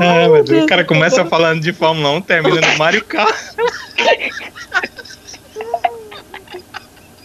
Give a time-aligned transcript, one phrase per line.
[0.00, 3.34] Ah, mas o cara começa falando de Fórmula 1, termina no Mario Kart.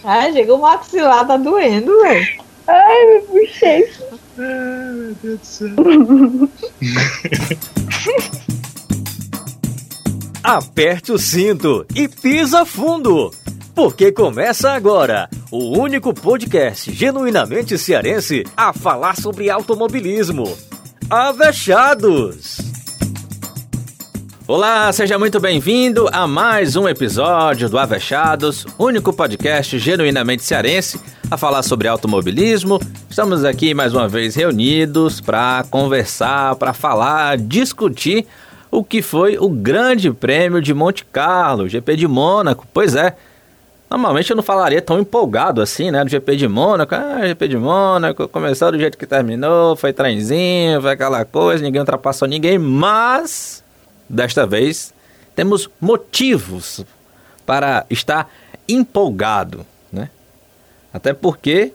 [0.04, 2.26] Ah, chega o maxilar, tá doendo, velho.
[2.66, 3.88] Ai, me puxei.
[4.36, 5.68] Ai, meu Deus do céu.
[10.42, 13.30] Aperte o cinto e pisa fundo,
[13.76, 20.52] porque começa agora o único podcast genuinamente cearense a falar sobre automobilismo.
[21.08, 22.58] Avechados!
[24.48, 31.36] Olá, seja muito bem-vindo a mais um episódio do Avechados, único podcast genuinamente cearense a
[31.36, 32.80] falar sobre automobilismo.
[33.08, 38.26] Estamos aqui mais uma vez reunidos para conversar, para falar, discutir
[38.68, 42.66] o que foi o Grande Prêmio de Monte Carlo, GP de Mônaco.
[42.74, 43.14] Pois é,
[43.88, 46.92] normalmente eu não falaria tão empolgado assim, né, do GP de Mônaco.
[46.92, 51.80] Ah, GP de Mônaco, começou do jeito que terminou, foi trenzinho, foi aquela coisa, ninguém
[51.80, 53.61] ultrapassou ninguém, mas
[54.12, 54.92] desta vez
[55.34, 56.84] temos motivos
[57.46, 58.30] para estar
[58.68, 60.10] empolgado, né?
[60.92, 61.72] Até porque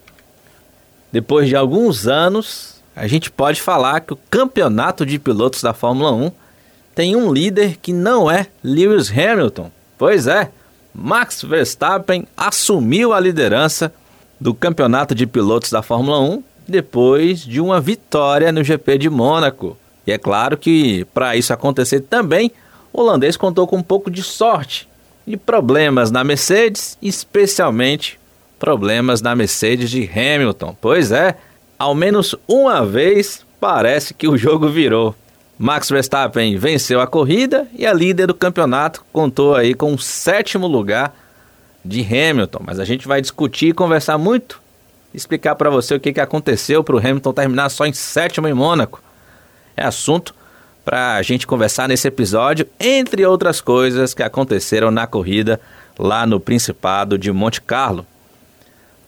[1.11, 6.11] depois de alguns anos a gente pode falar que o campeonato de pilotos da Fórmula
[6.11, 6.31] 1
[6.93, 9.71] tem um líder que não é Lewis Hamilton.
[9.97, 10.52] Pois é,
[10.93, 13.93] Max Verstappen assumiu a liderança
[14.39, 19.77] do campeonato de pilotos da Fórmula 1 depois de uma vitória no GP de Mônaco.
[20.08, 22.50] E é claro que para isso acontecer também,
[22.94, 24.88] o holandês contou com um pouco de sorte
[25.27, 28.17] e problemas na Mercedes, especialmente
[28.58, 30.75] problemas na Mercedes de Hamilton.
[30.80, 31.36] Pois é,
[31.77, 35.14] ao menos uma vez parece que o jogo virou.
[35.59, 40.67] Max Verstappen venceu a corrida e a líder do campeonato contou aí com o sétimo
[40.67, 41.14] lugar
[41.83, 42.61] de Hamilton.
[42.64, 44.61] Mas a gente vai discutir e conversar muito,
[45.14, 48.53] explicar para você o que, que aconteceu para o Hamilton terminar só em sétimo em
[48.53, 49.02] Mônaco.
[49.78, 50.33] É assunto
[50.83, 55.59] para a gente conversar nesse episódio, entre outras coisas que aconteceram na corrida
[56.00, 58.05] lá no Principado de Monte Carlo.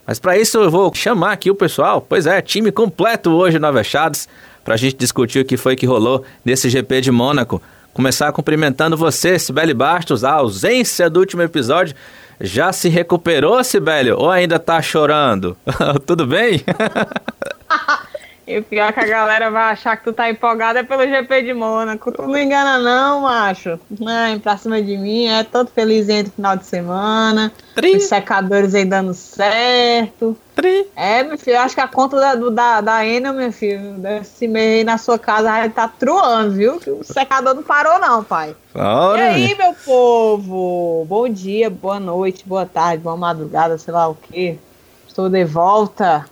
[0.06, 2.06] Mas para isso eu vou chamar aqui o pessoal.
[2.08, 4.28] Pois é, time completo hoje no Avechados
[4.63, 7.62] para a gente discutir o que foi que rolou nesse GP de Mônaco.
[7.94, 11.96] Começar cumprimentando você, Sibeli Bastos, a ausência do último episódio.
[12.41, 14.12] Já se recuperou, Sibeli?
[14.12, 15.56] Ou ainda tá chorando?
[16.06, 16.62] Tudo bem?
[18.49, 21.07] E o pior é que a galera vai achar que tu tá empolgado é pelo
[21.07, 22.11] GP de Mônaco.
[22.11, 23.79] Tu não engana não, macho.
[23.99, 27.51] Não, pra cima de mim, é todo feliz entre final de semana.
[27.75, 27.95] Tri.
[27.95, 30.35] Os secadores aí dando certo.
[30.55, 30.87] Tri.
[30.95, 33.93] É, meu filho, eu acho que a conta da, do- da, da Enel, meu filho,
[33.99, 36.79] desse mês aí na sua casa vai tá truando, viu?
[36.79, 38.55] Que o secador não parou não, pai.
[38.73, 41.05] E Ora, aí, meu povo?
[41.07, 44.57] Bom dia, boa noite, boa tarde, boa madrugada, sei lá o quê.
[45.07, 46.25] Estou de volta.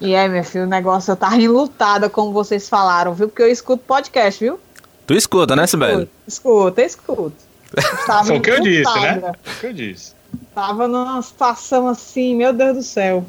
[0.00, 3.28] E aí, meu filho, o negócio eu tava enlutada, como vocês falaram, viu?
[3.28, 4.58] Porque eu escuto podcast, viu?
[5.06, 6.08] tu escuta, né, Sibeli?
[6.26, 7.36] Escuta, escuta.
[7.76, 9.32] Estava Foi o que eu disse, né?
[9.56, 10.12] o que eu disse.
[10.54, 13.24] Tava numa situação assim, meu Deus do céu.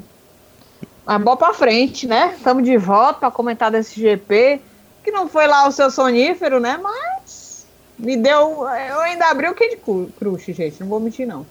[1.05, 2.35] Mas bola pra frente, né?
[2.37, 4.61] Estamos de volta pra comentar desse GP.
[5.03, 6.77] Que não foi lá o seu sonífero, né?
[6.81, 7.65] Mas
[7.97, 8.67] me deu.
[8.67, 10.79] Eu ainda abri o Candy Cru- Crush, gente.
[10.81, 11.45] Não vou mentir, não.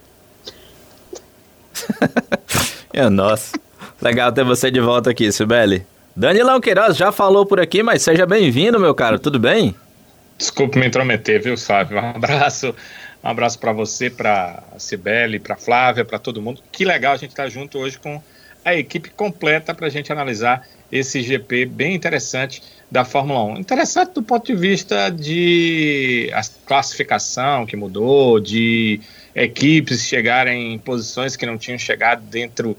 [2.92, 3.52] É, nossa.
[4.00, 5.84] Legal ter você de volta aqui, Sibeli.
[6.14, 9.18] Danilão Queiroz já falou por aqui, mas seja bem-vindo, meu caro.
[9.18, 9.74] Tudo bem?
[10.36, 11.98] Desculpe me intrometer, viu, Sávio?
[11.98, 12.74] Um abraço.
[13.22, 16.62] Um abraço para você, para Cibele, para Flávia, para todo mundo.
[16.70, 18.22] Que legal a gente estar junto hoje com
[18.64, 23.58] a equipe completa para a gente analisar esse GP bem interessante da Fórmula 1.
[23.58, 29.00] Interessante do ponto de vista de a classificação que mudou, de
[29.34, 32.76] equipes chegarem em posições que não tinham chegado dentro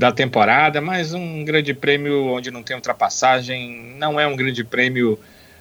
[0.00, 5.20] da temporada, mas um grande prêmio onde não tem ultrapassagem não é um grande prêmio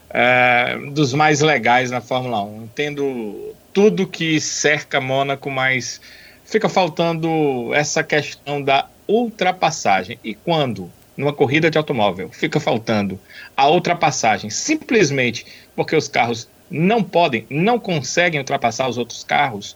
[0.10, 2.64] é, dos mais legais na Fórmula 1.
[2.64, 6.00] Entendo tudo que cerca Mônaco, mas
[6.46, 10.18] fica faltando essa questão da ultrapassagem.
[10.24, 13.20] E quando, numa corrida de automóvel, fica faltando
[13.58, 15.46] a ultrapassagem simplesmente
[15.76, 19.76] porque os carros não podem, não conseguem ultrapassar os outros carros,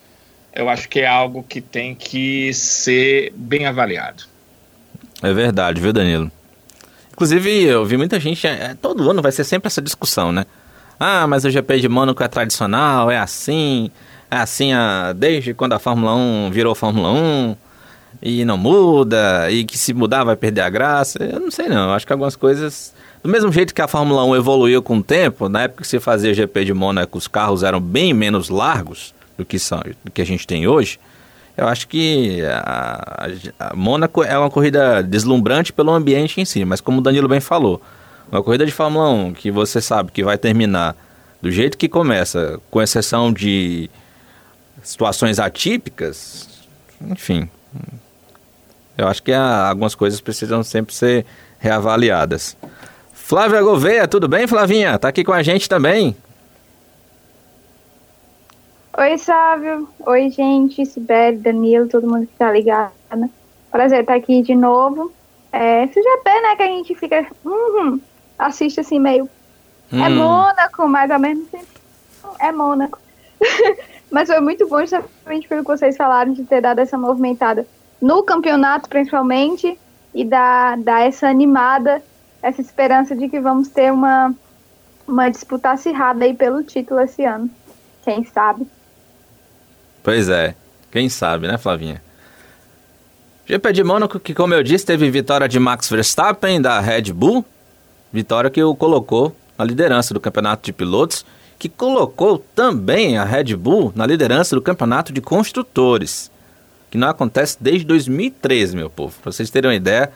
[0.55, 4.31] eu acho que é algo que tem que ser bem avaliado.
[5.23, 6.29] É verdade, viu, Danilo?
[7.13, 8.45] Inclusive, eu vi muita gente.
[8.45, 10.45] é, todo ano vai ser sempre essa discussão, né?
[10.99, 13.89] Ah, mas o GP de Mônaco é tradicional, é assim.
[14.29, 17.55] É assim ah, desde quando a Fórmula 1 virou Fórmula 1
[18.21, 21.23] e não muda, e que se mudar vai perder a graça.
[21.23, 22.93] Eu não sei não, eu acho que algumas coisas.
[23.23, 25.99] Do mesmo jeito que a Fórmula 1 evoluiu com o tempo, na época que se
[25.99, 30.21] fazia GP de Mônaco, os carros eram bem menos largos do que, são, do que
[30.21, 30.99] a gente tem hoje.
[31.55, 33.27] Eu acho que a,
[33.59, 37.39] a- Mônaco é uma corrida deslumbrante pelo ambiente em si, mas como o Danilo bem
[37.39, 37.81] falou,
[38.31, 40.95] uma corrida de Fórmula 1 que você sabe que vai terminar
[41.41, 43.89] do jeito que começa, com exceção de
[44.81, 46.47] situações atípicas,
[47.01, 47.47] enfim,
[48.97, 51.25] eu acho que algumas coisas precisam sempre ser
[51.59, 52.55] reavaliadas.
[53.13, 54.97] Flávia Gouveia, tudo bem, Flavinha?
[54.99, 56.15] Tá aqui com a gente também.
[58.95, 59.89] Oi, Sávio.
[60.05, 60.85] Oi, gente.
[60.85, 62.93] Sibeli, Danilo, todo mundo que tá ligado.
[63.71, 65.11] Prazer estar aqui de novo.
[65.51, 67.25] É, CGP, né, que a gente fica...
[67.43, 67.99] Uhum,
[68.37, 69.27] assiste assim meio...
[69.91, 70.05] É hum.
[70.05, 71.65] É Mônaco, mas ao mesmo tempo
[72.39, 72.99] é Mônaco.
[74.11, 77.65] mas foi muito bom justamente pelo que vocês falaram de ter dado essa movimentada
[77.99, 79.77] no campeonato, principalmente,
[80.13, 82.03] e dar, dar essa animada,
[82.43, 84.35] essa esperança de que vamos ter uma,
[85.07, 87.49] uma disputa acirrada aí pelo título esse ano.
[88.03, 88.67] Quem sabe?
[90.03, 90.53] Pois é,
[90.91, 92.01] quem sabe, né, Flavinha?
[93.45, 97.45] GP de Mônaco, que como eu disse, teve vitória de Max Verstappen da Red Bull,
[98.11, 101.25] vitória que o colocou na liderança do campeonato de pilotos,
[101.57, 106.29] que colocou também a Red Bull na liderança do campeonato de construtores,
[106.91, 109.15] que não acontece desde 2013, meu povo.
[109.21, 110.11] Para vocês terem uma ideia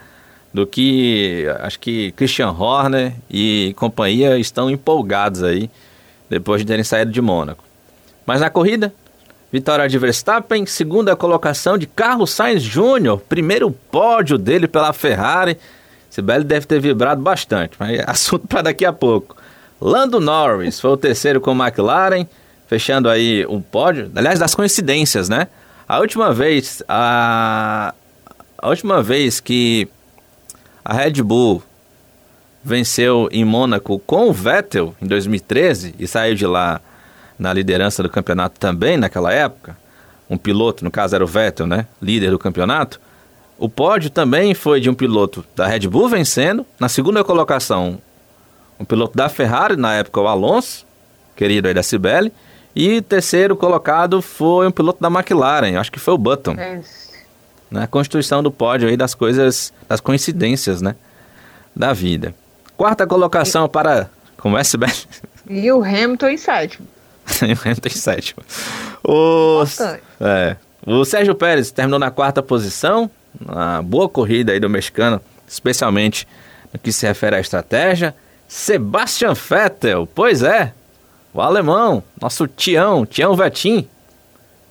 [0.54, 5.70] do que acho que Christian Horner e companhia estão empolgados aí
[6.30, 7.64] depois de terem saído de Mônaco.
[8.26, 8.94] Mas na corrida,
[9.52, 15.58] Vitória de Verstappen, segunda colocação de Carlos Sainz Júnior, primeiro pódio dele pela Ferrari.
[16.10, 19.38] Sibeli deve ter vibrado bastante, mas é assunto para daqui a pouco.
[19.80, 22.28] Lando Norris foi o terceiro com McLaren,
[22.68, 24.12] fechando aí um pódio.
[24.16, 25.48] Aliás, das coincidências, né?
[25.88, 27.94] A última vez, a,
[28.58, 29.88] a última vez que
[30.84, 31.64] a Red Bull
[32.62, 36.82] venceu em Mônaco com o Vettel em 2013 e saiu de lá
[37.38, 39.78] na liderança do campeonato também naquela época,
[40.30, 43.00] um piloto, no caso era o Vettel, né, líder do campeonato,
[43.58, 48.00] o pódio também foi de um piloto da Red Bull vencendo, na segunda colocação,
[48.80, 50.86] um piloto da Ferrari, na época o Alonso,
[51.36, 52.32] querido aí da Cibele,
[52.76, 56.54] e terceiro colocado foi um piloto da McLaren, acho que foi o Button.
[56.54, 56.82] É.
[57.72, 60.96] Na né, constituição do pódio aí das coisas, das coincidências, né,
[61.76, 62.36] da vida.
[62.78, 63.70] Quarta colocação e...
[63.70, 64.94] para, como é, Cibele?
[65.50, 66.88] E o Hamilton em sétimo.
[67.42, 68.44] Hamilton em sétimo.
[69.04, 69.64] O,
[70.22, 73.10] é, o Sérgio Pérez terminou na quarta posição,
[73.40, 76.28] uma boa corrida aí do mexicano, especialmente
[76.74, 78.16] no que se refere à estratégia.
[78.48, 80.74] Sebastian Vettel, pois é,
[81.34, 83.88] o alemão, nosso Tião, Tião Vetim,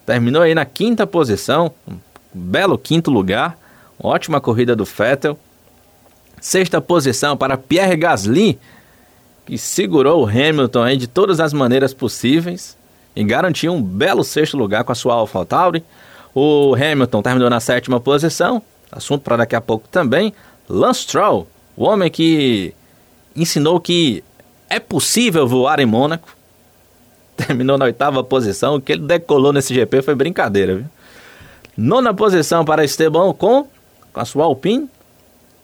[0.06, 1.98] terminou aí na quinta posição, um
[2.32, 3.58] belo quinto lugar,
[4.02, 5.38] ótima corrida do Vettel.
[6.40, 8.58] Sexta posição para Pierre Gasly,
[9.46, 12.76] que segurou o Hamilton aí de todas as maneiras possíveis
[13.14, 15.84] e garantiu um belo sexto lugar com a sua AlphaTauri.
[16.34, 18.60] O Hamilton terminou na sétima posição,
[18.90, 20.34] assunto para daqui a pouco também.
[20.68, 22.74] Lance Stroll, o homem que
[23.34, 24.22] ensinou que
[24.68, 26.28] é possível voar em Mônaco,
[27.36, 28.74] terminou na oitava posição.
[28.74, 30.86] O que ele decolou nesse GP foi brincadeira, viu?
[31.76, 33.66] Nona posição para Esteban com,
[34.12, 34.88] com a sua Alpine.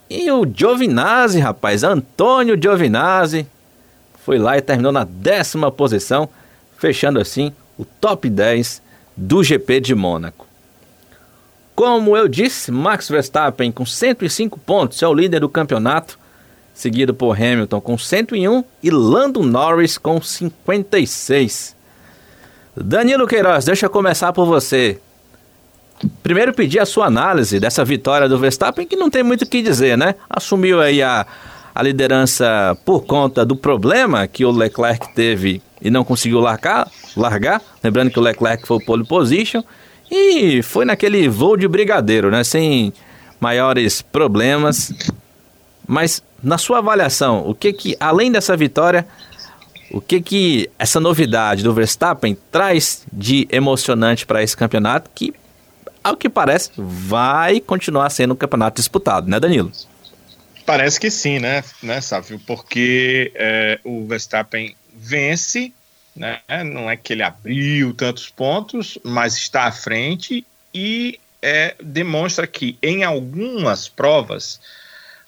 [0.08, 3.46] E o Giovinazzi, rapaz, Antônio Giovinazzi,
[4.25, 6.29] foi lá e terminou na décima posição,
[6.79, 8.83] fechando assim o top 10
[9.17, 10.47] do GP de Mônaco.
[11.75, 16.19] Como eu disse, Max Verstappen com 105 pontos é o líder do campeonato,
[16.75, 21.75] seguido por Hamilton com 101 e Lando Norris com 56.
[22.77, 24.99] Danilo Queiroz, deixa eu começar por você.
[26.23, 29.63] Primeiro pedir a sua análise dessa vitória do Verstappen, que não tem muito o que
[29.63, 30.15] dizer, né?
[30.29, 31.27] Assumiu aí a,
[31.74, 37.62] a liderança por conta do problema que o Leclerc teve e não conseguiu largar, largar.
[37.82, 39.62] Lembrando que o Leclerc foi o pole position
[40.10, 42.44] e foi naquele voo de brigadeiro, né?
[42.44, 42.93] Sem
[43.41, 44.93] maiores problemas.
[45.86, 49.06] Mas na sua avaliação, o que que além dessa vitória,
[49.91, 55.34] o que que essa novidade do Verstappen traz de emocionante para esse campeonato que
[56.05, 59.70] ao que parece vai continuar sendo um campeonato disputado, né, Danilo?
[60.65, 62.41] Parece que sim, né, né Sávio?
[62.47, 65.73] Porque é, o Verstappen vence,
[66.15, 66.41] né?
[66.65, 72.79] Não é que ele abriu tantos pontos, mas está à frente e é, demonstra que
[72.83, 74.61] em algumas provas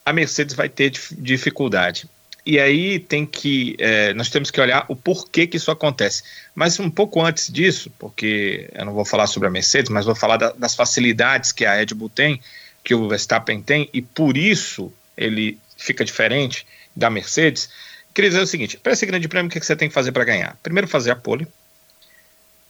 [0.04, 2.08] a Mercedes vai ter dificuldade.
[2.46, 6.22] E aí tem que é, nós temos que olhar o porquê que isso acontece.
[6.54, 10.14] Mas um pouco antes disso, porque eu não vou falar sobre a Mercedes, mas vou
[10.14, 12.40] falar da, das facilidades que a Red Bull tem,
[12.84, 17.68] que o Verstappen tem, e por isso ele fica diferente da Mercedes,
[18.14, 20.24] queria dizer o seguinte: para esse grande prêmio, o que você tem que fazer para
[20.24, 20.56] ganhar?
[20.62, 21.46] Primeiro, fazer a pole.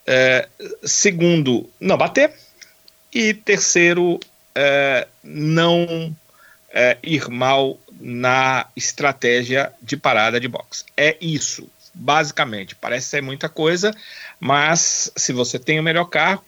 [0.06, 0.48] É,
[0.82, 2.32] segundo, não bater.
[3.12, 4.18] E terceiro,
[4.54, 6.14] é, não
[6.70, 10.84] é, ir mal na estratégia de parada de box.
[10.96, 11.70] É isso.
[11.94, 12.74] basicamente.
[12.74, 13.94] Parece ser muita coisa,
[14.40, 16.44] mas se você tem o melhor carro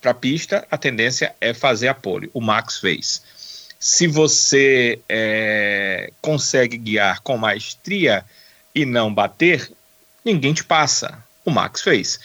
[0.00, 2.28] para a pista, a tendência é fazer a pole.
[2.34, 3.22] O Max fez.
[3.78, 8.24] Se você é, consegue guiar com maestria
[8.74, 9.70] e não bater,
[10.24, 11.22] ninguém te passa.
[11.44, 12.18] O Max fez.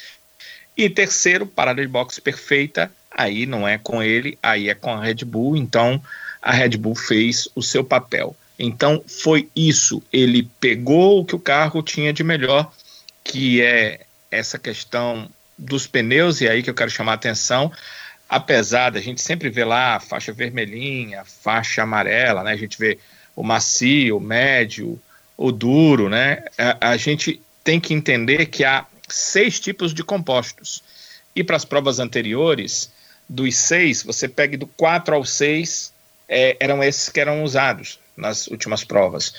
[0.76, 5.04] E terceiro, parada de boxe perfeita, aí não é com ele, aí é com a
[5.04, 6.02] Red Bull, então
[6.42, 8.36] a Red Bull fez o seu papel.
[8.58, 12.72] Então foi isso, ele pegou o que o carro tinha de melhor,
[13.24, 17.72] que é essa questão dos pneus, e aí que eu quero chamar a atenção,
[18.36, 22.52] apesar da gente sempre ver lá faixa vermelhinha, faixa amarela, né?
[22.52, 22.98] A gente vê
[23.36, 25.00] o macio, o médio,
[25.38, 26.44] o duro, né?
[26.58, 30.82] A, a gente tem que entender que há seis tipos de compostos.
[31.36, 32.92] E para as provas anteriores,
[33.30, 35.94] dos seis, você pega do 4 ao 6,
[36.28, 39.34] é, eram esses que eram usados nas últimas provas.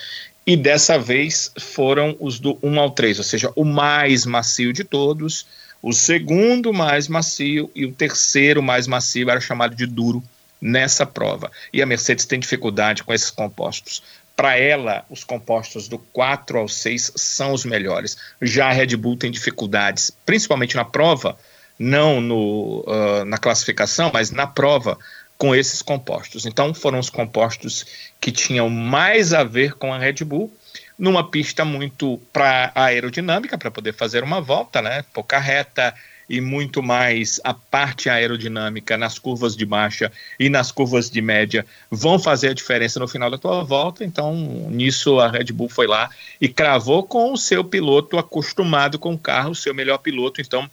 [0.47, 4.85] E dessa vez foram os do 1 ao 3, ou seja, o mais macio de
[4.85, 5.47] todos,
[5.85, 10.25] o segundo mais macio e o terceiro mais macio era chamado de duro
[10.59, 11.53] nessa prova.
[11.75, 14.03] E a Mercedes tem dificuldade com esses compostos.
[14.35, 18.17] Para ela, os compostos do 4 ao 6 são os melhores.
[18.41, 21.39] Já a Red Bull tem dificuldades, principalmente na prova,
[21.79, 24.99] não no, uh, na classificação, mas na prova,
[25.37, 26.47] com esses compostos.
[26.47, 27.85] Então, foram os compostos
[28.19, 30.51] que tinham mais a ver com a Red Bull,
[30.99, 35.05] numa pista muito para aerodinâmica, para poder fazer uma volta, né?
[35.13, 35.95] Pouca reta,
[36.29, 41.67] e muito mais a parte aerodinâmica nas curvas de marcha e nas curvas de média
[41.91, 44.05] vão fazer a diferença no final da tua volta.
[44.05, 44.35] Então,
[44.71, 46.11] nisso a Red Bull foi lá
[46.41, 50.41] e cravou com o seu piloto acostumado com o carro, o seu melhor piloto.
[50.41, 50.69] Então,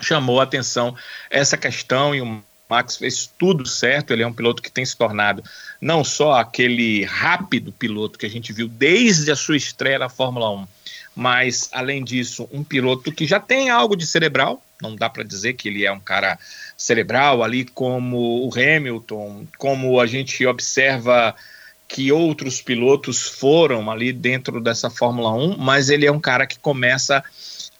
[0.00, 0.94] chamou a atenção
[1.30, 2.20] essa questão e
[2.68, 4.12] Max fez tudo certo.
[4.12, 5.42] Ele é um piloto que tem se tornado
[5.80, 10.50] não só aquele rápido piloto que a gente viu desde a sua estreia na Fórmula
[10.50, 10.66] 1,
[11.14, 15.54] mas além disso, um piloto que já tem algo de cerebral, não dá para dizer
[15.54, 16.38] que ele é um cara
[16.76, 21.34] cerebral ali como o Hamilton, como a gente observa
[21.88, 26.58] que outros pilotos foram ali dentro dessa Fórmula 1, mas ele é um cara que
[26.58, 27.22] começa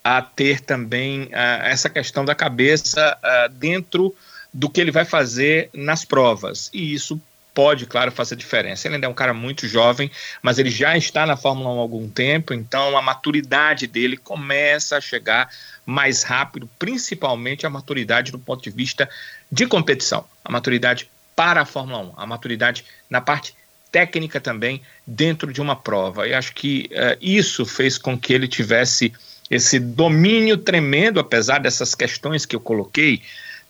[0.02, 4.14] a ter também uh, essa questão da cabeça uh, dentro
[4.56, 6.70] do que ele vai fazer nas provas.
[6.72, 7.20] E isso
[7.52, 8.88] pode, claro, fazer diferença.
[8.88, 10.10] Ele ainda é um cara muito jovem,
[10.42, 14.96] mas ele já está na Fórmula 1 há algum tempo, então a maturidade dele começa
[14.96, 15.50] a chegar
[15.84, 19.08] mais rápido, principalmente a maturidade do ponto de vista
[19.52, 23.54] de competição, a maturidade para a Fórmula 1, a maturidade na parte
[23.92, 26.26] técnica também dentro de uma prova.
[26.26, 29.12] E acho que uh, isso fez com que ele tivesse
[29.50, 33.22] esse domínio tremendo, apesar dessas questões que eu coloquei,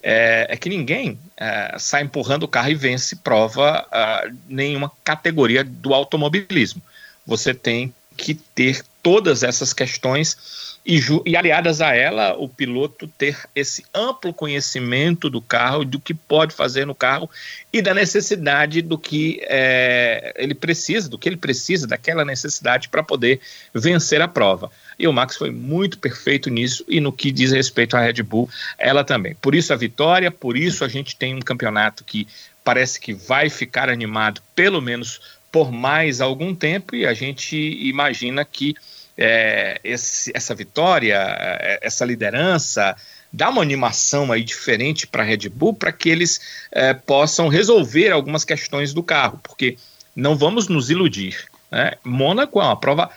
[0.03, 5.65] é, é que ninguém é, sai empurrando o carro e vence prova uh, nenhuma categoria
[5.65, 6.83] do automobilismo.
[7.27, 13.39] Você tem que ter todas essas questões e, e, aliadas a ela, o piloto ter
[13.55, 17.31] esse amplo conhecimento do carro, do que pode fazer no carro
[17.73, 23.01] e da necessidade do que é, ele precisa, do que ele precisa, daquela necessidade para
[23.01, 23.41] poder
[23.73, 24.73] vencer a prova.
[24.99, 28.51] E o Max foi muito perfeito nisso e no que diz respeito à Red Bull,
[28.77, 29.37] ela também.
[29.37, 32.27] Por isso a vitória, por isso a gente tem um campeonato que
[32.65, 35.21] parece que vai ficar animado pelo menos
[35.53, 38.75] por mais algum tempo e a gente imagina que
[39.17, 42.97] é, esse, essa vitória, é, essa liderança,
[43.33, 46.41] dá uma animação aí diferente para a Red Bull para que eles
[46.73, 49.77] é, possam resolver algumas questões do carro, porque
[50.15, 51.45] não vamos nos iludir.
[51.71, 51.93] Né?
[52.05, 53.11] Mônaco é uma prova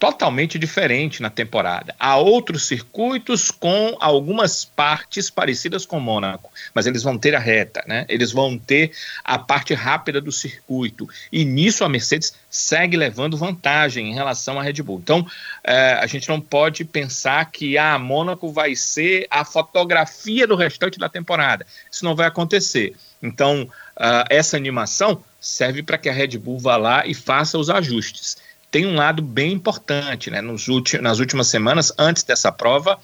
[0.00, 1.94] totalmente diferente na temporada.
[2.00, 7.84] Há outros circuitos com algumas partes parecidas com Mônaco, mas eles vão ter a reta,
[7.86, 8.06] né?
[8.08, 8.92] Eles vão ter
[9.22, 11.06] a parte rápida do circuito.
[11.30, 15.00] E nisso a Mercedes segue levando vantagem em relação à Red Bull.
[15.00, 15.26] Então,
[15.62, 20.56] é, a gente não pode pensar que a ah, Mônaco vai ser a fotografia do
[20.56, 21.66] restante da temporada.
[21.92, 22.96] Isso não vai acontecer.
[23.22, 23.64] Então,
[23.98, 28.38] uh, essa animação serve para que a Red Bull vá lá e faça os ajustes
[28.70, 30.40] tem um lado bem importante, né?
[30.40, 30.66] Nos
[31.00, 32.98] nas últimas semanas, antes dessa prova,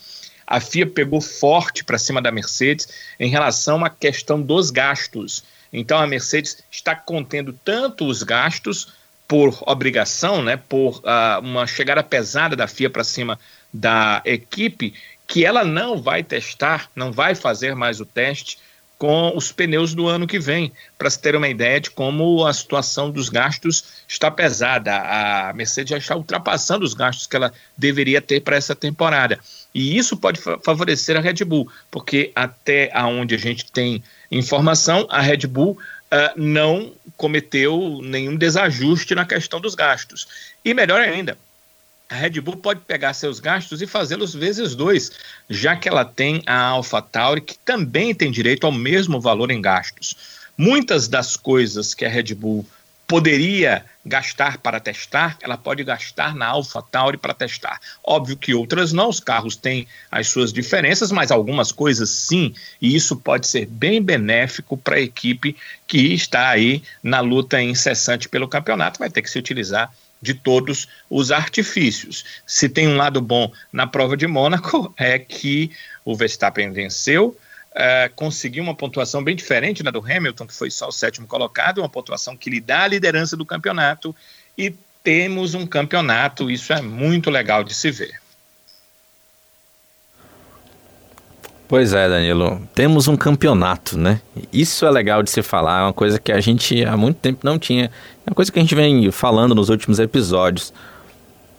[0.47, 5.43] a FIA pegou forte para cima da Mercedes em relação à questão dos gastos.
[5.73, 8.93] Então a Mercedes está contendo tanto os gastos
[9.27, 13.39] por obrigação, né, por uh, uma chegada pesada da FIA para cima
[13.73, 14.95] da equipe,
[15.27, 18.59] que ela não vai testar, não vai fazer mais o teste
[18.99, 22.53] com os pneus do ano que vem, para se ter uma ideia de como a
[22.53, 24.97] situação dos gastos está pesada.
[24.97, 29.39] A Mercedes já está ultrapassando os gastos que ela deveria ter para essa temporada.
[29.75, 35.21] E isso pode favorecer a Red Bull, porque até aonde a gente tem informação, a
[35.21, 40.27] Red Bull uh, não cometeu nenhum desajuste na questão dos gastos.
[40.65, 41.37] E melhor ainda,
[42.09, 45.11] a Red Bull pode pegar seus gastos e fazê-los vezes dois,
[45.51, 50.17] já que ela tem a AlphaTauri, que também tem direito ao mesmo valor em gastos.
[50.57, 52.65] Muitas das coisas que a Red Bull
[53.07, 57.81] poderia gastar para testar, ela pode gastar na AlphaTauri para testar.
[58.03, 62.95] Óbvio que outras não, os carros têm as suas diferenças, mas algumas coisas sim, e
[62.95, 68.49] isso pode ser bem benéfico para a equipe que está aí na luta incessante pelo
[68.49, 72.25] campeonato, vai ter que se utilizar de todos os artifícios.
[72.47, 75.71] Se tem um lado bom na prova de Mônaco, é que
[76.05, 77.37] o Verstappen venceu,
[77.73, 81.79] uh, conseguiu uma pontuação bem diferente da do Hamilton, que foi só o sétimo colocado,
[81.79, 84.15] uma pontuação que lhe dá a liderança do campeonato,
[84.57, 88.21] e temos um campeonato, isso é muito legal de se ver.
[91.69, 92.63] Pois é, Danilo.
[92.75, 94.21] Temos um campeonato, né?
[94.53, 97.41] Isso é legal de se falar, é uma coisa que a gente há muito tempo
[97.43, 97.87] não tinha.
[98.25, 100.73] É uma coisa que a gente vem falando nos últimos episódios.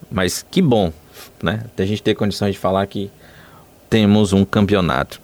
[0.10, 0.94] Mas que bom,
[1.44, 1.66] né?
[1.78, 3.12] A gente ter condições de falar que
[3.90, 5.20] temos um campeonato.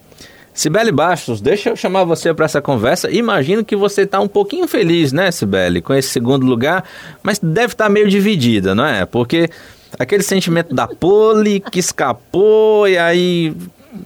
[0.53, 3.09] Sibeli Bastos, deixa eu chamar você para essa conversa.
[3.09, 6.83] Imagino que você está um pouquinho feliz, né, Sibeli, com esse segundo lugar,
[7.23, 9.03] mas deve estar tá meio dividida, não é?
[9.05, 9.49] Porque
[9.97, 13.55] aquele sentimento da pole que escapou e aí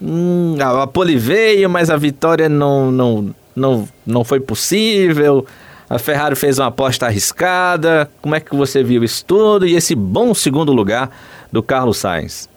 [0.02, 5.46] hum, a pole veio, mas a vitória não, não, não, não foi possível.
[5.90, 8.10] A Ferrari fez uma aposta arriscada.
[8.22, 11.10] Como é que você viu isso tudo e esse bom segundo lugar
[11.52, 12.50] do Carlos Sainz?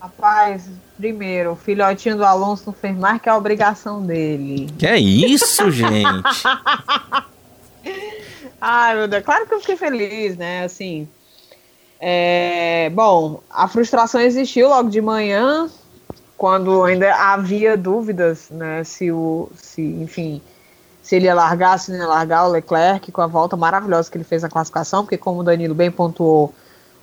[0.00, 4.70] Rapaz, primeiro, o filhotinho do Alonso não fez mais que a obrigação dele.
[4.78, 6.06] Que é isso, gente?
[8.60, 10.64] Ai, meu Deus, claro que eu fiquei feliz, né?
[10.64, 11.06] Assim,
[12.00, 15.68] é, bom, a frustração existiu logo de manhã,
[16.36, 20.42] quando ainda havia dúvidas, né, se o, se, enfim,
[21.02, 24.16] se ele ia largar, se não ia largar o Leclerc com a volta maravilhosa que
[24.16, 26.52] ele fez na classificação, porque como o Danilo bem pontuou,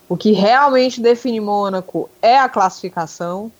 [0.07, 3.51] o que realmente define Mônaco é a classificação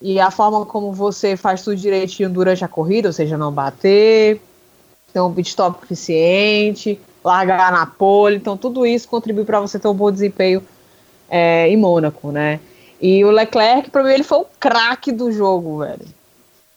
[0.00, 4.40] e a forma como você faz tudo direitinho durante a corrida, ou seja, não bater,
[5.12, 9.88] ter um pit stop eficiente, largar na pole, então tudo isso contribui para você ter
[9.88, 10.62] um bom desempenho
[11.28, 12.60] é, em Mônaco, né?
[13.00, 16.06] E o Leclerc, para mim, ele foi o craque do jogo, velho.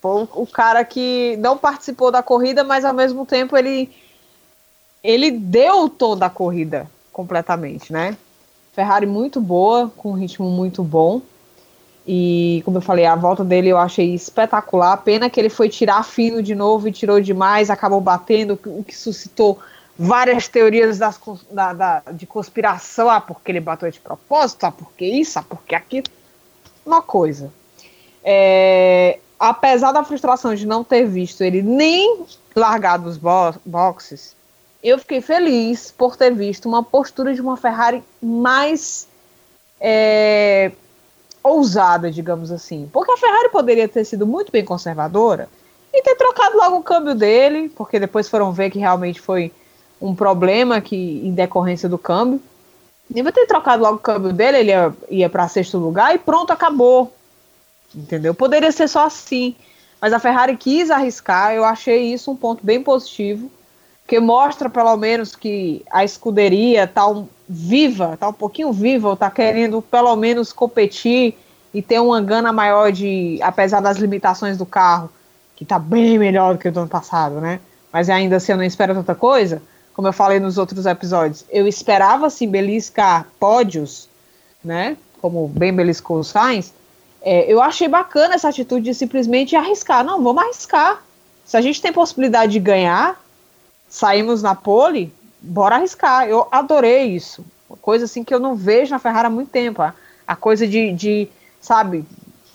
[0.01, 3.89] Foi o cara que não participou da corrida, mas ao mesmo tempo ele,
[5.03, 8.17] ele deu o tom da corrida completamente, né?
[8.71, 11.21] Ferrari muito boa, com um ritmo muito bom.
[12.07, 14.97] E, como eu falei, a volta dele eu achei espetacular.
[14.97, 18.95] Pena que ele foi tirar fino de novo e tirou demais, acabou batendo, o que
[18.95, 19.59] suscitou
[19.99, 21.19] várias teorias das,
[21.51, 25.75] da, da, de conspiração, ah, porque ele bateu de propósito, ah, porque isso, ah, porque
[25.75, 26.07] aquilo.
[26.85, 27.51] Uma coisa.
[28.23, 32.23] É, apesar da frustração de não ter visto ele nem
[32.55, 34.35] largado os bo boxes,
[34.81, 39.05] eu fiquei feliz por ter visto uma postura de uma Ferrari mais
[39.81, 40.71] é,
[41.43, 42.89] ousada, digamos assim.
[42.91, 45.49] Porque a Ferrari poderia ter sido muito bem conservadora
[45.93, 49.51] e ter trocado logo o câmbio dele, porque depois foram ver que realmente foi
[50.01, 52.41] um problema que em decorrência do câmbio.
[53.09, 56.51] Devia ter trocado logo o câmbio dele, ele ia, ia para sexto lugar e pronto,
[56.51, 57.11] acabou.
[57.93, 58.33] Entendeu?
[58.33, 59.55] Poderia ser só assim.
[59.99, 63.51] Mas a Ferrari quis arriscar, eu achei isso um ponto bem positivo,
[64.07, 69.29] que mostra pelo menos que a escuderia tá um, viva, tá um pouquinho viva, tá
[69.29, 71.35] querendo pelo menos competir
[71.73, 75.11] e ter uma gana maior de, apesar das limitações do carro,
[75.55, 77.59] que tá bem melhor do que o do ano passado, né?
[77.91, 79.61] Mas ainda assim eu não espero tanta coisa
[79.99, 84.07] como eu falei nos outros episódios, eu esperava assim beliscar pódios,
[84.63, 84.95] né?
[85.21, 86.73] Como bem beliscou o Sainz.
[87.21, 90.05] É, eu achei bacana essa atitude de simplesmente arriscar.
[90.05, 91.03] Não, vamos arriscar.
[91.45, 93.21] Se a gente tem possibilidade de ganhar,
[93.89, 96.29] saímos na pole, bora arriscar.
[96.29, 97.43] Eu adorei isso.
[97.69, 99.81] Uma coisa assim que eu não vejo na Ferrari há muito tempo.
[99.81, 99.93] A,
[100.25, 101.27] a coisa de, de,
[101.59, 102.05] sabe,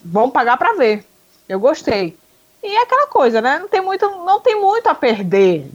[0.03, 1.05] vamos pagar para ver.
[1.47, 2.17] Eu gostei.
[2.63, 3.59] E é aquela coisa, né?
[3.59, 5.71] Não tem muito, não tem muito a perder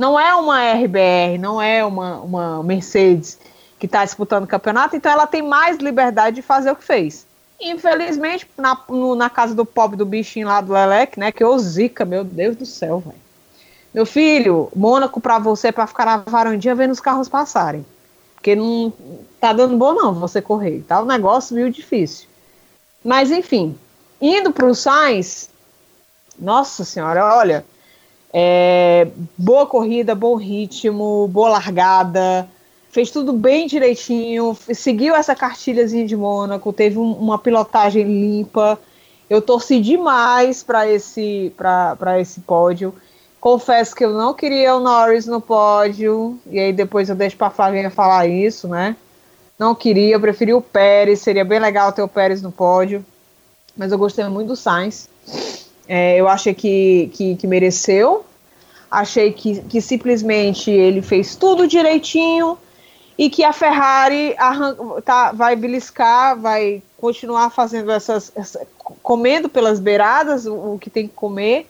[0.00, 3.38] não é uma RBR, não é uma, uma Mercedes
[3.78, 7.26] que está disputando o campeonato, então ela tem mais liberdade de fazer o que fez.
[7.60, 11.58] Infelizmente, na, no, na casa do pobre do bichinho lá do Lelec, né, que ô
[11.58, 13.20] zica, meu Deus do céu, velho.
[13.92, 17.84] Meu filho, Mônaco para você é para ficar na varandinha vendo os carros passarem.
[18.36, 18.90] Porque não
[19.38, 22.26] tá dando bom não você correr, tá um negócio meio difícil.
[23.04, 23.76] Mas enfim,
[24.18, 25.50] indo para o Sainz,
[26.38, 27.66] nossa senhora, olha,
[28.32, 32.48] é, boa corrida, bom ritmo, boa largada,
[32.90, 38.78] fez tudo bem direitinho, seguiu essa cartilhazinha de Mônaco, teve um, uma pilotagem limpa.
[39.28, 41.52] Eu torci demais para esse,
[42.20, 42.92] esse pódio.
[43.40, 47.50] Confesso que eu não queria o Norris no pódio, e aí depois eu deixo para
[47.50, 48.96] Flavinha falar isso, né?
[49.58, 53.04] Não queria, eu preferi o Pérez, seria bem legal ter o Pérez no pódio.
[53.76, 55.08] Mas eu gostei muito do Sainz.
[55.92, 58.24] É, eu achei que, que, que mereceu.
[58.88, 62.56] Achei que, que simplesmente ele fez tudo direitinho
[63.18, 64.36] e que a Ferrari
[65.04, 68.64] tá, vai beliscar, vai continuar fazendo essas, essa,
[69.02, 71.68] comendo pelas beiradas o, o, que tem que comer.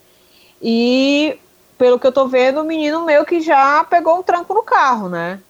[0.60, 1.38] E
[1.78, 5.08] pelo que eu tô vendo, o menino meu que já pegou um tranco no carro,
[5.08, 5.40] né?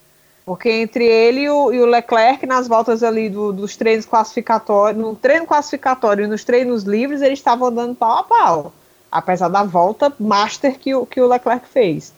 [0.51, 5.01] Porque entre ele e o, e o Leclerc, nas voltas ali do, dos treinos classificatórios,
[5.01, 8.73] no treino classificatório e nos treinos livres, eles estavam andando pau a pau.
[9.13, 12.13] Apesar da volta master que o, que o Leclerc fez.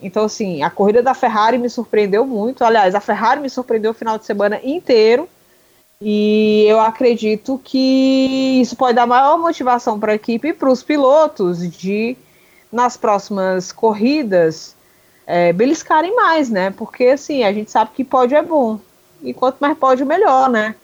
[0.00, 2.62] Então, assim, a corrida da Ferrari me surpreendeu muito.
[2.62, 5.28] Aliás, a Ferrari me surpreendeu o final de semana inteiro.
[6.00, 10.84] E eu acredito que isso pode dar maior motivação para a equipe e para os
[10.84, 12.16] pilotos de,
[12.70, 14.76] nas próximas corridas,
[15.32, 16.68] é, beliscarem mais, né?
[16.76, 18.78] Porque, assim, a gente sabe que pódio é bom.
[19.22, 20.74] E quanto mais pódio, melhor, né?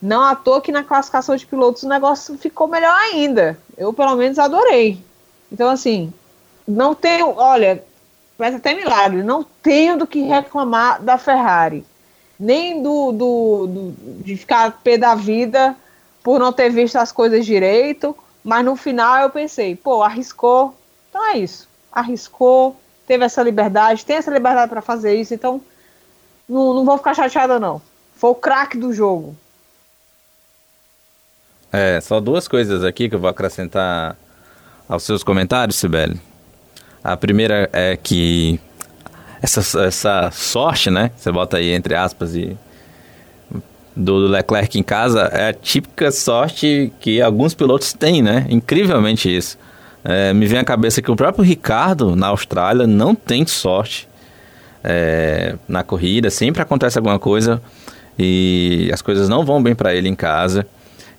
[0.00, 3.58] Não à toa que na classificação de pilotos o negócio ficou melhor ainda.
[3.76, 4.98] Eu, pelo menos, adorei.
[5.52, 6.10] Então, assim,
[6.66, 7.34] não tenho.
[7.36, 7.84] Olha,
[8.38, 9.22] mas até milagre.
[9.22, 11.84] Não tenho do que reclamar da Ferrari.
[12.40, 15.76] Nem do, do, do, de ficar pé da vida
[16.22, 18.16] por não ter visto as coisas direito.
[18.42, 20.74] Mas no final eu pensei, pô, arriscou.
[21.10, 21.68] Então é isso.
[21.92, 22.74] Arriscou,
[23.06, 25.32] teve essa liberdade, tem essa liberdade para fazer isso.
[25.34, 25.60] Então
[26.48, 27.80] não, não vou ficar chateada, não.
[28.16, 29.36] Foi o craque do jogo.
[31.72, 34.16] É, só duas coisas aqui que eu vou acrescentar
[34.88, 36.20] aos seus comentários, Sibeli.
[37.02, 38.60] A primeira é que
[39.42, 41.10] essa, essa sorte, né?
[41.16, 42.56] Você bota aí entre aspas e
[43.94, 48.46] do Leclerc em casa é a típica sorte que alguns pilotos têm, né?
[48.50, 49.58] Incrivelmente isso.
[50.08, 54.08] É, me vem à cabeça que o próprio Ricardo na Austrália não tem sorte
[54.84, 57.60] é, na corrida, sempre acontece alguma coisa
[58.16, 60.64] e as coisas não vão bem para ele em casa.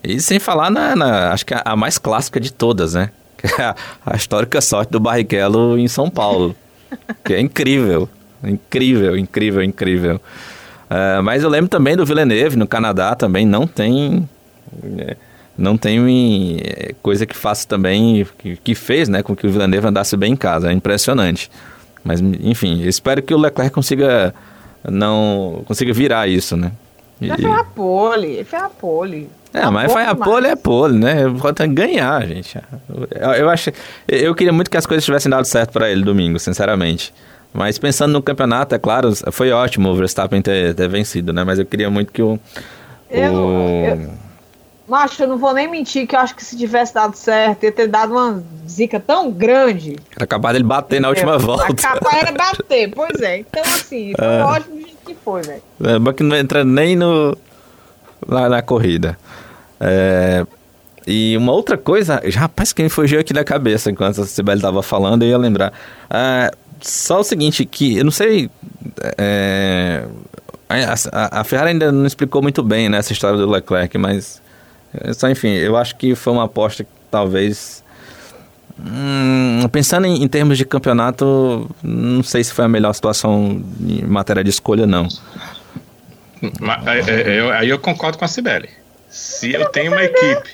[0.01, 3.11] E sem falar na, na, acho que a, a mais clássica de todas, né?
[4.05, 6.55] a histórica sorte do Barrichello em São Paulo.
[7.25, 8.07] que é incrível.
[8.41, 10.21] Incrível, incrível, incrível.
[10.89, 14.27] Uh, mas eu lembro também do Villeneuve no Canadá também não tem
[14.97, 15.17] é,
[15.57, 18.25] não tem é, coisa que faça também
[18.63, 21.49] que, fez né com que o Villeneuve andasse bem em casa é impressionante
[22.03, 24.33] mas enfim espero que o Leclerc consiga
[24.89, 26.71] não consiga virar isso né
[27.19, 27.27] e...
[27.29, 31.15] foi a pole foi a pole é, tá mas a pole é pole, né?
[31.55, 32.59] Tem ganhar, gente.
[33.11, 33.71] Eu, eu, acho,
[34.07, 37.13] eu queria muito que as coisas tivessem dado certo para ele domingo, sinceramente.
[37.53, 41.43] Mas pensando no campeonato, é claro, foi ótimo o Verstappen ter, ter vencido, né?
[41.43, 42.39] Mas eu queria muito que o.
[43.09, 43.85] Eu, o...
[43.85, 44.09] eu,
[44.87, 47.71] macho, eu não vou nem mentir que eu acho que se tivesse dado certo, ia
[47.71, 49.97] ter dado uma zica tão grande.
[50.15, 51.73] Era capaz dele bater na última volta.
[51.75, 53.39] Capaz era bater, pois é.
[53.39, 54.43] Então, assim, foi é.
[54.43, 55.63] ótimo do jeito que foi, velho.
[55.83, 57.37] É, mas que não entra nem no,
[58.25, 59.17] na, na corrida.
[59.79, 60.45] É,
[61.05, 64.83] e uma outra coisa, rapaz, que me fugiu aqui da cabeça enquanto a Sibeli estava
[64.83, 65.71] falando, eu ia lembrar.
[66.09, 68.49] É, só o seguinte, que eu não sei.
[69.17, 70.05] É,
[70.69, 74.41] a, a, Ferrari ainda não explicou muito bem né, essa história do Leclerc, mas.
[74.93, 77.83] É, só enfim, eu acho que foi uma aposta que talvez.
[78.79, 84.03] Hum, pensando em, em, termos de campeonato, não sei se foi a melhor situação em
[84.03, 85.07] matéria de escolha, não.
[86.85, 88.69] Aí é, eu, eu concordo com a Sibeli.
[89.09, 90.49] Se eu tenho uma equipe,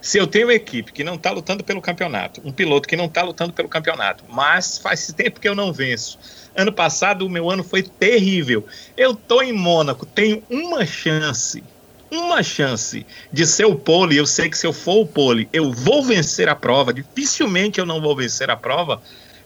[0.00, 3.04] se eu tenho uma equipe que não está lutando pelo campeonato, um piloto que não
[3.04, 6.18] está lutando pelo campeonato, mas faz tempo que eu não venço.
[6.56, 8.66] Ano passado o meu ano foi terrível.
[8.96, 11.62] Eu tô em Mônaco, tenho uma chance,
[12.10, 14.16] uma chance de ser o pole.
[14.16, 16.92] Eu sei que se eu for o pole, eu vou vencer a prova.
[16.92, 19.02] Dificilmente eu não vou vencer a prova.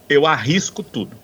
[0.09, 1.16] Eu arrisco tudo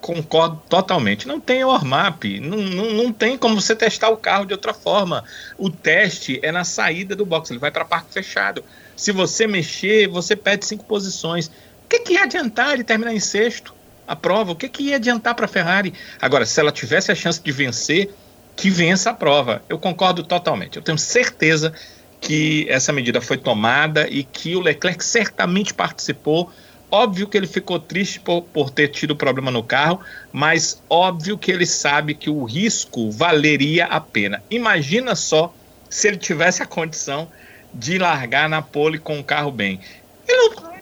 [0.00, 1.28] concordo totalmente.
[1.28, 5.22] Não tem ORMAP, não, não, não tem como você testar o carro de outra forma.
[5.58, 8.64] O teste é na saída do box, ele vai para parque fechado.
[8.96, 11.46] Se você mexer, você perde cinco posições.
[11.48, 13.74] O que, que ia adiantar ele terminar em sexto
[14.06, 14.52] a prova?
[14.52, 15.92] O que, que ia adiantar para a Ferrari?
[16.20, 18.12] Agora, se ela tivesse a chance de vencer,
[18.60, 19.62] que vença a prova.
[19.68, 20.76] Eu concordo totalmente.
[20.76, 21.72] Eu tenho certeza
[22.20, 26.52] que essa medida foi tomada e que o Leclerc certamente participou
[26.90, 30.00] Óbvio que ele ficou triste por, por ter tido problema no carro,
[30.32, 34.42] mas óbvio que ele sabe que o risco valeria a pena.
[34.50, 35.54] Imagina só
[35.88, 37.28] se ele tivesse a condição
[37.72, 39.80] de largar na pole com o carro bem.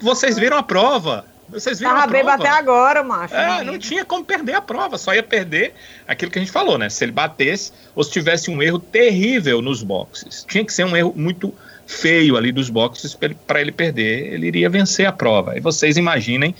[0.01, 1.27] Vocês viram a prova.
[1.49, 2.35] Vocês viram Tava a prova.
[2.35, 3.35] até agora, macho.
[3.35, 5.75] É, não tinha como perder a prova, só ia perder
[6.07, 6.91] aquilo que a gente falou, né?
[6.91, 10.45] Se ele batesse ou se tivesse um erro terrível nos boxes.
[10.47, 11.55] Tinha que ser um erro muito
[11.87, 15.57] feio ali dos boxes para ele perder, ele iria vencer a prova.
[15.57, 16.55] E vocês imaginem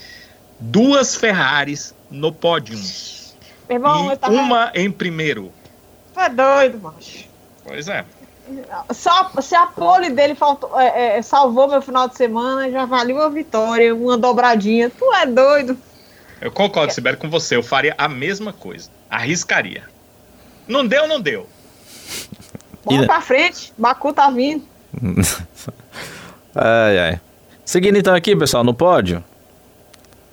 [0.59, 2.79] duas Ferraris no pódio.
[3.69, 4.33] Irmão, e tava...
[4.33, 5.53] uma em primeiro.
[6.15, 7.27] Tu é doido, macho.
[7.63, 8.05] Pois é.
[8.93, 13.17] Só se a pole dele faltou, é, é, salvou meu final de semana, já valeu
[13.17, 14.91] uma vitória, uma dobradinha.
[14.91, 15.77] Tu é doido.
[16.41, 17.57] Eu concordo, Sibeli, com você.
[17.57, 18.91] Eu faria a mesma coisa.
[19.11, 19.85] Arriscaria.
[20.67, 21.47] Não deu, não deu.
[22.85, 23.73] Vamos pra frente.
[23.77, 24.65] Baku tá vindo.
[26.55, 27.21] ai, ai.
[27.65, 29.23] Seguindo então aqui, pessoal, no pódio.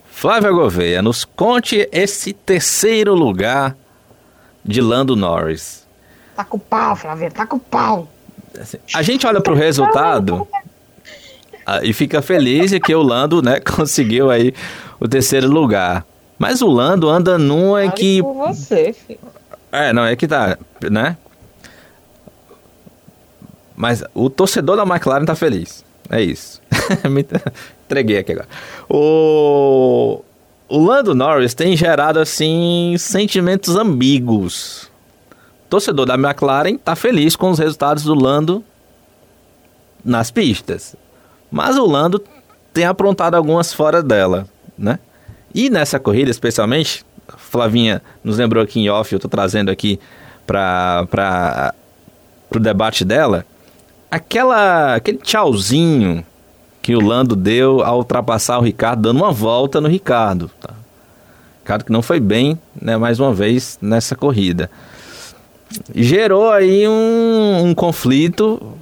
[0.10, 3.75] Flávia Gouveia, nos conte esse terceiro lugar
[4.63, 5.85] de Lando Norris.
[6.36, 8.08] Tá com pau, Flávia, tá com pau.
[8.60, 10.48] Assim, a gente olha pro resultado
[11.82, 14.54] e fica feliz que o Lando, né, conseguiu aí
[15.00, 16.06] o terceiro lugar.
[16.38, 18.21] Mas o Lando anda num é que.
[18.21, 19.19] Por você, filho.
[19.71, 20.58] É, não, é que tá,
[20.89, 21.17] né?
[23.76, 25.84] Mas o torcedor da McLaren tá feliz.
[26.10, 26.62] É isso.
[27.10, 27.26] Me
[27.86, 28.48] entreguei aqui agora.
[28.89, 30.21] O,
[30.67, 34.89] o Lando Norris tem gerado, assim, sentimentos ambíguos.
[35.75, 38.63] Torcedor da McLaren tá feliz com os resultados do Lando
[40.05, 40.95] nas pistas.
[41.51, 42.23] Mas o Lando
[42.73, 44.99] tem aprontado algumas fora dela, né?
[45.53, 49.99] E nessa corrida, especialmente, Flavinha nos lembrou aqui em off, eu tô trazendo aqui
[50.47, 51.73] para
[52.49, 53.45] o debate dela,
[54.09, 56.25] aquela, aquele tchauzinho
[56.81, 60.49] que o Lando deu ao ultrapassar o Ricardo, dando uma volta no Ricardo.
[60.61, 60.73] Tá?
[61.59, 64.71] Ricardo que não foi bem, né, mais uma vez, nessa corrida.
[65.93, 68.78] Gerou aí um, um conflito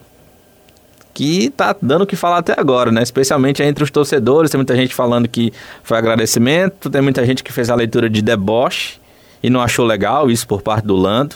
[1.13, 3.03] que tá dando o que falar até agora, né?
[3.03, 7.51] Especialmente entre os torcedores, tem muita gente falando que foi agradecimento, tem muita gente que
[7.51, 8.99] fez a leitura de deboche
[9.41, 11.35] e não achou legal isso por parte do Lando.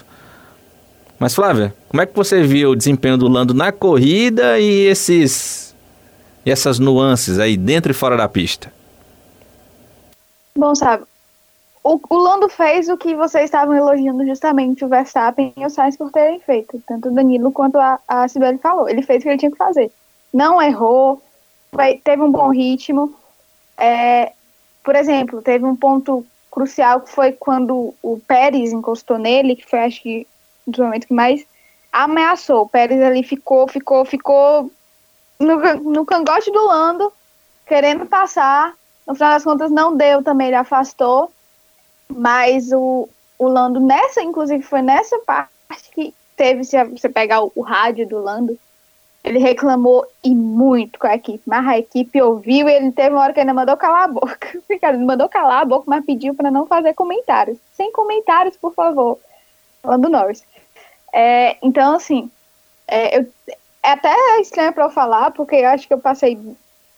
[1.20, 5.76] Mas Flávia, como é que você viu o desempenho do Lando na corrida e esses
[6.46, 8.72] e essas nuances aí dentro e fora da pista?
[10.56, 11.04] Bom, sabe,
[11.88, 15.95] o, o Lando fez o que vocês estavam elogiando justamente o Verstappen e o Sainz
[15.95, 16.84] por terem feito.
[16.86, 18.89] Tanto o Danilo quanto a, a Sibeli falou.
[18.89, 19.89] Ele fez o que ele tinha que fazer.
[20.34, 21.21] Não errou,
[21.73, 23.15] foi, teve um bom ritmo.
[23.78, 24.34] É,
[24.84, 29.80] por exemplo, teve um ponto crucial que foi quando o Pérez encostou nele, que foi
[29.80, 30.28] acho que
[30.67, 31.45] um momento que mais
[31.89, 32.63] ameaçou.
[32.63, 34.69] O Pérez ali ficou, ficou, ficou
[35.39, 37.13] no, no cangote do Lando,
[37.65, 38.73] querendo passar.
[39.08, 41.32] No final das contas não deu também, ele afastou.
[42.10, 45.52] Mas o, o Lando, nessa, inclusive, foi nessa parte
[45.93, 48.58] que teve, se você pegar o, o rádio do Lando,
[49.24, 53.24] ele reclamou e muito com a equipe, mas a equipe ouviu e ele teve uma
[53.24, 54.58] hora que ainda mandou calar a boca.
[54.70, 57.58] Ele mandou calar a boca, mas pediu para não fazer comentários.
[57.74, 59.20] Sem comentários, por favor.
[59.84, 60.46] Lando Norris.
[61.12, 62.32] É, então, assim,
[62.88, 63.28] é, eu,
[63.84, 66.39] é até estranho para eu falar, porque eu acho que eu passei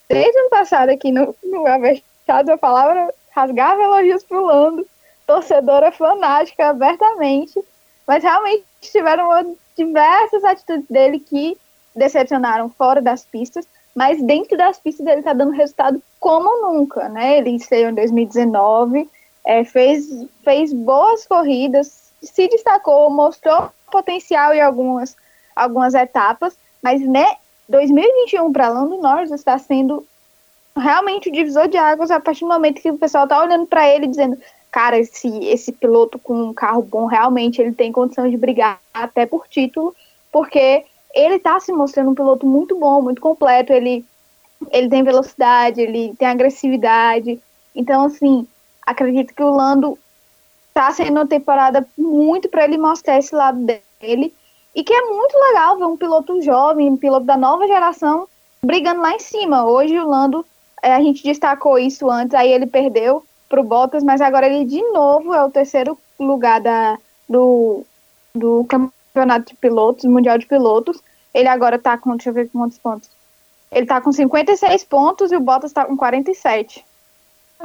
[0.08, 4.86] desde ano passado aqui no, no Avestados, eu falava, rasgava elogios pro Lando,
[5.30, 7.64] torcedora fanática abertamente,
[8.08, 11.56] mas realmente tiveram diversas atitudes dele que
[11.96, 17.38] decepcionaram fora das pistas, mas dentro das pistas ele está dando resultado como nunca, né?
[17.38, 19.08] Ele estreou em 2019,
[19.46, 20.08] é, fez,
[20.44, 25.16] fez boas corridas, se destacou, mostrou potencial em algumas,
[25.56, 27.36] algumas etapas, mas né,
[27.68, 30.04] 2021 para Lando Norris está sendo
[30.76, 33.88] realmente o divisor de águas a partir do momento que o pessoal está olhando para
[33.88, 34.36] ele dizendo
[34.72, 39.26] cara, esse, esse piloto com um carro bom, realmente ele tem condição de brigar até
[39.26, 39.96] por título,
[40.32, 44.06] porque ele está se mostrando um piloto muito bom, muito completo, ele,
[44.72, 47.42] ele tem velocidade, ele tem agressividade,
[47.76, 48.48] então, assim,
[48.86, 49.98] acredito que o Lando
[50.70, 53.60] está sendo uma temporada muito para ele mostrar esse lado
[54.00, 54.34] dele,
[54.76, 58.28] e que é muito legal ver um piloto jovem, um piloto da nova geração,
[58.62, 59.66] brigando lá em cima.
[59.66, 60.46] Hoje o Lando,
[60.82, 64.64] é, a gente destacou isso antes, aí ele perdeu para o Bottas, mas agora ele
[64.64, 67.84] de novo é o terceiro lugar da, do,
[68.34, 71.02] do campeonato de pilotos, mundial de pilotos.
[71.34, 73.10] Ele agora está com, deixa eu ver quantos pontos.
[73.72, 76.86] Ele está com 56 pontos e o Bottas está com 47.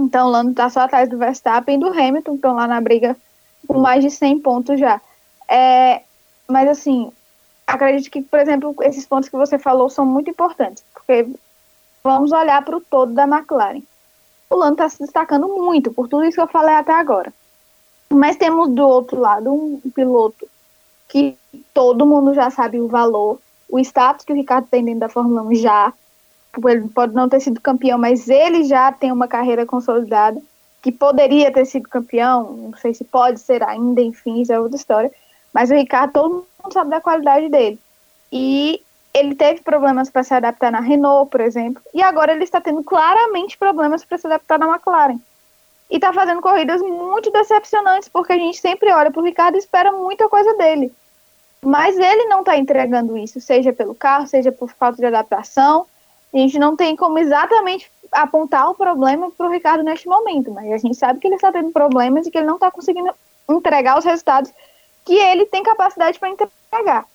[0.01, 3.17] Então o Lando está só atrás do Verstappen e do Hamilton, estão lá na briga
[3.69, 5.01] com mais de 100 pontos já.
[5.49, 6.03] É,
[6.49, 7.13] mas assim,
[7.67, 11.29] acredito que, por exemplo, esses pontos que você falou são muito importantes, porque
[12.03, 13.83] vamos olhar para o todo da McLaren
[14.51, 17.33] o Lando está se destacando muito por tudo isso que eu falei até agora.
[18.11, 20.47] Mas temos do outro lado um piloto
[21.09, 21.37] que
[21.73, 25.43] todo mundo já sabe o valor, o status que o Ricardo tem dentro da Fórmula
[25.43, 25.93] 1 já.
[26.67, 30.41] Ele pode não ter sido campeão, mas ele já tem uma carreira consolidada,
[30.81, 34.77] que poderia ter sido campeão, não sei se pode ser ainda, enfim, isso é outra
[34.77, 35.11] história.
[35.53, 37.79] Mas o Ricardo, todo mundo sabe da qualidade dele.
[38.31, 38.81] E
[39.15, 42.83] ele teve problemas para se adaptar na Renault, por exemplo, e agora ele está tendo
[42.83, 45.21] claramente problemas para se adaptar na McLaren.
[45.89, 49.59] E está fazendo corridas muito decepcionantes, porque a gente sempre olha para o Ricardo e
[49.59, 50.93] espera muita coisa dele.
[51.63, 55.87] mas ele não está entregando isso, seja pelo carro, seja por falta de adaptação.
[56.33, 60.71] A gente não tem como exatamente apontar o problema para o Ricardo neste momento, mas
[60.71, 63.11] a gente sabe que ele está tendo problemas e que ele não está conseguindo
[63.49, 64.53] entregar os resultados
[65.07, 67.07] que ele tem capacidade para entregar.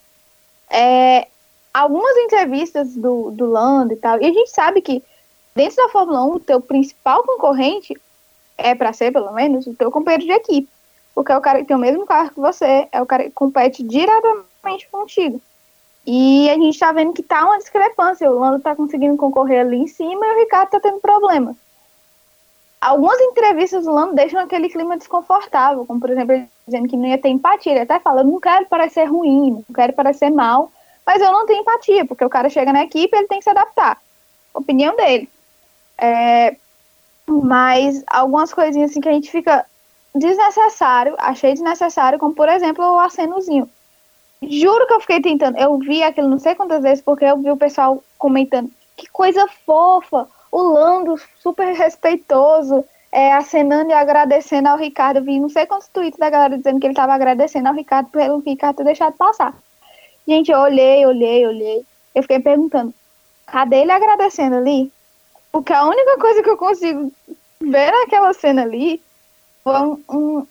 [0.69, 1.27] É,
[1.73, 5.03] algumas entrevistas do, do Lando e tal, e a gente sabe que
[5.55, 7.99] dentro da Fórmula 1, o teu principal concorrente
[8.57, 10.69] é para ser, pelo menos, o teu companheiro de equipe.
[11.15, 13.31] Porque é o cara que tem o mesmo carro que você, é o cara que
[13.31, 15.41] compete diretamente contigo.
[16.05, 18.29] E a gente está vendo que tá uma discrepância.
[18.29, 21.55] O Lando está conseguindo concorrer ali em cima e o Ricardo está tendo problemas.
[22.79, 27.17] Algumas entrevistas do Lando deixam aquele clima desconfortável, como por exemplo, dizendo que não ia
[27.17, 27.73] ter empatia.
[27.73, 30.71] Ele até fala, não quero parecer ruim, não quero parecer mal,
[31.05, 33.49] mas eu não tenho empatia, porque o cara chega na equipe ele tem que se
[33.49, 33.99] adaptar.
[34.53, 35.29] Opinião dele.
[35.97, 36.55] É,
[37.27, 39.65] mas algumas coisinhas assim que a gente fica
[40.13, 43.69] desnecessário, achei desnecessário, como por exemplo o acenozinho.
[44.41, 47.51] Juro que eu fiquei tentando, eu vi aquilo não sei quantas vezes, porque eu vi
[47.51, 54.77] o pessoal comentando, que coisa fofa, o Lando super respeitoso, é, acenando e agradecendo ao
[54.77, 55.17] Ricardo.
[55.17, 58.09] Eu vi não sei quantos tweets da galera dizendo que ele estava agradecendo ao Ricardo
[58.09, 59.53] pelo Ricardo ter deixado passar.
[60.29, 61.83] Gente, eu olhei, olhei, olhei.
[62.13, 62.93] Eu fiquei perguntando,
[63.47, 64.91] cadê ele agradecendo ali?
[65.51, 67.11] Porque a única coisa que eu consigo
[67.59, 69.01] ver naquela cena ali
[69.63, 70.47] foi um, um,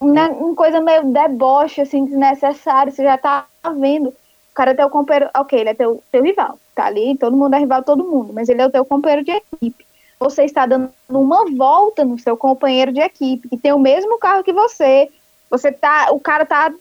[0.00, 2.92] uma, uma coisa meio deboche, assim, desnecessário.
[2.92, 3.46] Você já tá
[3.78, 4.08] vendo.
[4.08, 5.30] O cara é teu companheiro.
[5.36, 6.58] Ok, ele é teu, teu rival.
[6.74, 8.32] Tá ali, todo mundo é rival todo mundo.
[8.32, 9.86] Mas ele é o teu companheiro de equipe.
[10.18, 14.42] Você está dando uma volta no seu companheiro de equipe, que tem o mesmo carro
[14.42, 15.08] que você.
[15.48, 16.08] Você tá.
[16.10, 16.72] O cara tá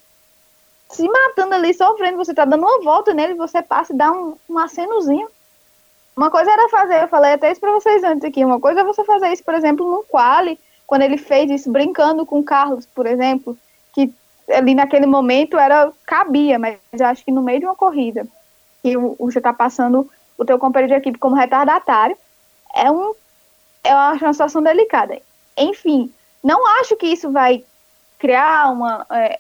[0.90, 2.18] se matando ali, sofrendo.
[2.18, 5.28] Você tá dando uma volta nele, você passa e dá um, um acenozinho.
[6.16, 8.84] Uma coisa era fazer, eu falei até isso pra vocês antes aqui, uma coisa é
[8.86, 12.86] você fazer isso, por exemplo, no quali, quando ele fez isso brincando com o Carlos,
[12.86, 13.58] por exemplo,
[13.94, 14.14] que
[14.50, 18.26] ali naquele momento era cabia, mas eu acho que no meio de uma corrida,
[18.82, 22.18] que você está passando o teu companheiro de equipe como retardatário,
[22.74, 23.14] é um
[23.84, 25.22] acho uma situação delicada.
[25.58, 26.12] Enfim,
[26.44, 27.64] não acho que isso vai
[28.18, 29.40] criar uma é,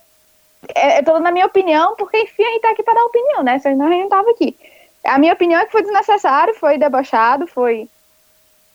[0.73, 3.43] é, é toda na minha opinião, porque enfim a gente tá aqui para dar opinião,
[3.43, 3.59] né?
[3.59, 4.57] Senão a gente não tava aqui.
[5.03, 7.87] A minha opinião é que foi desnecessário, foi debochado, foi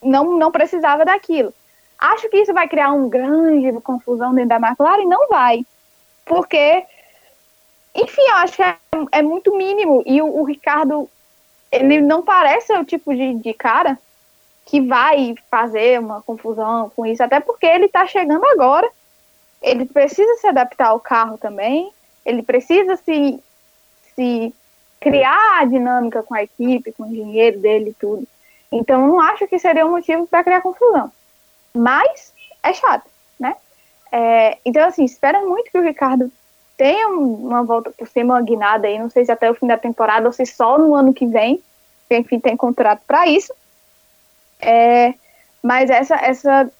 [0.02, 1.52] não não precisava daquilo.
[2.00, 5.04] Acho que isso vai criar um grande confusão dentro da McLaren?
[5.04, 5.66] Não vai.
[6.24, 6.84] Porque,
[7.94, 8.76] enfim, eu acho que é,
[9.12, 10.02] é muito mínimo.
[10.06, 11.10] E o, o, Ricardo,
[11.70, 13.98] ele não parece o tipo de, de cara
[14.64, 17.22] que vai fazer uma confusão com isso.
[17.22, 18.88] Até porque ele está chegando agora.
[19.62, 21.92] Ele precisa se adaptar ao carro também.
[22.24, 23.42] Ele precisa se,
[24.14, 24.54] se
[24.98, 28.26] criar a dinâmica com a equipe, com o engenheiro dele e tudo.
[28.72, 31.10] Então, não acho que seria um motivo para criar confusão
[31.74, 33.56] mas é chato, né?
[34.12, 36.30] É, então, assim, espero muito que o Ricardo
[36.76, 39.76] tenha uma volta por cima, uma guinada aí, não sei se até o fim da
[39.76, 41.62] temporada ou se só no ano que vem,
[42.10, 43.54] enfim tem contrato para isso.
[44.60, 45.14] É,
[45.62, 46.70] mas essa, essa,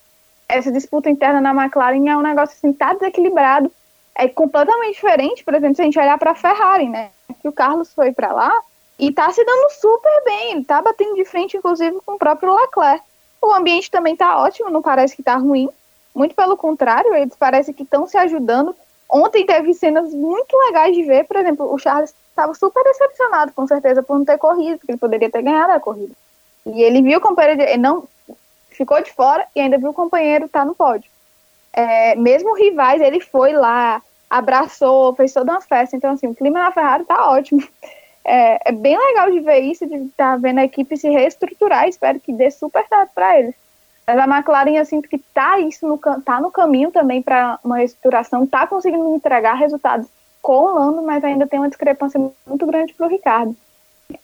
[0.50, 3.70] essa disputa interna na McLaren é um negócio assim, tá desequilibrado,
[4.14, 7.10] é completamente diferente, por exemplo, se a gente olhar para a Ferrari, né?
[7.40, 8.52] Que o Carlos foi para lá
[8.98, 12.54] e tá se dando super bem, ele tá batendo de frente, inclusive, com o próprio
[12.54, 13.02] Leclerc.
[13.40, 15.70] O ambiente também está ótimo, não parece que está ruim.
[16.14, 18.76] Muito pelo contrário, eles parecem que estão se ajudando.
[19.08, 23.66] Ontem teve cenas muito legais de ver, por exemplo, o Charles estava super decepcionado, com
[23.66, 26.12] certeza, por não ter corrido, porque ele poderia ter ganhado a corrida.
[26.66, 28.04] E ele viu o companheiro, ele não
[28.80, 31.10] ficou de fora e ainda viu o companheiro estar tá no pódio.
[31.72, 35.96] É, mesmo rivais, ele foi lá, abraçou, fez toda uma festa.
[35.96, 37.62] Então, assim, o clima na Ferrari tá ótimo
[38.24, 41.88] é, é bem legal de ver isso, de estar tá vendo a equipe se reestruturar.
[41.88, 43.54] Espero que dê super certo para eles.
[44.06, 47.78] Mas a McLaren, eu sinto que tá isso no, tá no caminho também para uma
[47.78, 50.08] reestruturação, tá conseguindo entregar resultados
[50.42, 53.54] com o Lando, mas ainda tem uma discrepância muito grande para o Ricardo.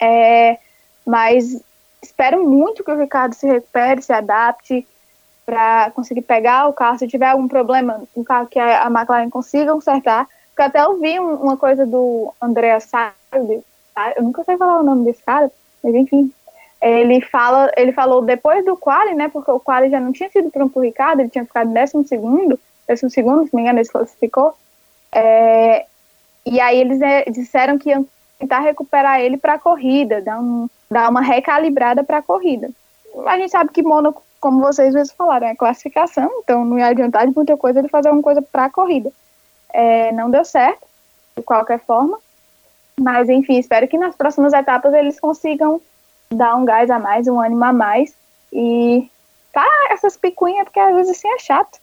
[0.00, 0.58] É,
[1.06, 1.62] mas
[2.06, 4.86] espero muito que o Ricardo se recupere, se adapte
[5.44, 6.98] para conseguir pegar o carro.
[6.98, 10.26] Se tiver algum problema, um carro que a McLaren consiga consertar.
[10.48, 13.62] Porque até eu vi uma coisa do Andrea Salles,
[14.16, 15.50] eu nunca sei falar o nome desse cara,
[15.82, 16.32] mas enfim.
[16.80, 19.28] Ele fala, ele falou depois do quali, né?
[19.28, 22.58] Porque o quali já não tinha sido para o Ricardo, ele tinha ficado décimo segundo,
[22.86, 24.54] décimo segundo, se não me engano, ele se classificou.
[25.12, 25.86] É,
[26.44, 28.06] e aí eles é, disseram que iam
[28.38, 32.70] tentar recuperar ele para a corrida, dar, um, dar uma recalibrada para a corrida.
[33.26, 37.26] A gente sabe que Mônaco, como vocês vezes falaram, é classificação, então não ia adiantar
[37.26, 39.10] de muita coisa ele fazer alguma coisa para a corrida.
[39.72, 40.86] É, não deu certo,
[41.36, 42.18] de qualquer forma.
[42.98, 45.80] Mas, enfim, espero que nas próximas etapas eles consigam
[46.30, 48.14] dar um gás a mais, um ânimo a mais.
[48.52, 49.10] E
[49.52, 51.78] tá essas picuinhas, porque às vezes assim é chato.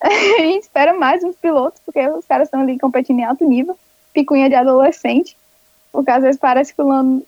[0.38, 3.78] gente espera mais uns pilotos, porque os caras estão ali competindo em alto nível.
[4.12, 5.36] picuinha de adolescente,
[5.90, 7.26] porque às vezes parece que o Lando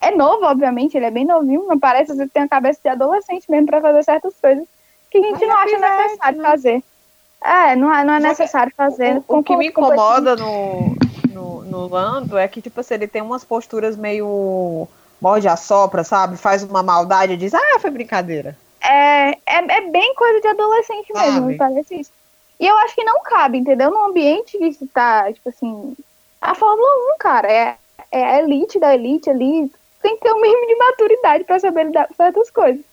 [0.00, 3.50] é novo, obviamente, ele é bem novinho, mas parece que tem a cabeça de adolescente
[3.50, 4.66] mesmo para fazer certas coisas
[5.10, 6.50] que a gente mas não acha necessário né?
[6.50, 6.84] fazer.
[7.42, 9.22] É, não é, não é necessário fazer.
[9.28, 10.96] O, o, o que me incomoda no,
[11.32, 14.88] no, no Lando é que, tipo assim, ele tem umas posturas meio
[15.20, 16.36] morde a sopra, sabe?
[16.36, 18.56] Faz uma maldade e diz, ah, foi brincadeira.
[18.82, 22.10] É, é, é bem coisa de adolescente mesmo, me parece isso.
[22.58, 23.90] E eu acho que não cabe, entendeu?
[23.90, 25.96] Num ambiente que está, tipo assim,
[26.40, 27.76] a Fórmula 1, cara, é,
[28.10, 29.70] é a elite da elite ali,
[30.06, 32.84] tem que ter o um mínimo de maturidade para saber lidar com certas coisas.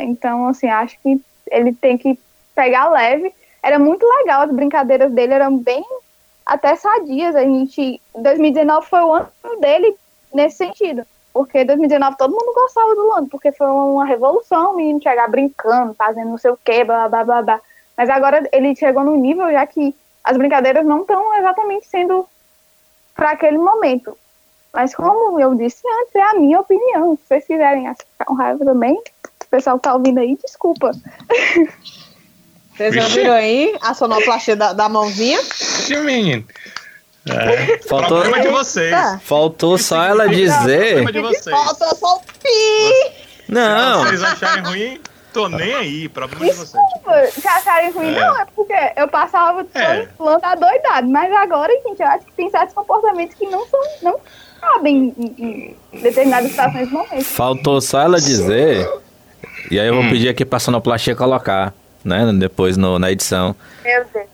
[0.00, 2.18] Então, assim, acho que ele tem que
[2.56, 3.32] pegar leve.
[3.62, 5.84] Era muito legal, as brincadeiras dele eram bem
[6.44, 7.36] até sadias.
[7.36, 9.30] A gente, 2019 foi o ano
[9.60, 9.96] dele
[10.32, 11.06] nesse sentido.
[11.32, 15.94] Porque 2019 todo mundo gostava do Lando, porque foi uma revolução o menino chegar brincando,
[15.94, 17.60] fazendo não sei o quê, blá, blá, blá, blá.
[17.96, 22.28] Mas agora ele chegou no nível já que as brincadeiras não estão exatamente sendo
[23.14, 24.18] para aquele momento.
[24.74, 27.16] Mas como eu disse antes, é a minha opinião.
[27.16, 30.90] Se vocês quiserem ficar com raiva também, o pessoal que tá ouvindo aí, desculpa.
[32.76, 35.40] Vocês ouviram aí a sonoplastia da, da mãozinha?
[35.44, 36.44] Sim, menino.
[37.30, 37.78] É.
[37.88, 38.94] Faltou, problema de vocês.
[39.22, 41.04] Faltou só ela dizer.
[41.10, 41.56] De vocês.
[41.56, 43.12] Faltou só o pi.
[43.48, 44.00] Não.
[44.00, 45.00] Se vocês acharem ruim,
[45.32, 46.08] tô nem aí.
[46.08, 47.34] Problema Desculpa, de vocês.
[47.34, 48.20] Se acharem ruim, é.
[48.20, 50.06] não, é porque eu passava é.
[50.40, 51.08] tá doidado.
[51.08, 53.80] Mas agora, gente, eu acho que tem certos comportamentos que não são.
[54.02, 54.20] Não
[54.64, 57.26] cabem em, em determinadas situações e momentos.
[57.26, 58.88] Faltou só ela dizer.
[59.70, 60.10] E aí eu vou hum.
[60.10, 61.72] pedir aqui pra sonoplastia colocar,
[62.04, 62.30] né?
[62.38, 63.54] Depois no, na edição.
[63.82, 64.26] Meu Deus.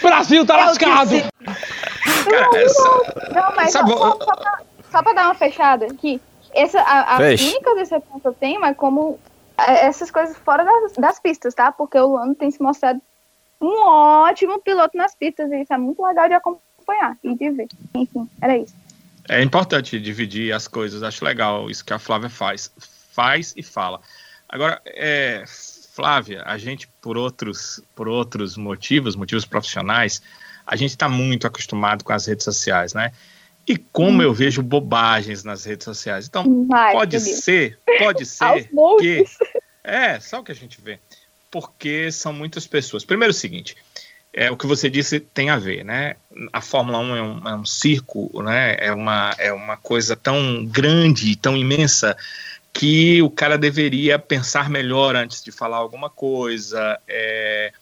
[0.00, 1.10] Brasil tá lascado!
[2.24, 2.82] Cara, essa...
[3.34, 4.60] Não, mas só, só, só, pra,
[4.90, 6.20] só, pra, dar uma fechada aqui,
[6.52, 9.18] essa, a, a única decepção que eu tenho é como
[9.58, 11.72] é, essas coisas fora das, das, pistas, tá?
[11.72, 13.00] Porque o Lando tem se mostrado
[13.60, 17.68] um ótimo piloto nas pistas e isso é muito legal de acompanhar e de ver.
[17.94, 18.74] Enfim, era isso.
[19.28, 22.70] É importante dividir as coisas, acho legal isso que a Flávia faz.
[23.12, 24.00] Faz e fala.
[24.48, 25.44] Agora, é,
[25.94, 30.20] Flávia, a gente, por outros, por outros motivos, motivos profissionais,
[30.66, 33.12] a gente está muito acostumado com as redes sociais, né?
[33.66, 34.22] E como hum.
[34.22, 36.26] eu vejo bobagens nas redes sociais.
[36.26, 38.68] Então, Vai, pode ser, pode ser
[38.98, 39.24] que.
[39.82, 40.98] É, só o que a gente vê.
[41.50, 43.04] Porque são muitas pessoas.
[43.04, 43.76] Primeiro o seguinte.
[44.36, 46.16] É, o que você disse tem a ver, né?
[46.52, 48.76] A Fórmula 1 é um, é um circo, né?
[48.80, 52.16] É uma, é uma coisa tão grande, tão imensa,
[52.72, 56.98] que o cara deveria pensar melhor antes de falar alguma coisa.
[57.06, 57.72] É,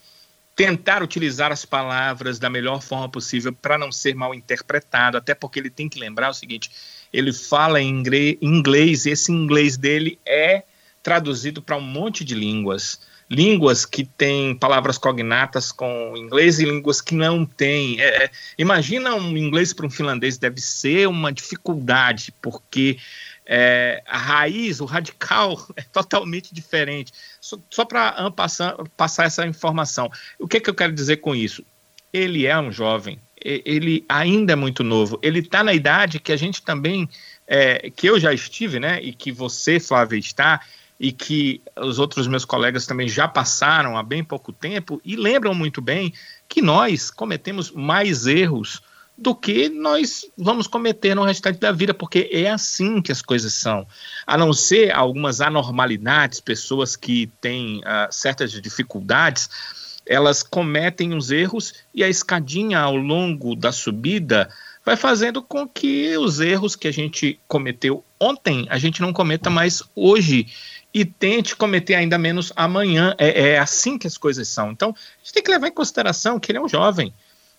[0.54, 5.58] tentar utilizar as palavras da melhor forma possível para não ser mal interpretado, até porque
[5.58, 6.70] ele tem que lembrar o seguinte:
[7.10, 8.02] ele fala em
[8.42, 10.64] inglês, e esse inglês dele é
[11.02, 13.00] traduzido para um monte de línguas.
[13.30, 18.00] Línguas que têm palavras cognatas com inglês e línguas que não têm.
[18.00, 22.98] É, é imagina um inglês para um finlandês, deve ser uma dificuldade, porque
[23.46, 27.12] é, a raiz, o radical é totalmente diferente.
[27.40, 30.10] Só, só para passar, passar essa informação.
[30.38, 31.64] O que, que eu quero dizer com isso?
[32.12, 36.36] Ele é um jovem, ele ainda é muito novo, ele está na idade que a
[36.36, 37.08] gente também,
[37.46, 40.60] é, que eu já estive, né, e que você, Flávia, está,
[41.02, 45.52] e que os outros meus colegas também já passaram há bem pouco tempo e lembram
[45.52, 46.14] muito bem
[46.48, 48.80] que nós cometemos mais erros
[49.18, 53.52] do que nós vamos cometer no restante da vida, porque é assim que as coisas
[53.52, 53.84] são.
[54.24, 59.50] A não ser algumas anormalidades, pessoas que têm uh, certas dificuldades,
[60.06, 64.48] elas cometem os erros e a escadinha ao longo da subida
[64.84, 69.48] vai fazendo com que os erros que a gente cometeu ontem a gente não cometa
[69.48, 70.46] mais hoje
[70.94, 73.14] e tente cometer ainda menos amanhã.
[73.18, 74.70] É, é assim que as coisas são.
[74.70, 77.12] Então, a gente tem que levar em consideração que ele é um jovem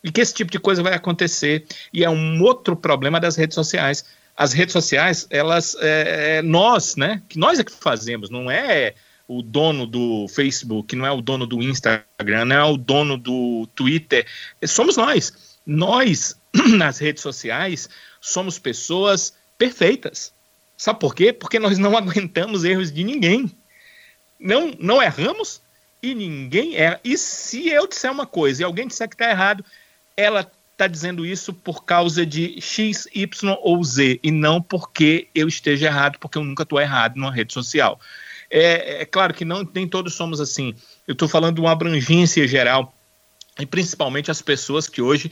[0.04, 1.66] e que esse tipo de coisa vai acontecer.
[1.92, 4.06] E é um outro problema das redes sociais.
[4.36, 7.22] As redes sociais, elas, é, é, nós, né?
[7.30, 8.94] Que nós é que fazemos, não é
[9.28, 13.68] o dono do Facebook, não é o dono do Instagram, não é o dono do
[13.74, 14.26] Twitter,
[14.66, 15.34] somos nós.
[15.66, 16.36] Nós,
[16.76, 20.34] nas redes sociais, somos pessoas perfeitas.
[20.78, 21.32] Sabe por quê?
[21.32, 23.52] Porque nós não aguentamos erros de ninguém.
[24.40, 25.62] Não, não erramos
[26.02, 27.00] e ninguém erra.
[27.04, 29.64] E se eu disser uma coisa e alguém disser que está errado,
[30.18, 35.48] ela está dizendo isso por causa de X, Y ou Z, e não porque eu
[35.48, 38.00] esteja errado, porque eu nunca estou errado numa rede social.
[38.50, 40.76] É, é, claro que não, nem todos somos assim.
[41.08, 42.94] Eu estou falando de uma abrangência geral,
[43.60, 45.32] e principalmente as pessoas que hoje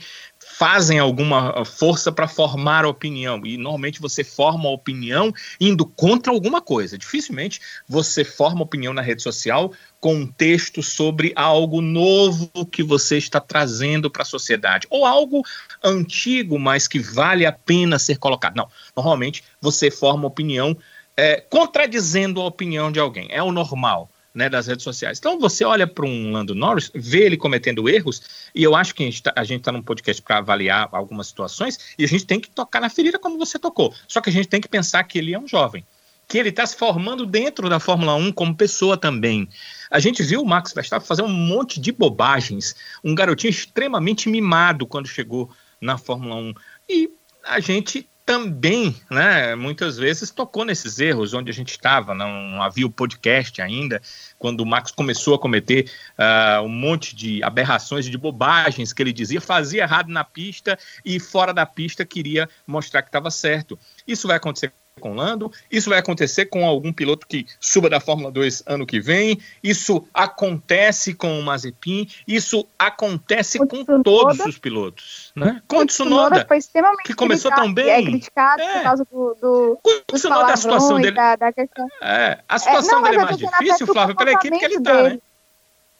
[0.62, 3.44] fazem alguma força para formar opinião.
[3.44, 6.96] E normalmente você forma opinião indo contra alguma coisa.
[6.96, 13.18] Dificilmente você forma opinião na rede social com um texto sobre algo novo que você
[13.18, 14.86] está trazendo para a sociedade.
[14.88, 15.42] Ou algo
[15.82, 18.54] antigo, mas que vale a pena ser colocado.
[18.54, 18.68] Não.
[18.96, 20.78] Normalmente você forma opinião
[21.16, 23.26] é, contradizendo a opinião de alguém.
[23.32, 25.18] É o normal né, das redes sociais.
[25.18, 28.22] Então você olha para um Lando Norris, vê ele cometendo erros,
[28.54, 32.04] e eu acho que a gente está tá num podcast para avaliar algumas situações, e
[32.04, 33.94] a gente tem que tocar na ferida como você tocou.
[34.08, 35.84] Só que a gente tem que pensar que ele é um jovem,
[36.26, 39.48] que ele está se formando dentro da Fórmula 1 como pessoa também.
[39.90, 42.74] A gente viu o Max Verstappen fazer um monte de bobagens,
[43.04, 46.54] um garotinho extremamente mimado quando chegou na Fórmula 1.
[46.88, 47.10] E
[47.44, 52.86] a gente também, né, muitas vezes tocou nesses erros onde a gente estava, não havia
[52.86, 54.00] o podcast ainda,
[54.38, 59.12] quando o Max começou a cometer uh, um monte de aberrações, de bobagens que ele
[59.12, 63.78] dizia, fazia errado na pista e fora da pista queria mostrar que estava certo.
[64.06, 68.30] Isso vai acontecer com Lando, isso vai acontecer com algum piloto que suba da Fórmula
[68.30, 74.46] 2 ano que vem, isso acontece com o Mazepin, isso acontece o com Tsunoda, todos
[74.46, 75.32] os pilotos.
[75.34, 75.62] Né?
[75.66, 77.88] Com o Tsunoda, foi extremamente que começou tão bem.
[77.88, 78.74] É criticado é.
[78.74, 81.88] por causa do, do o Tsunoda, a situação dele, da, da questão.
[82.02, 85.02] É, a situação é, não, dele é mais difícil, Flávio, pela equipe que ele está,
[85.02, 85.18] né?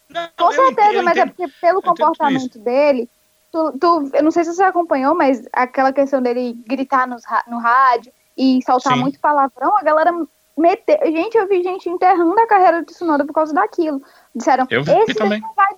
[0.09, 3.09] Não, com certeza, mas é porque pelo comportamento dele,
[3.51, 7.59] tu, tu, eu não sei se você acompanhou, mas aquela questão dele gritar nos, no
[7.59, 9.01] rádio, e soltar Sim.
[9.01, 10.12] muito palavrão, a galera
[10.57, 10.99] meteu.
[11.05, 14.03] Gente, eu vi gente enterrando a carreira do Tsunoda por causa daquilo.
[14.35, 15.74] Disseram, eu esse não vai,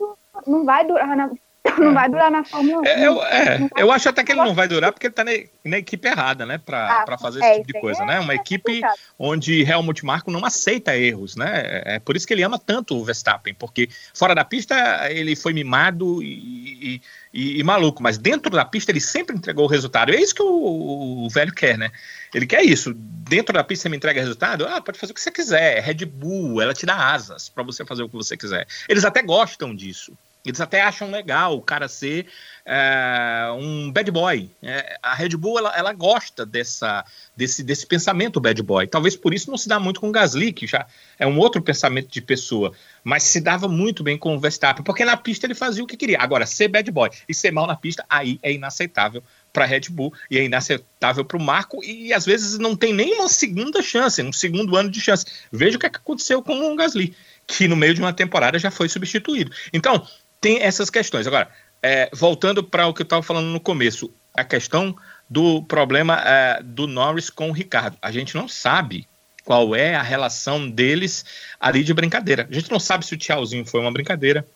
[0.47, 1.31] não vai durar na,
[1.79, 2.87] não vai durar na Fórmula 1.
[2.87, 5.31] É, eu, é, eu acho até que ele não vai durar porque ele tá na,
[5.65, 6.59] na equipe errada, né?
[6.59, 8.21] Pra, ah, fazer é, esse tipo de coisa, é, né?
[8.21, 8.83] Uma equipe
[9.19, 11.63] onde Helmut Marko não aceita erros, né?
[11.65, 15.35] É, é por isso que ele ama tanto o Verstappen, porque fora da pista ele
[15.35, 17.01] foi mimado e,
[17.33, 20.13] e, e maluco, mas dentro da pista ele sempre entregou o resultado.
[20.13, 21.91] E é isso que o, o, velho quer, né?
[22.35, 22.93] Ele quer isso.
[22.95, 24.67] Dentro da pista você me entrega resultado?
[24.67, 25.83] Ah, pode fazer o que você quiser.
[25.83, 28.67] Red Bull, ela te dá asas para você fazer o que você quiser.
[28.87, 30.13] Eles até gostam disso.
[30.45, 32.27] Eles até acham legal o cara ser
[32.67, 34.51] é, um bad boy.
[34.63, 37.03] É, a Red Bull ela, ela, gosta dessa,
[37.35, 38.87] desse, desse pensamento bad boy.
[38.87, 40.87] Talvez por isso não se dá muito com o Gasly, que já
[41.19, 42.73] é um outro pensamento de pessoa.
[43.03, 45.97] Mas se dava muito bem com o Verstappen, porque na pista ele fazia o que
[45.97, 46.19] queria.
[46.21, 49.89] Agora, ser bad boy e ser mal na pista, aí é inaceitável para a Red
[49.89, 53.81] Bull e é inaceitável para o Marco e às vezes não tem nem uma segunda
[53.81, 55.25] chance, um segundo ano de chance.
[55.51, 57.15] Veja o que, é que aconteceu com o Gasly,
[57.47, 59.53] que no meio de uma temporada já foi substituído.
[59.73, 60.05] Então,
[60.45, 61.27] tem essas questões.
[61.27, 61.49] Agora,
[61.83, 64.95] é, voltando para o que eu estava falando no começo, a questão
[65.29, 67.97] do problema é, do Norris com o Ricardo.
[68.03, 69.09] A gente não sabe
[69.43, 71.25] qual é a relação deles
[71.59, 72.47] ali de brincadeira.
[72.51, 74.47] A gente não sabe se o tchauzinho foi uma brincadeira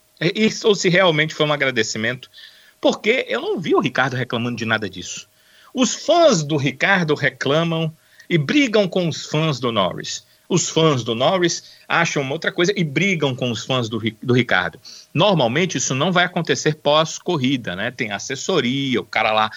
[0.62, 2.30] ou se realmente foi um agradecimento,
[2.78, 5.26] porque eu não vi o Ricardo reclamando de nada disso.
[5.72, 7.91] Os fãs do Ricardo reclamam
[8.28, 12.72] e brigam com os fãs do Norris os fãs do Norris acham uma outra coisa
[12.74, 14.80] e brigam com os fãs do, do Ricardo.
[15.12, 17.90] Normalmente isso não vai acontecer pós-corrida, né?
[17.90, 19.51] Tem assessoria, o cara lá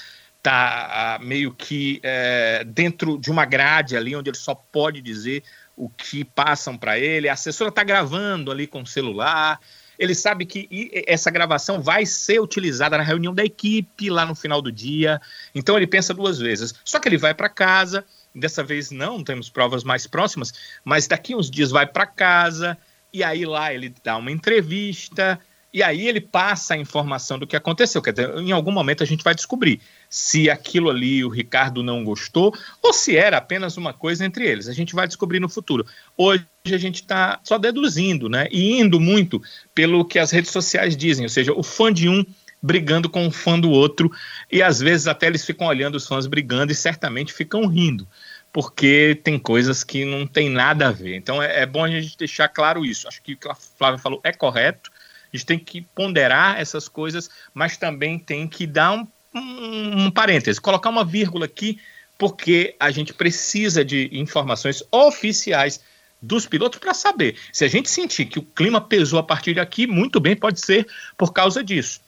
[0.44, 5.44] tá ah, meio que é, dentro de uma grade ali onde ele só pode dizer
[5.78, 7.30] o que passam para ele.
[7.30, 9.60] A assessora está gravando ali com o celular.
[9.98, 14.62] Ele sabe que essa gravação vai ser utilizada na reunião da equipe lá no final
[14.62, 15.22] do dia.
[15.54, 16.74] Então ele pensa duas vezes.
[16.84, 18.04] Só que ele vai para casa
[18.34, 20.54] Dessa vez não, temos provas mais próximas,
[20.84, 22.78] mas daqui uns dias vai para casa
[23.14, 25.40] e aí lá ele dá uma entrevista
[25.74, 28.02] e aí ele passa a informação do que aconteceu.
[28.02, 29.80] Quer dizer, em algum momento a gente vai descobrir
[30.10, 34.68] se aquilo ali o Ricardo não gostou ou se era apenas uma coisa entre eles.
[34.68, 35.86] A gente vai descobrir no futuro.
[36.18, 38.48] Hoje a gente está só deduzindo, né?
[38.52, 39.42] E indo muito
[39.74, 42.26] pelo que as redes sociais dizem, ou seja, o fã de um
[42.62, 44.12] brigando com o fã do outro,
[44.52, 48.08] e às vezes até eles ficam olhando os fãs brigando e certamente ficam rindo,
[48.54, 51.16] porque tem coisas que não tem nada a ver.
[51.16, 53.08] Então é, é bom a gente deixar claro isso.
[53.08, 54.92] Acho que o que a Flávia falou é correto,
[55.34, 60.12] a gente tem que ponderar essas coisas, mas também tem que dar um, um, um
[60.12, 61.80] parêntese, colocar uma vírgula aqui,
[62.18, 65.80] porque a gente precisa de informações oficiais
[66.22, 67.36] dos pilotos para saber.
[67.52, 70.86] Se a gente sentir que o clima pesou a partir daqui, muito bem, pode ser
[71.18, 72.00] por causa disso.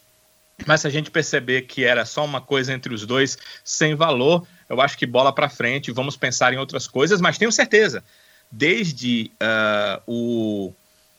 [0.66, 4.46] Mas se a gente perceber que era só uma coisa entre os dois sem valor,
[4.70, 8.04] eu acho que bola para frente, vamos pensar em outras coisas, mas tenho certeza,
[8.52, 10.74] desde uh, o,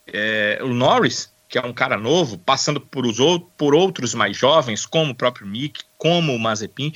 [0.06, 3.18] é, o Norris, que é um cara novo, passando por, os,
[3.56, 6.92] por outros mais jovens, como o próprio Mick, como o Mazepin,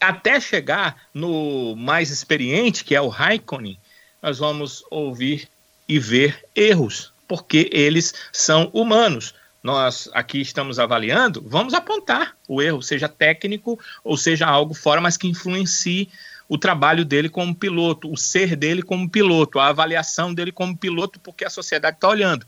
[0.00, 3.78] até chegar no mais experiente, que é o Raikkonen,
[4.20, 5.48] nós vamos ouvir
[5.88, 12.82] e ver erros, porque eles são humanos nós aqui estamos avaliando, vamos apontar o erro,
[12.82, 16.08] seja técnico ou seja algo fora, mas que influencie
[16.48, 21.20] o trabalho dele como piloto, o ser dele como piloto, a avaliação dele como piloto,
[21.20, 22.44] porque a sociedade está olhando.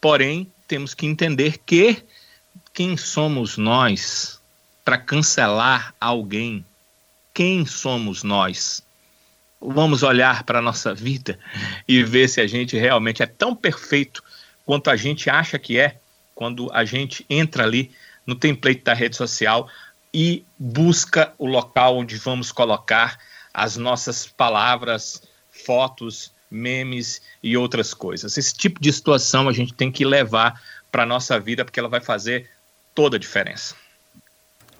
[0.00, 2.02] Porém, temos que entender que
[2.72, 4.40] quem somos nós
[4.84, 6.64] para cancelar alguém?
[7.34, 8.82] Quem somos nós?
[9.60, 11.38] Vamos olhar para a nossa vida
[11.86, 14.22] e ver se a gente realmente é tão perfeito
[14.64, 16.00] quanto a gente acha que é
[16.42, 17.92] quando a gente entra ali
[18.26, 19.68] no template da rede social
[20.12, 23.16] e busca o local onde vamos colocar
[23.54, 25.22] as nossas palavras,
[25.52, 28.36] fotos, memes e outras coisas.
[28.36, 31.88] Esse tipo de situação a gente tem que levar para a nossa vida porque ela
[31.88, 32.50] vai fazer
[32.92, 33.76] toda a diferença.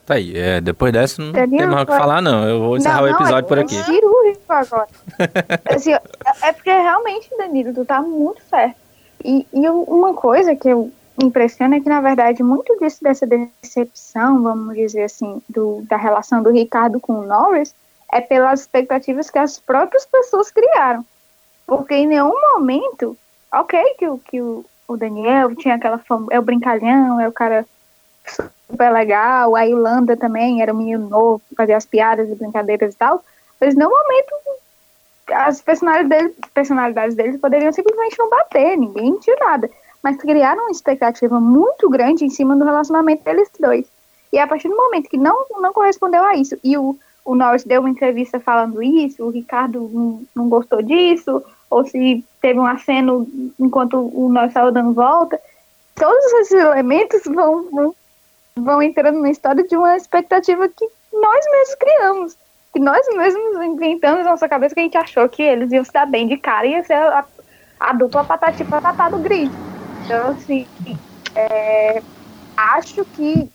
[0.04, 2.48] Tá aí, é, depois dessa não Danilo, tem mais o que falar, não.
[2.48, 3.80] Eu vou encerrar não, o episódio por aqui.
[3.84, 4.88] cirúrgico agora.
[5.70, 8.74] assim, é porque realmente, Danilo, tu tá muito certo.
[9.24, 14.42] E, e uma coisa que eu impressiona é que, na verdade, muito disso, dessa decepção,
[14.42, 17.74] vamos dizer assim, do, da relação do Ricardo com o Norris,
[18.10, 21.04] é pelas expectativas que as próprias pessoas criaram.
[21.66, 23.16] Porque em nenhum momento,
[23.52, 27.66] ok, que, que o, o Daniel tinha aquela fama, é o brincalhão, é o cara
[28.70, 32.96] super legal, a Ilanda também era um menino novo, fazia as piadas e brincadeiras e
[32.96, 33.24] tal,
[33.60, 34.34] mas no momento
[35.30, 39.70] as personalidades, personalidades deles poderiam simplesmente não bater, ninguém tinha nada,
[40.02, 43.86] mas criaram uma expectativa muito grande em cima do relacionamento deles dois.
[44.32, 47.64] E a partir do momento que não, não correspondeu a isso, e o, o Norris
[47.64, 52.66] deu uma entrevista falando isso, o Ricardo não, não gostou disso, ou se teve um
[52.66, 53.28] aceno
[53.60, 55.38] enquanto o Norris estava dando volta,
[55.94, 57.94] todos esses elementos vão, vão,
[58.56, 62.36] vão entrando na história de uma expectativa que nós mesmos criamos,
[62.72, 65.92] que nós mesmos inventamos na nossa cabeça que a gente achou que eles iam se
[65.92, 67.24] dar bem de cara e ia ser a,
[67.78, 69.50] a dupla patati patatá do grid.
[70.04, 70.66] Então, assim,
[71.34, 72.02] é,
[72.56, 73.50] acho que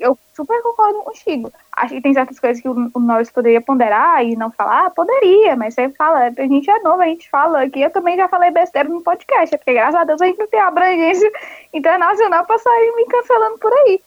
[0.00, 1.52] eu super concordo contigo.
[1.72, 5.54] Acho que tem certas coisas que o, o Norris poderia ponderar e não falar, poderia,
[5.54, 7.80] mas você fala, a gente é novo, a gente fala aqui.
[7.80, 10.48] Eu também já falei besteira no podcast, é porque graças a Deus a gente não
[10.48, 11.30] tem abrangência
[11.72, 14.00] internacional pra sair me cancelando por aí.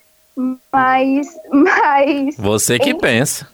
[0.71, 2.37] Mas, mas.
[2.37, 3.47] Você que pensa.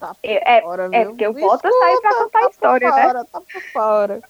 [0.00, 2.90] Tá é, fora, é, é porque eu volto a sair pra contar tá a história,
[2.90, 3.02] né?
[3.02, 3.24] fora, né?
[3.32, 4.20] Tá por fora.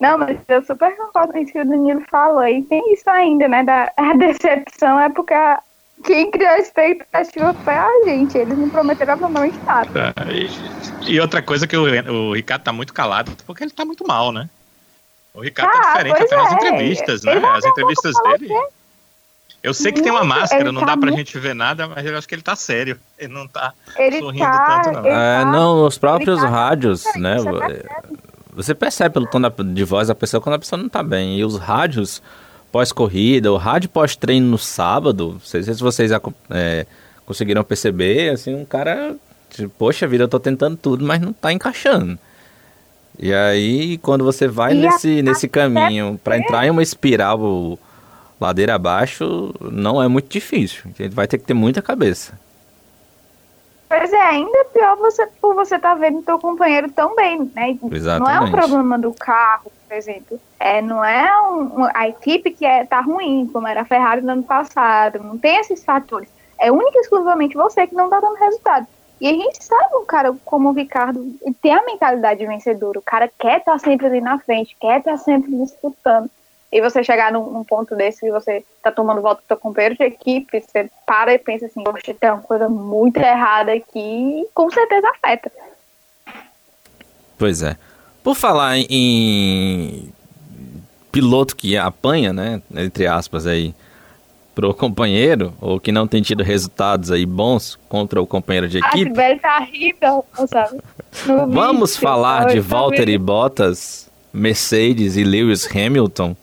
[0.00, 2.44] Não, mas eu super concordo com isso que o Danilo falou.
[2.44, 3.62] E tem isso ainda, né?
[3.62, 5.60] Da, a decepção é porque a,
[6.04, 8.36] quem criou a expectativa foi a gente.
[8.36, 10.12] Eles não prometeram absolutamente nada.
[10.12, 13.84] Tá, e, e, outra coisa que o, o Ricardo tá muito calado, porque ele tá
[13.84, 14.48] muito mal, né?
[15.34, 16.54] O Ricardo tá, tá diferente até nas é.
[16.54, 17.34] entrevistas, né?
[17.34, 18.48] As entrevistas dele.
[19.62, 21.18] Eu sei que tem uma máscara, não tá dá pra muito...
[21.18, 22.98] gente ver nada, mas eu acho que ele tá sério.
[23.16, 25.06] Ele não tá ele sorrindo tá, tanto, não.
[25.06, 27.36] É, não, os próprios tá rádios, né?
[28.54, 29.40] Você percebe pelo tom
[29.72, 31.38] de voz da pessoa quando a pessoa não tá bem.
[31.38, 32.22] E os rádios
[32.70, 36.10] pós-corrida, o rádio pós-treino no sábado, não sei se vocês
[36.50, 36.86] é,
[37.26, 39.14] conseguiram perceber, assim, um cara,
[39.50, 42.18] tipo, poxa vida, eu tô tentando tudo, mas não tá encaixando.
[43.18, 47.78] E aí, quando você vai e nesse, a, nesse caminho para entrar em uma espiral
[48.40, 50.82] ladeira abaixo, não é muito difícil.
[50.98, 52.38] A gente vai ter que ter muita cabeça.
[53.92, 57.76] Pois é, ainda pior você, por você estar tá vendo seu companheiro tão bem, né?
[57.90, 58.20] Exatamente.
[58.20, 60.40] Não é um problema do carro, por exemplo.
[60.58, 64.32] É, não é um, a equipe que é, tá ruim, como era a Ferrari no
[64.32, 65.22] ano passado.
[65.22, 66.30] Não tem esses fatores.
[66.58, 68.86] É única e exclusivamente você que não tá dando resultado.
[69.20, 71.22] E a gente sabe um cara como o Ricardo
[71.60, 72.98] tem a mentalidade vencedora.
[72.98, 76.30] O cara quer estar tá sempre ali na frente, quer estar tá sempre disputando
[76.72, 79.94] e você chegar num, num, ponto desse e você tá tomando volta do seu companheiro
[79.94, 84.00] de equipe, você para e pensa assim, poxa, tem uma coisa muito errada aqui
[84.40, 85.52] e com certeza afeta.
[87.38, 87.76] Pois é.
[88.24, 90.10] Por falar em
[91.10, 93.74] piloto que apanha, né, entre aspas aí,
[94.54, 99.10] pro companheiro, ou que não tem tido resultados aí bons contra o companheiro de equipe.
[99.10, 100.80] Ah, velho tá horrível, sabe?
[101.48, 106.34] Vamos falar de Valtteri Bottas, Mercedes e Lewis Hamilton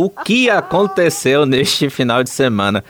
[0.00, 2.82] o que aconteceu neste final de semana.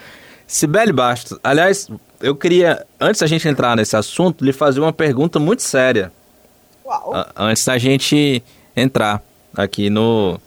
[0.46, 1.88] Sibeli Bastos, aliás,
[2.20, 6.12] eu queria, antes da gente entrar nesse assunto, lhe fazer uma pergunta muito séria.
[6.84, 7.12] Uau.
[7.36, 8.42] Antes da gente
[8.76, 9.20] entrar
[9.56, 10.40] aqui no,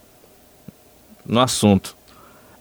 [1.26, 1.97] no assunto.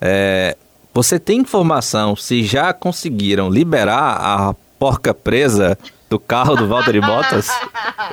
[0.00, 0.56] É,
[0.92, 5.78] você tem informação se já conseguiram liberar a porca presa
[6.10, 7.46] do carro do Valtteri Bottas?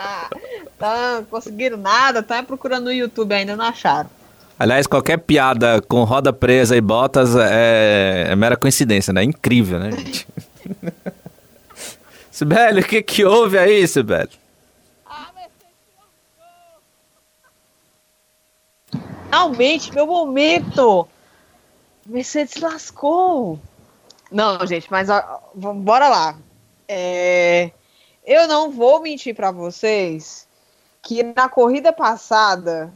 [0.78, 4.19] tá, conseguiram nada, tá procurando no YouTube ainda, não acharam.
[4.60, 9.24] Aliás, qualquer piada com roda presa e botas é, é mera coincidência, né?
[9.24, 10.28] Incrível, né, gente?
[12.30, 14.38] Sibeli, o que que houve aí, Sibeli?
[19.30, 21.08] Finalmente, meu momento.
[22.06, 23.60] Mercedes lascou.
[24.30, 26.38] Não, gente, mas ó, bora lá.
[26.88, 27.72] É,
[28.26, 30.48] eu não vou mentir para vocês
[31.02, 32.92] que na corrida passada,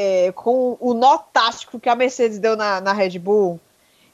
[0.00, 3.58] é, com o nó tático que a Mercedes deu na, na Red Bull,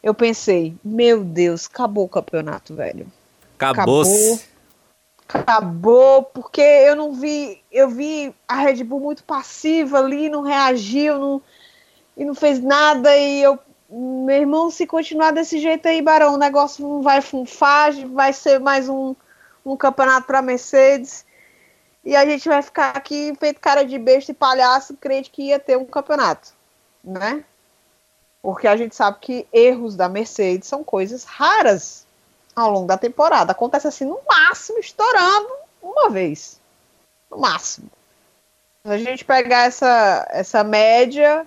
[0.03, 3.07] eu pensei, meu Deus, acabou o campeonato, velho.
[3.59, 4.01] Acabou.
[4.01, 4.41] Acabou,
[5.29, 11.19] acabou porque eu não vi, eu vi a Red Bull muito passiva ali, não reagiu,
[11.19, 11.43] não,
[12.17, 16.39] e não fez nada, e eu meu irmão, se continuar desse jeito aí, Barão, o
[16.39, 19.15] negócio não vai funfar, vai ser mais um,
[19.65, 21.25] um campeonato para Mercedes.
[22.05, 25.59] E a gente vai ficar aqui feito cara de besta e palhaço, crente que ia
[25.59, 26.53] ter um campeonato,
[27.03, 27.45] né?
[28.43, 32.07] Porque a gente sabe que erros da Mercedes são coisas raras
[32.55, 33.53] ao longo da temporada.
[33.53, 35.49] Acontece assim, no máximo, estourando
[35.83, 36.61] uma vez.
[37.31, 37.89] No máximo.
[38.87, 41.47] Se a gente pegar essa, essa média,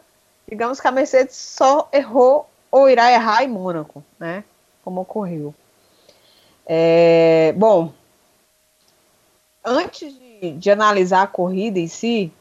[0.49, 4.43] digamos que a Mercedes só errou ou irá errar em Mônaco, né?
[4.83, 5.53] Como ocorreu.
[6.65, 7.93] É, bom,
[9.63, 10.26] antes de,
[10.57, 12.31] de, analisar a corrida em si,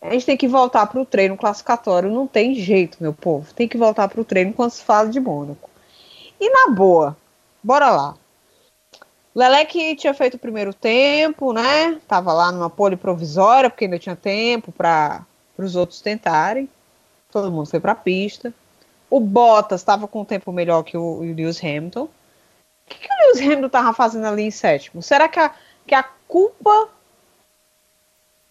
[0.00, 2.10] a gente tem que voltar para o treino classificatório.
[2.10, 3.52] Não tem jeito, meu povo.
[3.54, 5.68] Tem que voltar para o treino quando se fala de Mônaco.
[6.40, 7.16] E na boa,
[7.62, 8.14] bora lá.
[9.34, 12.00] Leleque tinha feito o primeiro tempo, né?
[12.06, 15.24] Tava lá numa pole provisória, porque ainda tinha tempo para
[15.58, 16.68] os outros tentarem
[17.30, 18.52] todo mundo foi para a pista.
[19.10, 22.04] O Bottas estava com um tempo melhor que o, o Lewis Hamilton.
[22.04, 22.10] O
[22.86, 25.02] que, que o Lewis Hamilton estava fazendo ali em sétimo?
[25.02, 25.54] Será que a,
[25.86, 26.88] que a culpa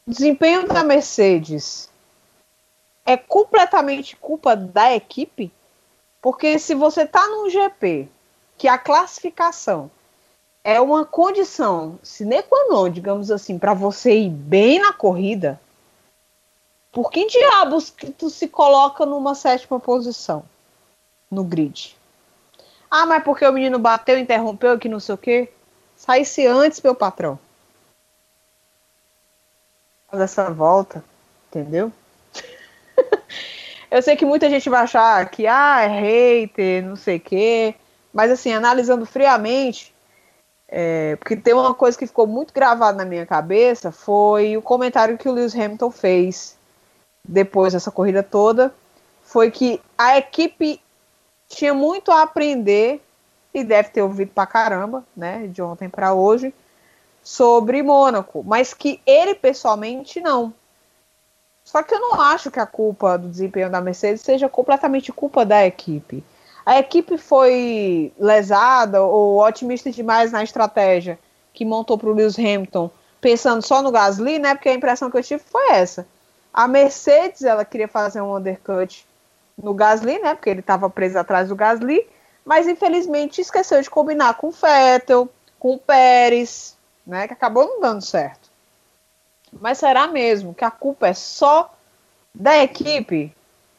[0.07, 1.89] desempenho da Mercedes
[3.05, 5.51] é completamente culpa da equipe?
[6.21, 8.07] Porque se você está num GP
[8.57, 9.91] que a classificação
[10.63, 15.59] é uma condição sine qua non, digamos assim, para você ir bem na corrida,
[16.91, 20.43] por que diabos que tu se coloca numa sétima posição
[21.29, 21.95] no grid?
[22.89, 25.49] Ah, mas porque o menino bateu, interrompeu, que não sei o quê.
[25.95, 27.37] Saísse antes, meu patrão.
[30.11, 31.03] Dessa volta,
[31.47, 31.91] entendeu?
[33.89, 37.75] Eu sei que muita gente vai achar que ah, é hater, não sei o quê.
[38.13, 39.93] Mas assim, analisando friamente,
[40.67, 45.17] é, porque tem uma coisa que ficou muito gravada na minha cabeça, foi o comentário
[45.17, 46.57] que o Lewis Hamilton fez
[47.23, 48.73] depois dessa corrida toda
[49.27, 50.81] foi que a equipe
[51.49, 53.01] tinha muito a aprender
[53.53, 56.53] e deve ter ouvido pra caramba, né, de ontem para hoje,
[57.27, 60.53] sobre Mônaco, mas que ele pessoalmente não.
[61.61, 65.45] Só que eu não acho que a culpa do desempenho da Mercedes seja completamente culpa
[65.45, 66.23] da equipe.
[66.65, 71.19] A equipe foi lesada ou otimista demais na estratégia
[71.53, 74.55] que montou para o Lewis Hamilton, pensando só no Gasly, né?
[74.55, 76.07] Porque a impressão que eu tive foi essa.
[76.53, 79.05] A Mercedes, ela queria fazer um undercut
[79.61, 80.33] no Gasly, né?
[80.33, 82.07] Porque ele estava preso atrás do Gasly,
[82.45, 85.27] mas infelizmente esqueceu de combinar com o Vettel,
[85.59, 86.76] com o Pérez,
[87.07, 87.27] né?
[87.27, 88.49] Que acabou não dando certo.
[89.51, 91.73] Mas será mesmo que a culpa é só
[92.35, 93.33] da equipe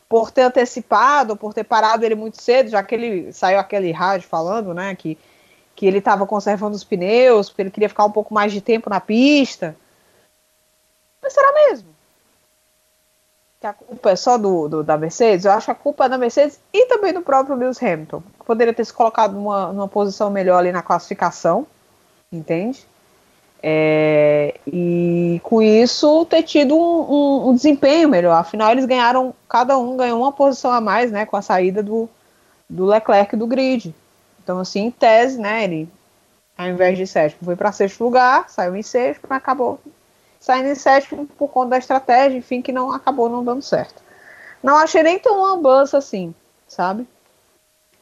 [0.08, 4.26] por ter antecipado, por ter parado ele muito cedo, já que ele saiu aquele rádio
[4.26, 4.94] falando, né?
[4.96, 5.18] Que,
[5.76, 8.88] que ele estava conservando os pneus, porque ele queria ficar um pouco mais de tempo
[8.88, 9.76] na pista.
[11.22, 11.98] Mas será mesmo?
[13.60, 16.16] que a culpa é só do, do, da Mercedes, eu acho a culpa é da
[16.16, 18.22] Mercedes e também do próprio Lewis Hamilton.
[18.38, 21.66] Que poderia ter se colocado numa, numa posição melhor ali na classificação,
[22.30, 22.86] entende?
[23.62, 28.34] É, e com isso ter tido um, um, um, desempenho melhor.
[28.34, 31.26] Afinal, eles ganharam, cada um ganhou uma posição a mais, né?
[31.26, 32.08] Com a saída do,
[32.68, 33.94] do Leclerc do grid.
[34.42, 35.64] Então, assim, em tese, né?
[35.64, 35.88] Ele,
[36.56, 39.80] ao invés de sétimo, foi para sexto lugar, saiu em sexto, mas acabou
[40.40, 44.02] saindo em sétimo por conta da estratégia, enfim, que não acabou não dando certo.
[44.62, 46.34] Não achei nem tão lambança assim,
[46.66, 47.06] sabe?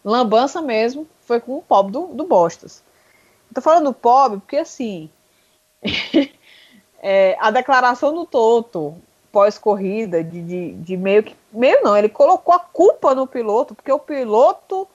[0.05, 2.83] Lambança mesmo foi com o pobre do, do Bostas.
[3.53, 5.11] Tô falando pobre porque assim.
[7.03, 8.97] é, a declaração do Toto
[9.37, 11.37] pós-corrida, de, de, de meio que.
[11.53, 14.89] Meio não, ele colocou a culpa no piloto, porque o piloto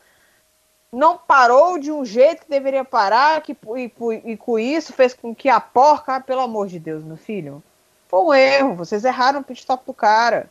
[0.92, 3.92] não parou de um jeito que deveria parar, que, e,
[4.26, 7.64] e, com isso fez com que a porca, ah, pelo amor de Deus, meu filho,
[8.08, 10.50] foi um erro, vocês erraram o pit stop do cara.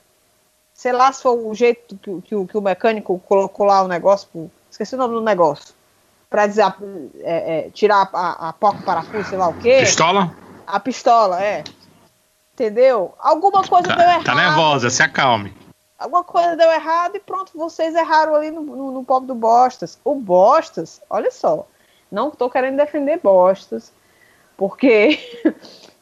[0.73, 4.51] Sei lá se foi o jeito que, que, que o mecânico colocou lá o negócio,
[4.71, 5.75] esqueci o nome do negócio,
[6.31, 6.65] para dizer,
[7.23, 9.81] é, é, tirar a, a porca parafuso, sei lá o quê.
[9.81, 10.33] Pistola?
[10.67, 11.65] A pistola, é.
[12.55, 13.15] Entendeu?
[13.19, 14.25] Alguma coisa tá, deu errado.
[14.25, 15.53] Tá nervosa, se acalme
[16.01, 20.01] alguma coisa deu errado e pronto, vocês erraram ali no, no, no pobre do Bostas.
[20.03, 21.67] O Bostas, olha só,
[22.11, 23.93] não estou querendo defender Bostas,
[24.57, 25.21] porque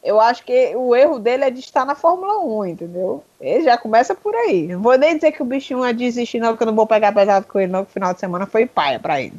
[0.03, 3.25] eu acho que o erro dele é de estar na Fórmula 1, entendeu?
[3.41, 4.69] Ele já começa por aí.
[4.69, 7.13] Não vou nem dizer que o bichinho é desistir, não, que eu não vou pegar
[7.13, 9.35] pesado com ele, não, que o final de semana foi paia para ele.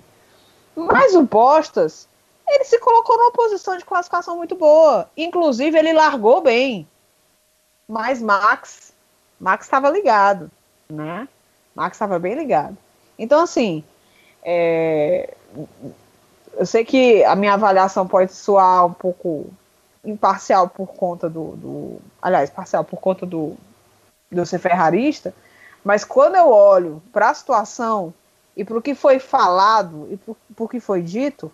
[0.75, 1.23] Mas o
[2.47, 5.09] ele se colocou numa posição de classificação muito boa.
[5.15, 6.87] Inclusive, ele largou bem.
[7.87, 8.93] Mas Max,
[9.39, 10.49] Max estava ligado,
[10.89, 11.27] né?
[11.75, 12.77] Max estava bem ligado.
[13.17, 13.83] Então, assim,
[14.43, 15.33] é,
[16.53, 19.47] eu sei que a minha avaliação pode soar um pouco
[20.03, 23.55] imparcial por conta do, do aliás, parcial por conta do,
[24.31, 25.33] do ser ferrarista,
[25.83, 28.13] mas quando eu olho para a situação
[28.59, 30.35] e para o que foi falado e para
[30.65, 31.49] o que foi dito,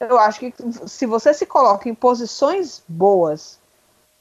[0.00, 0.52] eu acho que
[0.88, 3.60] se você se coloca em posições boas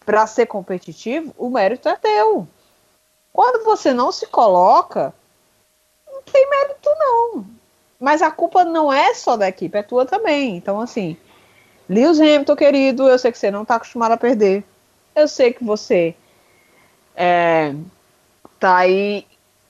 [0.06, 2.48] para ser competitivo, o mérito é teu.
[3.34, 5.12] Quando você não se coloca,
[6.06, 7.44] não tem mérito não.
[8.00, 10.56] Mas a culpa não é só da equipe, é tua também.
[10.58, 11.18] Então, assim,
[11.90, 14.64] Lewis Hamilton, querido, eu sei que você não está acostumado a perder.
[15.16, 16.16] Eu sei que você
[17.16, 17.74] é,
[18.60, 19.26] tá aí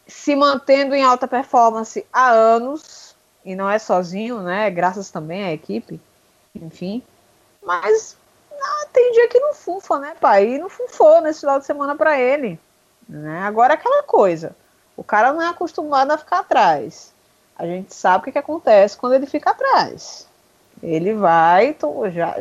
[0.08, 4.70] se mantendo em alta performance há anos, e não é sozinho, né?
[4.70, 6.00] Graças também à equipe,
[6.56, 7.02] enfim.
[7.64, 8.18] Mas
[8.52, 10.56] ah, tem dia que não funfa, né, pai?
[10.56, 12.60] E não funfou nesse final de semana para ele.
[13.08, 13.42] Né?
[13.44, 14.56] Agora aquela coisa.
[14.96, 17.14] O cara não é acostumado a ficar atrás.
[17.58, 20.28] A gente sabe o que, que acontece quando ele fica atrás.
[20.82, 21.76] Ele vai,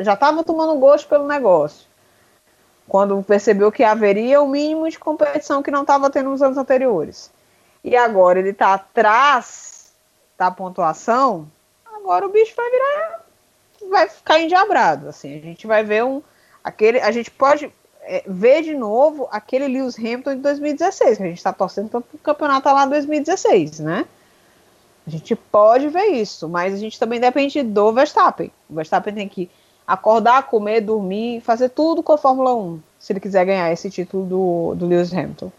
[0.01, 1.87] já estava tomando gosto pelo negócio.
[2.87, 7.31] Quando percebeu que haveria o mínimo de competição que não estava tendo nos anos anteriores.
[7.87, 9.93] E agora ele está atrás
[10.37, 11.47] da pontuação,
[11.85, 13.25] agora o bicho vai virar.
[13.89, 15.07] Vai ficar endiabrado.
[15.07, 16.21] Assim, a gente vai ver um.
[16.61, 17.71] Aquele, a gente pode
[18.01, 21.99] é, ver de novo aquele Lewis Hamilton de 2016, que a gente está torcendo para
[21.99, 24.05] o campeonato lá em 2016, né?
[25.05, 28.51] A gente pode ver isso, mas a gente também depende do Verstappen.
[28.69, 29.49] O Verstappen tem que
[29.87, 34.25] acordar, comer, dormir, fazer tudo com a Fórmula 1, se ele quiser ganhar esse título
[34.25, 35.49] do, do Lewis Hamilton.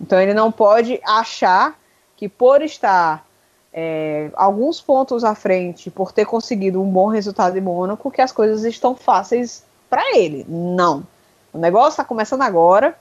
[0.00, 1.78] Então ele não pode achar
[2.16, 3.24] que por estar
[3.72, 8.32] é, alguns pontos à frente, por ter conseguido um bom resultado em Mônaco, que as
[8.32, 10.44] coisas estão fáceis para ele.
[10.48, 11.06] Não.
[11.52, 12.98] O negócio está começando agora.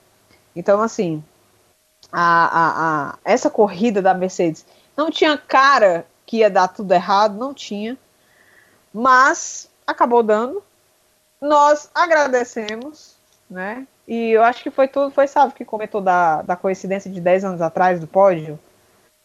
[0.55, 1.23] Então, assim,
[2.11, 7.37] a, a, a, essa corrida da Mercedes não tinha cara que ia dar tudo errado,
[7.37, 7.97] não tinha.
[8.93, 10.63] Mas acabou dando.
[11.39, 13.15] Nós agradecemos,
[13.49, 13.85] né?
[14.07, 17.43] E eu acho que foi tudo, foi Sávio que comentou da, da coincidência de 10
[17.43, 18.57] anos atrás do pódio,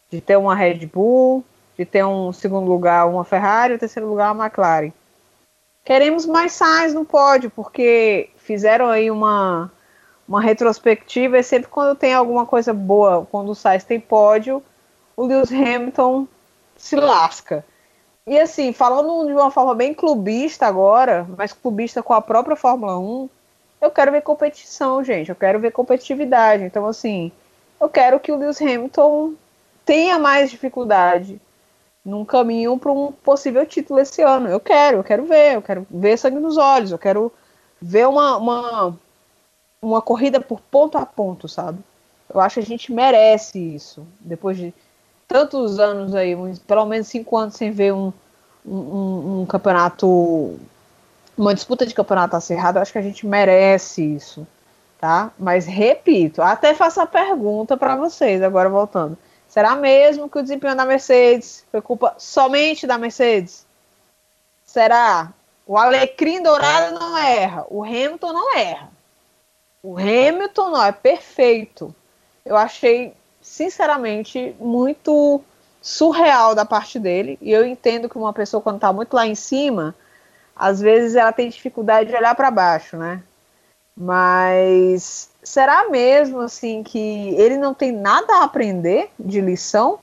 [0.09, 1.43] de ter uma Red Bull,
[1.77, 4.91] de ter um segundo lugar uma Ferrari, o terceiro lugar uma McLaren.
[5.85, 9.71] Queremos mais Sainz no pódio, porque fizeram aí uma,
[10.27, 14.61] uma retrospectiva e sempre quando tem alguma coisa boa, quando o Sainz tem pódio,
[15.15, 16.27] o Lewis Hamilton
[16.77, 17.65] se lasca.
[18.25, 22.97] E assim, falando de uma forma bem clubista agora, mas clubista com a própria Fórmula
[22.97, 23.29] 1,
[23.83, 25.29] eu quero ver competição, gente.
[25.29, 26.63] Eu quero ver competitividade.
[26.63, 27.31] Então, assim,
[27.79, 29.33] eu quero que o Lewis Hamilton
[29.85, 31.39] tenha mais dificuldade
[32.03, 34.47] num caminho para um possível título esse ano.
[34.47, 37.31] Eu quero, eu quero ver, eu quero ver sangue nos olhos, eu quero
[37.81, 38.97] ver uma, uma,
[39.81, 41.79] uma corrida por ponto a ponto, sabe?
[42.33, 44.07] Eu acho que a gente merece isso.
[44.19, 44.73] Depois de
[45.27, 46.35] tantos anos aí,
[46.67, 48.13] pelo menos cinco anos sem ver um,
[48.65, 50.57] um, um campeonato,
[51.37, 54.47] uma disputa de campeonato acirrado, acho que a gente merece isso,
[54.99, 55.31] tá?
[55.37, 59.17] Mas repito, até faço a pergunta para vocês, agora voltando.
[59.47, 63.65] Será mesmo que o desempenho da Mercedes foi culpa somente da Mercedes?
[64.65, 65.31] Será?
[65.65, 68.89] O Alecrim Dourado não erra, o Hamilton não erra.
[69.81, 71.93] O Hamilton não é perfeito.
[72.45, 73.13] Eu achei
[73.43, 75.41] sinceramente, muito
[75.81, 77.37] surreal da parte dele.
[77.41, 79.93] E eu entendo que uma pessoa, quando está muito lá em cima,
[80.55, 83.21] às vezes ela tem dificuldade de olhar para baixo, né?
[83.95, 89.99] Mas será mesmo assim que ele não tem nada a aprender de lição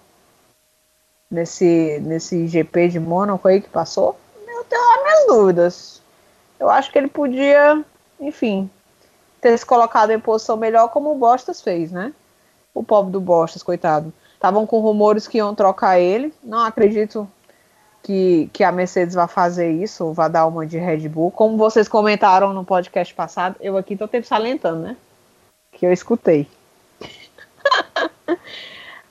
[1.30, 4.18] nesse, nesse GP de Mônaco aí que passou?
[4.46, 6.02] Eu tenho minhas dúvidas.
[6.58, 7.84] Eu acho que ele podia,
[8.20, 8.70] enfim,
[9.40, 12.12] ter se colocado em posição melhor como o Bostas fez, né?
[12.74, 14.12] o pobre do Bostas, coitado.
[14.34, 16.32] Estavam com rumores que iam trocar ele.
[16.42, 17.28] Não acredito
[18.02, 21.30] que, que a Mercedes vá fazer isso, ou vá dar uma de Red Bull.
[21.30, 24.96] Como vocês comentaram no podcast passado, eu aqui estou sempre salentando, né?
[25.72, 26.48] Que eu escutei.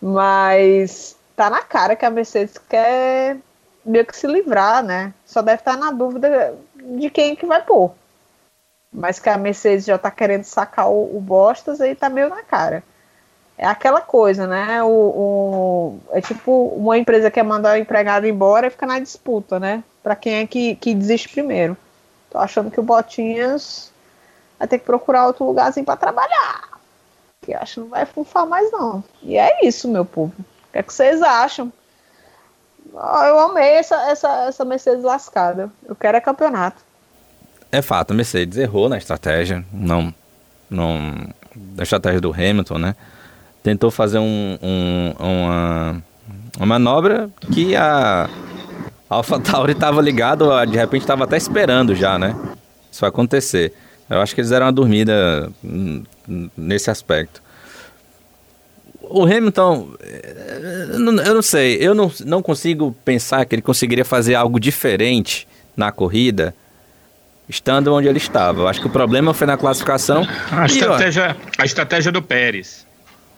[0.01, 3.37] Mas tá na cara que a Mercedes quer
[3.85, 5.13] meio que se livrar, né?
[5.25, 7.91] Só deve estar na dúvida de quem que vai pôr.
[8.91, 12.43] Mas que a Mercedes já tá querendo sacar o, o Bostas, aí tá meio na
[12.43, 12.83] cara
[13.61, 14.81] é aquela coisa, né?
[14.81, 18.99] O, o, é tipo uma empresa que quer mandar o empregado embora e fica na
[18.99, 19.83] disputa, né?
[20.01, 21.75] Para quem é que, que desiste primeiro.
[22.31, 23.91] Tô achando que o Botinhas
[24.57, 26.79] vai ter que procurar outro lugarzinho para trabalhar.
[27.41, 29.03] Que acho que não vai fufar mais, não.
[29.21, 30.33] E é isso, meu povo.
[30.39, 31.69] O que, é que vocês acham?
[32.93, 35.69] Eu amei essa, essa, essa Mercedes lascada.
[35.85, 36.81] Eu quero é campeonato.
[37.73, 39.65] É fato, a Mercedes errou na estratégia.
[39.73, 40.13] Não.
[40.69, 41.27] não
[41.75, 42.95] na estratégia do Hamilton, né?
[43.69, 46.03] Tentou fazer um, um uma,
[46.57, 48.27] uma manobra que a
[49.07, 52.35] Alpha Tauri estava ligado, de repente estava até esperando já, né?
[52.91, 53.71] Isso acontecer.
[54.09, 55.51] Eu acho que eles deram uma dormida
[56.57, 57.43] nesse aspecto.
[59.01, 60.87] O Hamilton, eh,
[61.27, 65.47] eu não sei, eu não, não consigo pensar que ele conseguiria fazer algo diferente
[65.77, 66.55] na corrida,
[67.47, 68.61] estando onde ele estava.
[68.61, 70.27] Eu acho que o problema foi na classificação.
[70.51, 72.88] A estratégia, a estratégia do Pérez,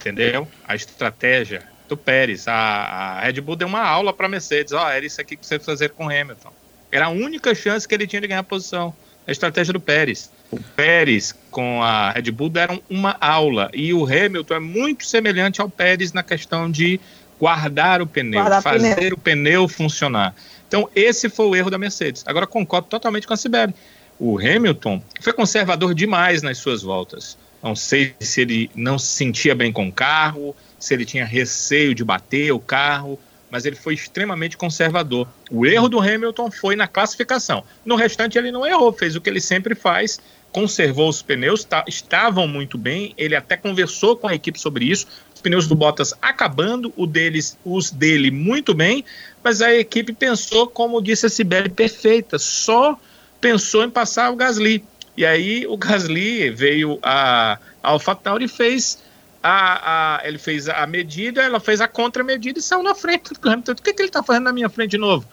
[0.02, 0.48] entendeu?
[0.68, 2.48] A estratégia do Pérez.
[2.48, 4.74] A, a Red Bull deu uma aula para Mercedes.
[4.74, 6.52] Ó, oh, era isso aqui que você fazer com o Hamilton.
[6.92, 8.94] Era a única chance que ele tinha de ganhar a posição.
[9.28, 10.32] A estratégia do Pérez.
[10.50, 13.70] O Pérez com a Red Bull deram uma aula.
[13.74, 17.00] E o Hamilton é muito semelhante ao Pérez na questão de
[17.40, 19.14] guardar o pneu, guardar fazer pneu.
[19.14, 20.36] o pneu funcionar.
[20.68, 22.24] Então, esse foi o erro da Mercedes.
[22.26, 23.74] Agora, concordo totalmente com a Sibeli.
[24.20, 27.38] O Hamilton foi conservador demais nas suas voltas.
[27.62, 31.94] Não sei se ele não se sentia bem com o carro, se ele tinha receio
[31.94, 33.20] de bater o carro,
[33.52, 35.28] mas ele foi extremamente conservador.
[35.52, 37.64] O erro do Hamilton foi na classificação.
[37.86, 40.20] No restante, ele não errou, fez o que ele sempre faz,
[40.52, 43.14] conservou os pneus, tá, estavam muito bem.
[43.18, 45.06] Ele até conversou com a equipe sobre isso.
[45.36, 49.04] Os pneus do Bottas acabando, o deles, os dele muito bem,
[49.44, 52.98] mas a equipe pensou, como disse a Sibeli, perfeita, só
[53.42, 54.84] pensou em passar o Gasly.
[55.16, 59.04] E aí o Gasly veio a, AlphaTauri e fez
[59.44, 63.50] a, a, ele fez a medida, ela fez a contramedida e saiu na frente do
[63.50, 63.72] Hamilton.
[63.72, 65.28] O que, que ele está fazendo na minha frente de novo?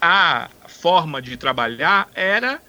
[0.00, 2.60] A forma de trabalhar era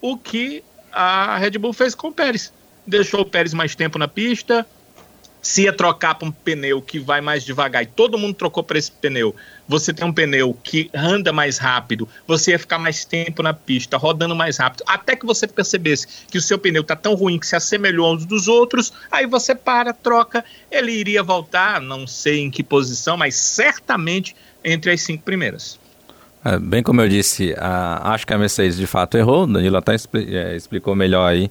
[0.00, 0.62] o que
[0.92, 2.52] a Red Bull fez com o Pérez.
[2.86, 4.66] Deixou o Pérez mais tempo na pista,
[5.42, 8.78] se ia trocar para um pneu que vai mais devagar e todo mundo trocou para
[8.78, 9.34] esse pneu,
[9.66, 13.96] você tem um pneu que anda mais rápido, você ia ficar mais tempo na pista,
[13.96, 17.46] rodando mais rápido, até que você percebesse que o seu pneu está tão ruim que
[17.46, 22.50] se assemelhou aos dos outros, aí você para, troca, ele iria voltar, não sei em
[22.50, 24.34] que posição, mas certamente
[24.64, 25.78] entre as cinco primeiras.
[26.44, 29.76] É, bem como eu disse, a, acho que a Mercedes de fato errou, o Danilo
[29.76, 31.50] até expli é, explicou melhor aí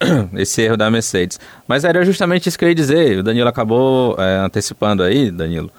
[0.36, 1.38] esse erro da Mercedes.
[1.66, 3.18] Mas era justamente isso que eu ia dizer.
[3.18, 5.70] O Danilo acabou é, antecipando aí, Danilo,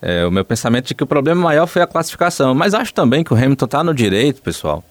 [0.00, 2.54] é, o meu pensamento de que o problema maior foi a classificação.
[2.54, 4.82] Mas acho também que o Hamilton está no direito, pessoal,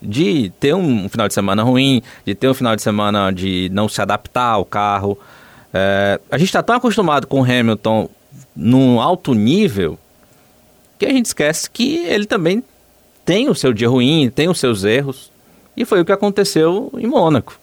[0.00, 3.88] de ter um, final de semana ruim, de ter um final de semana de não
[3.88, 5.18] se adaptar ao carro.
[5.72, 8.08] É, a gente está tão acostumado com o Hamilton
[8.54, 9.98] num alto nível
[10.98, 12.62] que a gente esquece que ele também
[13.24, 15.30] tem o seu dia ruim, tem os seus erros.
[15.76, 17.59] E foi o que aconteceu em Mônaco.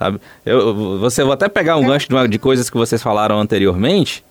[0.00, 0.18] Sabe?
[0.46, 4.24] Eu, você vou até pegar um gancho de, uma, de coisas que vocês falaram anteriormente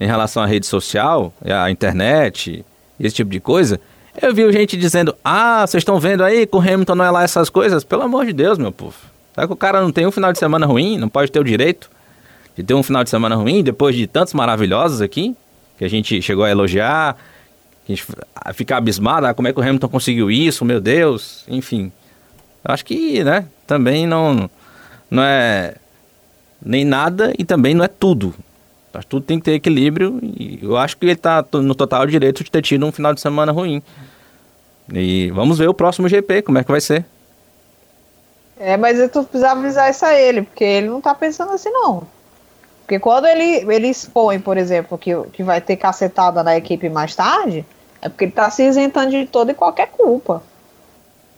[0.00, 2.64] em relação à rede social, à internet,
[2.98, 3.78] esse tipo de coisa.
[4.20, 7.22] Eu vi gente dizendo: Ah, vocês estão vendo aí que o Hamilton não é lá
[7.22, 7.84] essas coisas?
[7.84, 8.96] Pelo amor de Deus, meu povo.
[9.34, 10.96] Será que o cara não tem um final de semana ruim?
[10.96, 11.90] Não pode ter o direito
[12.56, 15.36] de ter um final de semana ruim depois de tantos maravilhosos aqui?
[15.76, 17.18] Que a gente chegou a elogiar,
[17.86, 18.06] a gente
[18.54, 21.92] fica abismado, ah, como é que o Hamilton conseguiu isso, meu Deus, enfim.
[22.64, 24.48] Eu acho que, né, também não
[25.12, 25.74] não é
[26.64, 28.34] nem nada e também não é tudo.
[28.92, 32.42] Mas tudo tem que ter equilíbrio e eu acho que ele está no total direito
[32.42, 33.82] de ter tido um final de semana ruim.
[34.90, 37.04] E vamos ver o próximo GP, como é que vai ser.
[38.58, 42.06] É, mas tu precisava avisar isso a ele, porque ele não tá pensando assim, não.
[42.80, 47.14] Porque quando ele, ele expõe, por exemplo, que, que vai ter cacetada na equipe mais
[47.14, 47.66] tarde,
[48.00, 50.42] é porque ele tá se isentando de toda e qualquer culpa.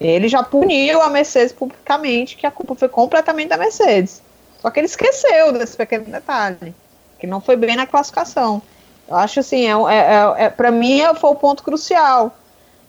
[0.00, 4.22] Ele já puniu a Mercedes publicamente, que a culpa foi completamente da Mercedes.
[4.60, 6.74] Só que ele esqueceu desse pequeno detalhe,
[7.18, 8.62] que não foi bem na classificação.
[9.08, 12.34] Eu acho assim, é, é, é, é para mim foi o ponto crucial.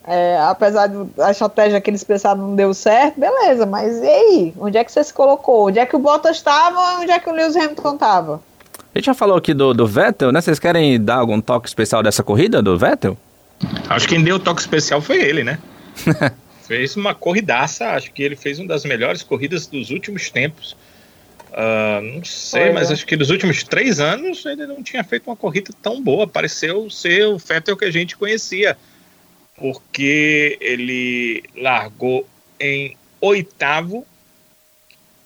[0.07, 4.53] É, apesar da estratégia que eles pensaram não deu certo, beleza, mas e aí?
[4.59, 5.67] Onde é que você se colocou?
[5.67, 8.41] Onde é que o Bottas estava onde é que o Lewis Hamilton estava?
[8.93, 10.41] A gente já falou aqui do, do Vettel, né?
[10.41, 13.17] Vocês querem dar algum toque especial dessa corrida do Vettel?
[13.89, 15.57] Acho que quem deu o toque especial foi ele, né?
[16.67, 20.75] Fez uma corridaça, acho que ele fez uma das melhores corridas dos últimos tempos.
[21.51, 25.35] Uh, não sei, mas acho que nos últimos três anos ele não tinha feito uma
[25.35, 26.27] corrida tão boa.
[26.27, 28.77] Pareceu ser o Vettel que a gente conhecia,
[29.55, 32.27] porque ele largou
[32.59, 34.05] em oitavo,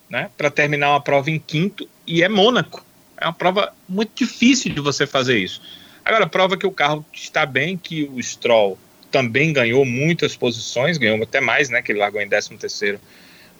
[0.09, 2.85] né, para terminar uma prova em quinto e é Mônaco.
[3.17, 5.61] É uma prova muito difícil de você fazer isso.
[6.03, 8.77] Agora, prova que o carro está bem, que o Stroll
[9.11, 11.81] também ganhou muitas posições, ganhou até mais, né?
[11.81, 12.99] Que ele largou em 13 terceiro.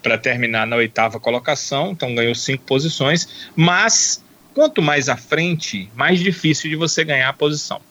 [0.02, 4.24] para terminar na oitava colocação, então ganhou cinco posições, mas
[4.54, 7.82] quanto mais à frente, mais difícil de você ganhar a posição.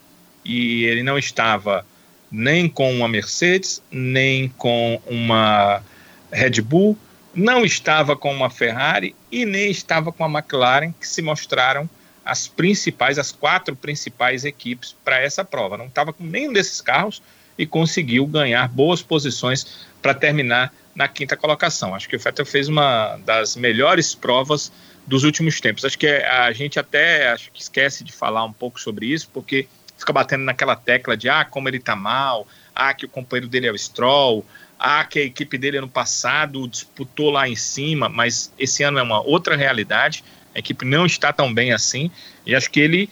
[0.42, 1.84] E ele não estava
[2.30, 5.82] nem com uma Mercedes, nem com uma
[6.32, 6.96] Red Bull,
[7.34, 11.88] não estava com uma Ferrari e nem estava com a McLaren, que se mostraram
[12.24, 15.78] as principais, as quatro principais equipes para essa prova.
[15.78, 17.22] Não estava com nenhum desses carros
[17.59, 21.94] e conseguiu ganhar boas posições para terminar na quinta colocação.
[21.94, 24.72] Acho que o Vettel fez uma das melhores provas
[25.06, 25.84] dos últimos tempos.
[25.84, 29.66] Acho que a gente até acho que esquece de falar um pouco sobre isso, porque
[29.96, 33.66] fica batendo naquela tecla de ah, como ele está mal, ah, que o companheiro dele
[33.66, 34.44] é o Stroll,
[34.78, 39.02] ah, que a equipe dele ano passado disputou lá em cima, mas esse ano é
[39.02, 40.22] uma outra realidade
[40.54, 42.11] a equipe não está tão bem assim,
[42.44, 43.09] e acho que ele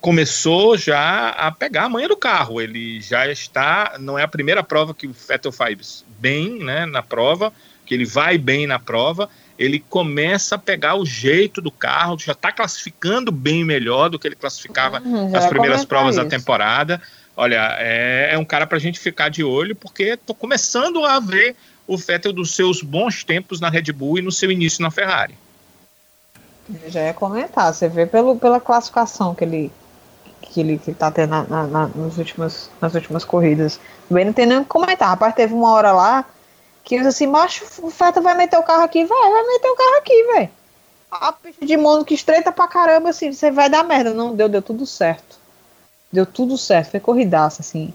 [0.00, 2.60] começou já a pegar a manha do carro.
[2.60, 7.02] Ele já está, não é a primeira prova que o Vettel faz bem, né, na
[7.02, 7.52] prova,
[7.84, 9.28] que ele vai bem na prova,
[9.58, 14.26] ele começa a pegar o jeito do carro, já está classificando bem melhor do que
[14.26, 16.24] ele classificava uhum, nas primeiras provas isso.
[16.24, 17.00] da temporada.
[17.36, 21.20] Olha, é, é um cara para a gente ficar de olho, porque estou começando a
[21.20, 24.90] ver o Vettel dos seus bons tempos na Red Bull e no seu início na
[24.90, 25.34] Ferrari.
[26.82, 29.72] Eu já ia comentar, você vê pelo, pela classificação que ele
[30.40, 33.80] que ele que tá tendo na, na, nas, últimas, nas últimas corridas.
[34.08, 35.08] Também não tem nem o que comentar.
[35.08, 36.24] Rapaz, teve uma hora lá
[36.82, 39.76] que eu assim, macho, o Feta vai meter o carro aqui, vai, vai meter o
[39.76, 40.50] carro aqui, velho.
[41.10, 44.14] A pista de mono que estreita pra caramba, assim, você vai dar merda.
[44.14, 45.38] Não deu, deu tudo certo.
[46.12, 47.92] Deu tudo certo, foi corridaça, assim.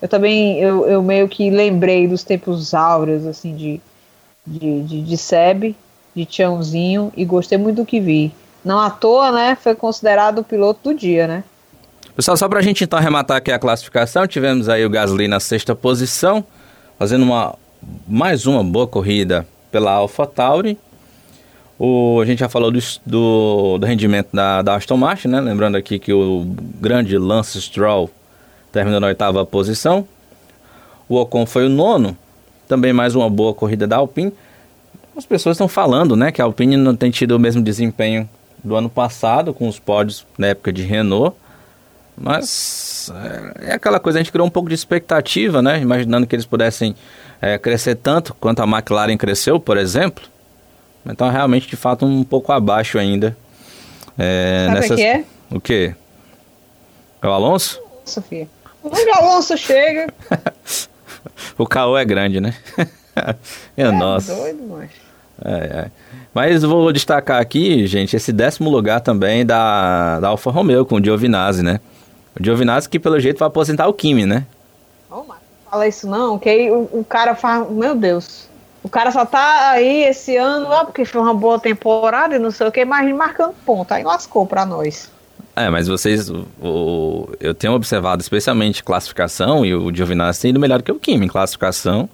[0.00, 3.80] Eu também, eu, eu meio que lembrei dos tempos áureos, assim, de,
[4.46, 5.74] de, de, de Seb,
[6.14, 8.34] de Tiãozinho e gostei muito do que vi.
[8.64, 9.56] Não à toa, né?
[9.56, 11.44] Foi considerado o piloto do dia, né?
[12.16, 15.40] Pessoal, só para a gente então arrematar aqui a classificação, tivemos aí o Gasly na
[15.40, 16.44] sexta posição,
[16.96, 17.56] fazendo uma
[18.06, 20.78] mais uma boa corrida pela AlphaTauri.
[21.76, 25.40] O, a gente já falou do, do, do rendimento da, da, Aston Martin, né?
[25.40, 26.46] Lembrando aqui que o
[26.80, 28.08] grande Lance Stroll
[28.70, 30.06] terminou na oitava posição.
[31.08, 32.16] O Ocon foi o nono,
[32.68, 34.32] também mais uma boa corrida da Alpine.
[35.16, 38.28] As pessoas estão falando, né, que a Alpine não tem tido o mesmo desempenho
[38.62, 41.36] do ano passado com os pódios na época de Renault.
[42.16, 43.12] Mas
[43.60, 45.80] é, é aquela coisa, a gente criou um pouco de expectativa, né?
[45.80, 46.94] Imaginando que eles pudessem
[47.40, 50.24] é, crescer tanto quanto a McLaren cresceu, por exemplo.
[51.04, 53.36] Então, realmente, de fato, um pouco abaixo ainda.
[54.16, 54.96] É, Sabe nessas...
[54.96, 55.24] que é?
[55.50, 55.94] O quê?
[57.20, 57.80] É o Alonso?
[58.04, 58.48] Sofia.
[58.82, 60.12] Onde o Alonso chega?
[61.58, 62.54] o caô é grande, né?
[63.76, 64.34] é, nossa.
[64.34, 65.04] doido, macho.
[65.44, 65.90] É, é.
[66.32, 71.04] Mas vou destacar aqui, gente, esse décimo lugar também da, da Alfa Romeo com o
[71.04, 71.80] Giovinazzi, né?
[72.38, 74.46] O Giovinazzi que pelo jeito vai aposentar o Kimi, né?
[75.10, 75.24] Oh,
[75.70, 77.68] fala isso não, que aí o, o, cara faz.
[77.70, 78.48] Meu Deus.
[78.82, 82.50] O cara só tá aí esse ano, ó, porque foi uma boa temporada e não
[82.50, 83.90] sei o que, mas marcando ponto.
[83.92, 85.10] Aí lascou pra nós.
[85.56, 86.28] É, mas vocês.
[86.28, 90.98] O, o, eu tenho observado, especialmente classificação, e o Giovinazzi tem ido melhor que o
[90.98, 92.08] Kimi em classificação.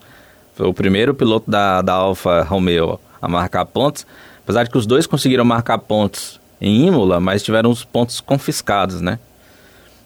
[0.54, 4.06] Foi o primeiro piloto da, da Alfa Romeo a marcar pontos.
[4.42, 9.00] Apesar de que os dois conseguiram marcar pontos em Imola, mas tiveram os pontos confiscados,
[9.00, 9.18] né?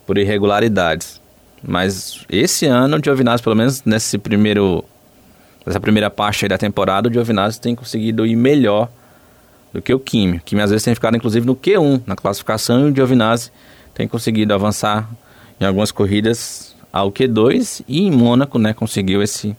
[0.07, 1.21] Por irregularidades.
[1.63, 4.85] Mas esse ano o Giovinazzi, pelo menos nesse primeiro,
[5.65, 8.89] nessa primeira parte da temporada, o Giovinazzi tem conseguido ir melhor
[9.73, 10.37] do que o Kimi.
[10.37, 13.51] O Kimi às vezes tem ficado inclusive no Q1 na classificação e o Giovinazzi
[13.95, 15.09] tem conseguido avançar
[15.61, 19.57] em algumas corridas ao Q2 e em Mônaco, né, conseguiu esse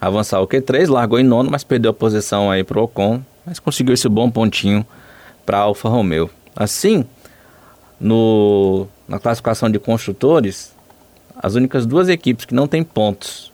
[0.00, 3.94] avançar ao Q3, largou em nono, mas perdeu a posição aí pro Ocon, mas conseguiu
[3.94, 4.84] esse bom pontinho
[5.46, 6.30] para Alfa Romeo.
[6.54, 7.04] Assim,
[7.98, 10.72] no, na classificação de construtores,
[11.36, 13.52] as únicas duas equipes que não têm pontos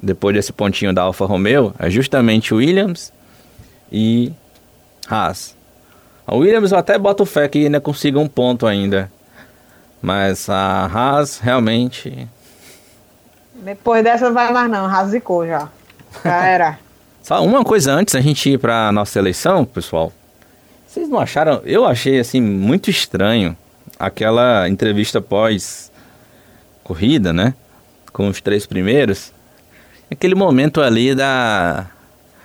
[0.00, 3.12] depois desse pontinho da Alfa Romeo é justamente Williams
[3.90, 4.30] e
[5.10, 5.56] Haas.
[6.24, 9.10] A Williams eu até boto fé que ainda consiga um ponto ainda.
[10.00, 12.28] Mas a Haas realmente
[13.54, 15.68] depois dessa não vai mais não, rasicou já.
[16.22, 16.78] Já era.
[17.20, 20.12] Só uma coisa antes a gente ir para nossa eleição, pessoal.
[20.86, 21.62] Vocês não acharam?
[21.64, 23.56] Eu achei assim muito estranho
[24.06, 25.90] aquela entrevista pós
[26.82, 27.54] corrida, né?
[28.12, 29.32] Com os três primeiros.
[30.10, 31.86] Aquele momento ali da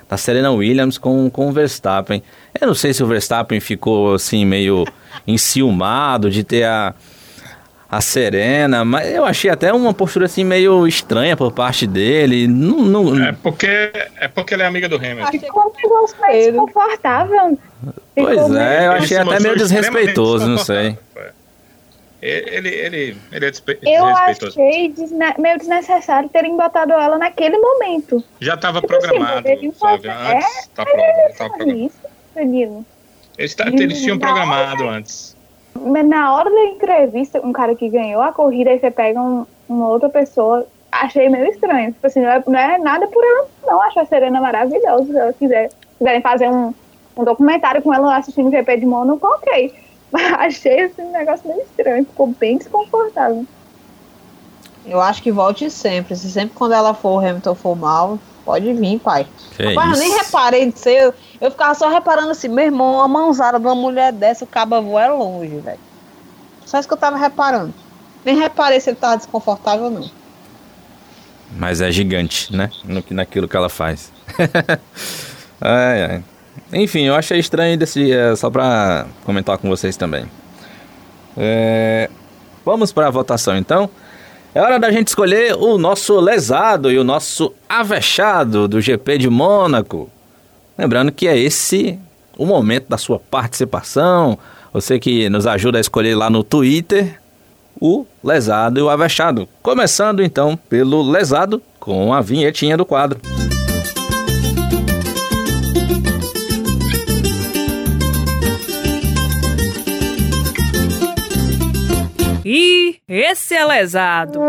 [0.10, 2.24] da Serena Williams com, com o Verstappen.
[2.60, 4.84] Eu não sei se o Verstappen ficou assim meio
[5.28, 6.96] enciumado de ter a
[7.92, 12.48] a Serena, mas eu achei até uma postura assim meio estranha por parte dele.
[12.48, 13.26] Não, não...
[13.26, 15.32] É porque é porque ele é amiga do Hamilton.
[15.32, 17.58] Ficou um negócio mais desconfortável.
[18.16, 21.00] Pois é, eu achei até meio desrespeitoso, não sei.
[22.22, 28.22] Ele, ele, ele é despe Eu achei desne meio desnecessário terem botado ela naquele momento.
[28.42, 30.10] Já estava tipo assim, programado, assim, sabe?
[30.10, 31.02] Antes é, da prova.
[31.02, 31.86] Já tava programado.
[31.86, 32.00] Isso,
[32.36, 32.86] Danilo.
[33.38, 35.36] Eles, eles tinham programado hora, antes.
[35.74, 39.46] Mas na hora da entrevista, um cara que ganhou a corrida, aí você pega um,
[39.70, 41.94] uma outra pessoa, achei meio estranho.
[41.94, 43.82] Tipo assim, não é, não é nada por ela, não.
[43.82, 45.06] Acho a Serena maravilhosa.
[45.06, 46.74] Se ela quiser, quiserem fazer um,
[47.16, 49.74] um documentário com ela assistindo o GP de Mônaco, ok.
[50.12, 53.46] Mas achei esse negócio meio estranho, ficou bem desconfortável.
[54.86, 56.16] Eu acho que volte sempre.
[56.16, 59.28] Se sempre quando ela for, o Hamilton for mal, pode vir, pai.
[59.56, 61.04] Que Rapaz, eu nem reparei de ser.
[61.04, 64.48] Eu, eu ficava só reparando assim, meu irmão, uma mãozada de uma mulher dessa, o
[64.48, 65.80] cabo voa é longe, velho.
[66.66, 67.74] Só isso que eu tava reparando.
[68.24, 70.10] Nem reparei se ele tava desconfortável ou não.
[71.58, 72.70] Mas é gigante, né?
[72.84, 74.12] No, naquilo que ela faz.
[75.60, 76.24] ai, ai.
[76.72, 78.12] Enfim, eu achei estranho desse.
[78.12, 80.26] É, só pra comentar com vocês também.
[81.38, 82.10] É,
[82.66, 83.90] vamos para a votação então.
[84.54, 89.30] É hora da gente escolher o nosso lesado e o nosso avexado do GP de
[89.30, 90.10] Mônaco.
[90.78, 92.00] Lembrando que é esse
[92.38, 94.38] o momento da sua participação.
[94.74, 97.20] Você que nos ajuda a escolher lá no Twitter
[97.80, 99.48] o lesado e o avexado.
[99.62, 103.20] Começando então pelo lesado com a vinhetinha do quadro.
[113.10, 114.40] Esse é lesado.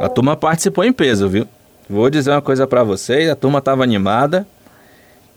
[0.00, 1.46] A turma participou em peso, viu?
[1.88, 4.46] Vou dizer uma coisa para vocês, a turma estava animada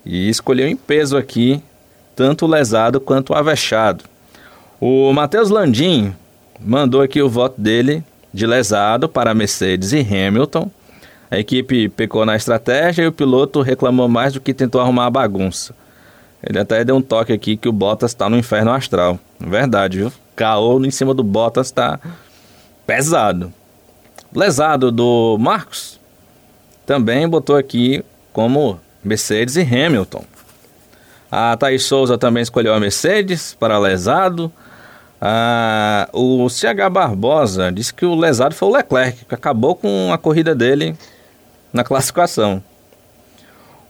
[0.04, 1.62] e escolheu em peso aqui
[2.16, 4.04] tanto o lesado quanto o avexado.
[4.80, 6.14] O Matheus Landim
[6.58, 8.02] mandou aqui o voto dele
[8.32, 10.70] de lesado para Mercedes e Hamilton.
[11.30, 15.10] A equipe pecou na estratégia e o piloto reclamou mais do que tentou arrumar a
[15.10, 15.74] bagunça.
[16.42, 19.18] Ele até deu um toque aqui que o Bottas está no inferno astral.
[19.38, 20.12] Verdade, viu?
[20.38, 21.98] Caô em cima do Bottas está
[22.86, 23.52] pesado.
[24.32, 25.98] Lesado do Marcos
[26.86, 30.24] também botou aqui como Mercedes e Hamilton.
[31.28, 34.50] A Thaís Souza também escolheu a Mercedes para lesado.
[35.20, 40.18] Ah, o CH Barbosa disse que o lesado foi o Leclerc, que acabou com a
[40.18, 40.96] corrida dele
[41.72, 42.62] na classificação.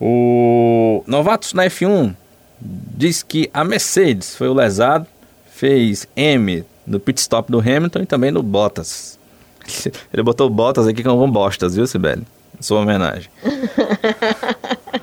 [0.01, 2.17] O Novatos na F1
[2.59, 5.07] diz que a Mercedes foi o lesado,
[5.59, 9.19] fez M no pit stop do Hamilton e também no Bottas.
[10.15, 12.25] Ele botou Bottas aqui como bostas, viu, Sibeli?
[12.61, 13.29] Sua homenagem.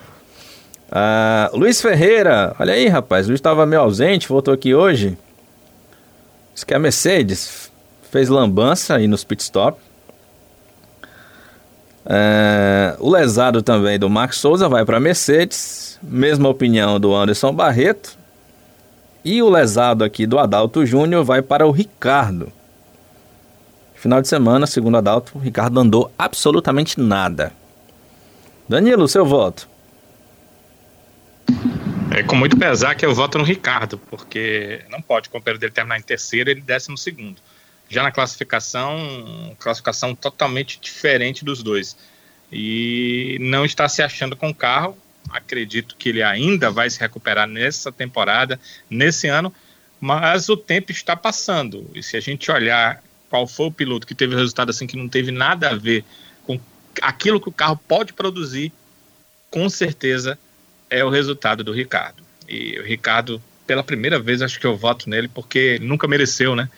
[0.89, 3.27] ah, Luiz Ferreira, olha aí, rapaz.
[3.27, 5.17] Luiz estava meio ausente, voltou aqui hoje.
[6.53, 7.69] Diz que a Mercedes
[8.09, 9.77] fez lambança aí nos pit stop.
[12.05, 15.99] É, o lesado também do Max Souza vai para a Mercedes.
[16.01, 18.24] Mesma opinião do Anderson Barreto.
[19.25, 22.53] E o lesado aqui do Adalto Júnior vai para o Ricardo.
[23.95, 27.51] Final de semana, segundo Adalto, o Ricardo andou absolutamente nada.
[28.69, 29.67] Danilo, seu voto.
[32.11, 35.97] É com muito pesar que eu voto no Ricardo, porque não pode, o dele terminar
[35.97, 37.41] em terceiro, ele décimo segundo.
[37.89, 41.97] Já na classificação, classificação totalmente diferente dos dois.
[42.51, 44.95] E não está se achando com o carro,
[45.29, 49.53] acredito que ele ainda vai se recuperar nessa temporada, nesse ano,
[49.99, 51.89] mas o tempo está passando.
[51.93, 55.09] E se a gente olhar qual foi o piloto que teve resultado assim que não
[55.09, 56.03] teve nada a ver
[56.43, 56.59] com
[57.01, 58.71] aquilo que o carro pode produzir,
[59.49, 60.37] com certeza
[60.89, 62.23] é o resultado do Ricardo.
[62.47, 66.69] E o Ricardo, pela primeira vez, acho que eu voto nele porque nunca mereceu, né?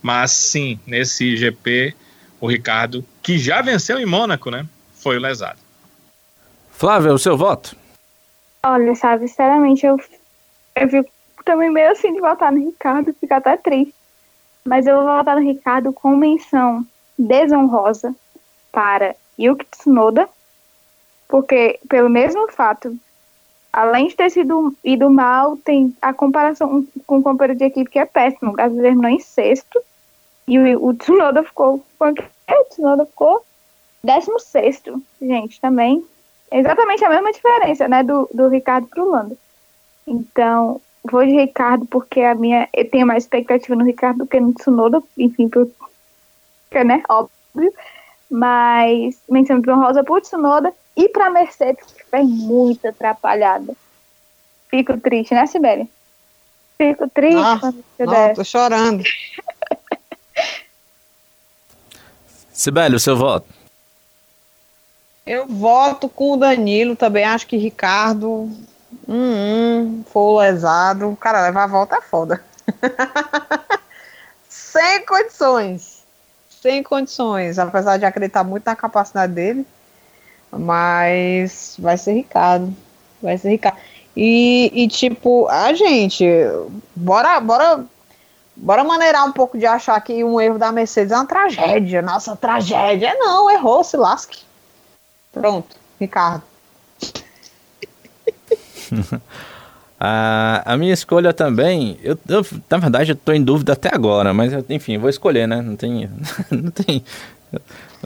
[0.00, 1.94] Mas sim, nesse GP,
[2.40, 4.66] o Ricardo, que já venceu em Mônaco, né?
[4.94, 5.58] Foi o lesado.
[6.70, 7.74] Flávia, o seu voto?
[8.62, 9.96] Olha, sabe, sinceramente, eu,
[10.74, 11.10] eu fico
[11.44, 13.94] também meio assim de votar no Ricardo, fica até triste.
[14.64, 16.84] Mas eu vou votar no Ricardo com menção
[17.16, 18.14] desonrosa
[18.72, 20.28] para Yuki Tsunoda,
[21.28, 22.96] porque pelo mesmo fato,
[23.72, 27.98] além de ter sido ido mal, tem a comparação com o companheiro de equipe que
[27.98, 28.50] é péssimo.
[28.50, 29.80] O Gasly terminou em sexto
[30.48, 33.44] e o, o Tsunoda ficou, o Tsunoda ficou
[34.02, 36.04] décimo sexto, gente, também
[36.50, 39.36] exatamente a mesma diferença, né, do, do Ricardo pro Lando.
[40.06, 44.38] Então, vou de Ricardo porque a minha, eu tenho mais expectativa no Ricardo do que
[44.38, 47.72] no Tsunoda, enfim, porque, né, óbvio.
[48.28, 53.74] Mas menção Rosa pro Tsunoda e pra Mercedes, que foi muito atrapalhada.
[54.68, 55.88] Fico triste, né, Sibeli?
[56.76, 57.38] Fico triste.
[57.38, 59.04] Ah, não, tô chorando.
[62.52, 63.46] Sibeli, o seu voto?
[65.26, 68.54] Eu voto com o Danilo, também acho que Ricardo hum,
[69.08, 71.16] hum, foi lesado.
[71.20, 72.44] Cara, levar a volta é foda.
[74.48, 76.04] Sem condições.
[76.48, 77.58] Sem condições.
[77.58, 79.66] Apesar de acreditar muito na capacidade dele.
[80.52, 82.72] Mas vai ser Ricardo.
[83.20, 83.78] Vai ser Ricardo.
[84.16, 86.24] E, e tipo, a gente,
[86.94, 87.84] bora, bora,
[88.54, 92.00] bora maneirar um pouco de achar que um erro da Mercedes é uma tragédia.
[92.00, 93.12] Nossa, tragédia.
[93.18, 94.45] Não, errou, se lasque.
[95.38, 96.42] Pronto, Ricardo.
[100.00, 104.32] a, a minha escolha também, eu, eu, na verdade eu tô em dúvida até agora,
[104.32, 105.60] mas eu, enfim, vou escolher, né?
[105.60, 106.08] Não tem,
[106.50, 107.04] não tem,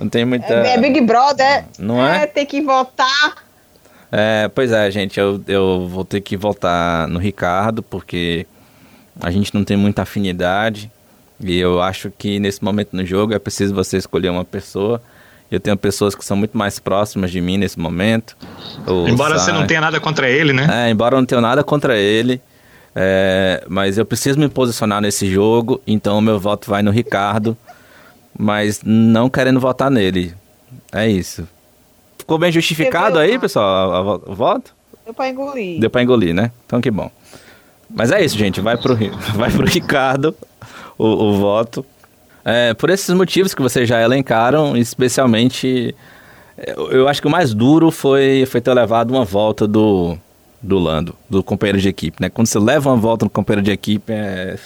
[0.01, 0.53] não tem muita...
[0.53, 2.25] É, é Big Brother, não é?
[2.25, 3.51] é ter que votar
[4.13, 8.45] é, pois é, gente, eu, eu vou ter que voltar no Ricardo, porque
[9.21, 10.91] a gente não tem muita afinidade.
[11.39, 15.01] E eu acho que nesse momento no jogo é preciso você escolher uma pessoa.
[15.51, 18.37] Eu tenho pessoas que são muito mais próximas de mim nesse momento.
[18.87, 19.47] O embora Sa...
[19.47, 20.87] você não tenha nada contra ele, né?
[20.87, 22.41] É, embora eu não tenha nada contra ele.
[22.95, 27.57] É, mas eu preciso me posicionar nesse jogo, então o meu voto vai no Ricardo.
[28.39, 30.35] Mas não querendo votar nele.
[30.93, 31.47] É isso.
[32.17, 34.73] Ficou bem justificado aí, pessoal, o voto?
[35.05, 35.81] Deu pra engolir.
[35.81, 36.53] Deu pra engolir, né?
[36.65, 37.11] Então que bom.
[37.89, 38.61] Mas é isso, gente.
[38.61, 38.97] Vai pro,
[39.35, 40.35] vai pro Ricardo
[40.97, 41.85] o, o voto.
[42.45, 45.95] É, por esses motivos que vocês já elencaram, especialmente.
[46.91, 50.19] Eu acho que o mais duro foi, foi ter levado uma volta do,
[50.61, 52.29] do Lando, do companheiro de equipe, né?
[52.29, 54.59] Quando você leva uma volta no companheiro de equipe, é,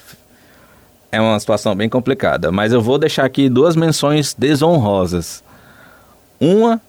[1.13, 2.51] é uma situação bem complicada.
[2.51, 5.45] Mas eu vou deixar aqui duas menções desonrosas.
[6.41, 6.81] Uma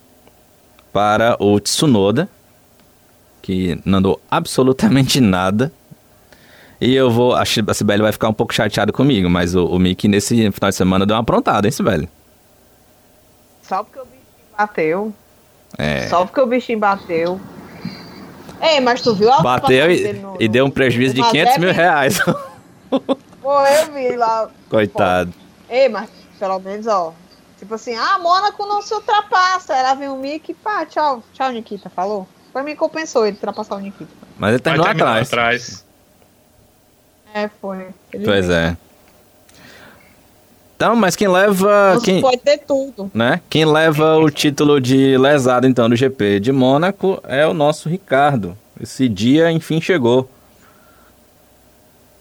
[0.91, 2.27] para o Tsunoda,
[3.41, 5.71] que não andou absolutamente nada.
[6.85, 7.35] E eu vou.
[7.35, 10.75] A Sibeli vai ficar um pouco chateado comigo, mas o, o Mickey nesse final de
[10.75, 12.09] semana deu uma aprontada, hein, Sibeli?
[13.63, 15.13] Só porque o bichinho bateu.
[15.77, 16.07] É.
[16.07, 17.41] Só porque o bichinho bateu.
[18.61, 21.73] Ei, mas tu viu a Bateu e, no, e deu um prejuízo de 500 mil
[21.73, 22.19] reais.
[23.41, 24.49] Pô, eu vi lá.
[24.69, 25.31] Coitado.
[25.31, 25.73] Pô.
[25.73, 26.09] Ei, mas
[26.39, 27.13] pelo menos, ó,
[27.57, 29.73] Tipo assim, ah, Mônaco não se ultrapassa.
[29.73, 32.27] Ela vem o Mickey, pá, tchau, tchau, Nikita, falou.
[32.51, 34.11] Foi me compensou ele ultrapassar o Nikita.
[34.37, 35.27] Mas ele terminou atrás.
[35.27, 35.84] atrás.
[37.35, 37.87] É, foi.
[38.13, 38.57] Ele pois veio.
[38.57, 38.77] é.
[40.77, 41.99] Então, mas quem leva.
[42.01, 43.11] quem, pode ter tudo.
[43.13, 43.41] Né?
[43.49, 48.57] Quem leva o título de lesado, então, do GP de Mônaco é o nosso Ricardo.
[48.81, 50.29] Esse dia, enfim, chegou.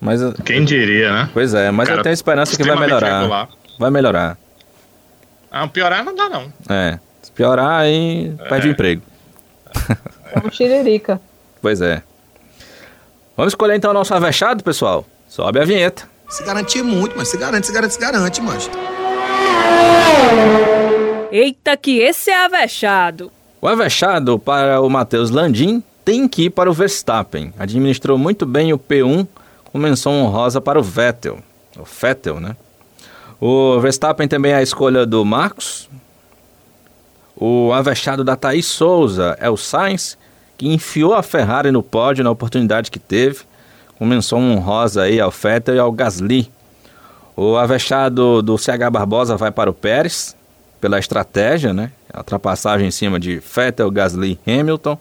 [0.01, 1.31] Mas, Quem diria, né?
[1.33, 3.21] Pois é, mas Cara, eu tenho esperança que vai melhorar.
[3.21, 3.49] Regular.
[3.79, 4.39] Vai melhorar.
[5.51, 6.53] Ah, piorar não dá, não.
[6.69, 6.99] É.
[7.23, 8.49] Se piorar, aí é.
[8.49, 9.03] perde o emprego.
[10.33, 11.21] É um xiririca.
[11.63, 12.03] Pois é.
[13.37, 15.05] Vamos escolher então o nosso avexado, pessoal.
[15.29, 16.09] Sobe a vinheta.
[16.29, 18.71] Se garantir muito, mas se garante, se garante, se garante, mas.
[21.33, 23.33] Eita, que esse é avexado.
[23.61, 27.53] O avexado para o Matheus Landim tem que ir para o Verstappen.
[27.59, 29.27] Administrou muito bem o P1
[29.65, 31.39] com menção honrosa para o Vettel.
[31.77, 32.57] O Vettel, né?
[33.41, 35.89] O Verstappen também é a escolha do Marcos.
[37.37, 40.17] O avexado da Thaís Souza é o Sainz,
[40.57, 43.41] que enfiou a Ferrari no pódio na oportunidade que teve,
[43.99, 46.51] com menção honrosa aí ao Vettel e ao Gasly.
[47.37, 50.37] O avexado do CH Barbosa vai para o Pérez,
[50.81, 51.91] pela estratégia, né?
[52.13, 54.99] A ultrapassagem em cima de Vettel, Gasly e Hamilton.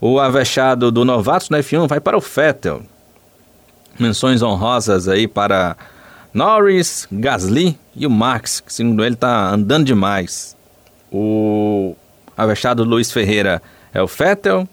[0.00, 2.82] O avexado do Novatos no F1 vai para o Vettel.
[3.98, 5.76] Menções honrosas aí para
[6.32, 10.56] Norris, Gasly e o Max, que segundo ele está andando demais.
[11.10, 11.96] O
[12.36, 13.60] avexado Luiz Ferreira
[13.92, 14.68] é o Vettel.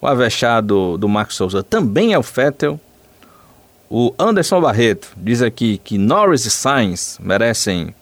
[0.00, 2.80] O avexado do Max Souza também é o Vettel.
[3.90, 7.94] O Anderson Barreto diz aqui que Norris e Sainz merecem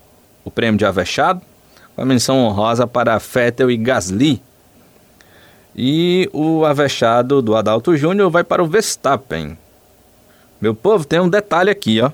[0.45, 1.41] o prêmio de avexado.
[1.95, 4.43] Com a menção honrosa para Vettel e Gasly.
[5.75, 9.57] E o avexado do Adalto Júnior vai para o Verstappen.
[10.61, 12.11] Meu povo, tem um detalhe aqui, ó.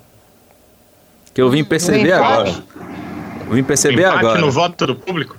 [1.35, 2.55] Que eu vim perceber agora.
[3.47, 4.41] Eu vim perceber Empate agora.
[4.41, 5.37] no voto do público?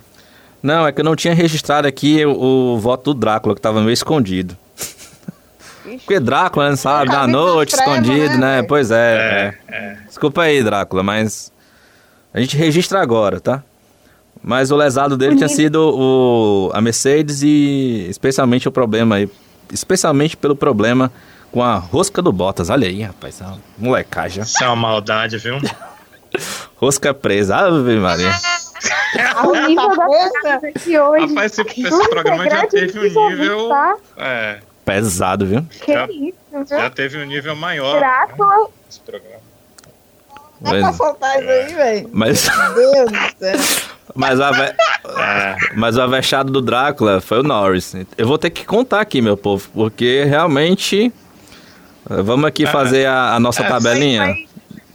[0.63, 3.81] Não, é que eu não tinha registrado aqui o, o voto do Drácula, que estava
[3.81, 4.57] meio escondido.
[5.83, 8.61] Porque Drácula, né, sabe, na noite, escondido, né?
[8.61, 8.63] né?
[8.63, 9.97] Pois é, é, é.
[10.07, 11.51] Desculpa aí, Drácula, mas
[12.33, 13.61] a gente registra agora, tá?
[14.41, 19.29] Mas o lesado dele tinha sido o, a Mercedes e especialmente o problema aí,
[19.71, 21.11] especialmente pelo problema
[21.51, 22.69] com a rosca do Bottas.
[22.69, 24.43] Olha aí, rapaz, é uma molecagem.
[24.43, 25.57] Isso é uma maldade, viu?
[26.75, 28.33] rosca presa, Ave Maria.
[29.45, 31.27] O nível da coisa que hoje.
[31.27, 33.69] Rapaz, esse, esse programa já teve um nível.
[34.17, 35.65] É, pesado, viu?
[35.81, 36.67] Que já, isso, viu?
[36.67, 37.97] Já teve um nível maior.
[37.97, 38.57] Drácula.
[38.57, 39.43] Né, esse programa.
[40.61, 42.09] Mas, é pra soltar isso aí, velho.
[42.13, 42.49] Mas...
[42.57, 43.89] Meu Deus do céu.
[44.15, 44.61] Mas, a ve...
[44.61, 45.55] é.
[45.75, 47.95] mas o avexado do Drácula foi o Norris.
[48.17, 51.11] Eu vou ter que contar aqui, meu povo, porque realmente
[52.05, 54.35] Vamos aqui fazer a, a nossa É, tabelinha.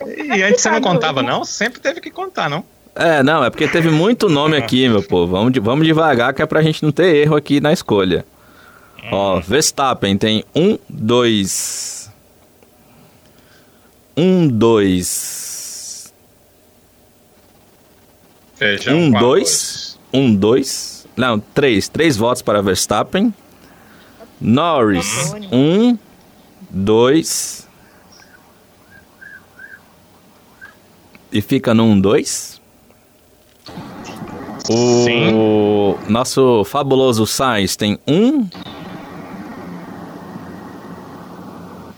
[0.07, 1.45] E antes você não contava, não?
[1.45, 2.65] Sempre teve que contar, não?
[2.99, 5.33] É, não, é porque teve muito nome aqui, meu povo.
[5.33, 8.27] Vamos, de- vamos devagar, que é pra gente não ter erro aqui na escolha.
[9.13, 12.11] Ó, Verstappen tem um, dois.
[14.17, 16.13] Um, dois.
[18.57, 19.99] Feijão Um, com dois.
[20.13, 21.07] Um, dois.
[21.17, 21.89] Não, três.
[21.89, 23.33] Três votos para Verstappen.
[24.41, 25.97] Norris, um,
[26.69, 27.69] dois.
[31.31, 32.58] E fica no um, dois.
[34.71, 35.33] O Sim.
[36.11, 38.47] nosso fabuloso Sainz tem um.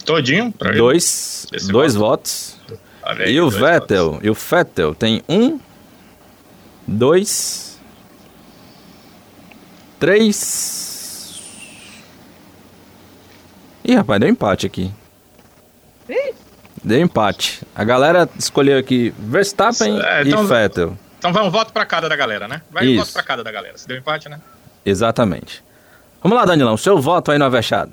[0.05, 0.53] Todinho?
[0.53, 2.09] Pra dois, dois voto.
[2.11, 2.57] votos.
[3.03, 4.27] Aí, E o Vettel, votos.
[4.27, 5.59] e o Vettel tem um,
[6.87, 7.79] dois,
[9.99, 11.41] três.
[13.85, 14.93] Ih, rapaz, deu empate aqui.
[16.83, 17.63] Deu empate.
[17.75, 20.97] A galera escolheu aqui Verstappen É, e então- Vettel.
[21.21, 22.63] Então vai um voto pra cada da galera, né?
[22.71, 23.01] Vai um Isso.
[23.01, 23.77] voto pra cada da galera.
[23.77, 24.41] Se deu empate, né?
[24.87, 25.63] Exatamente.
[26.23, 27.93] Vamos lá, Danilão, seu voto aí no Avechado.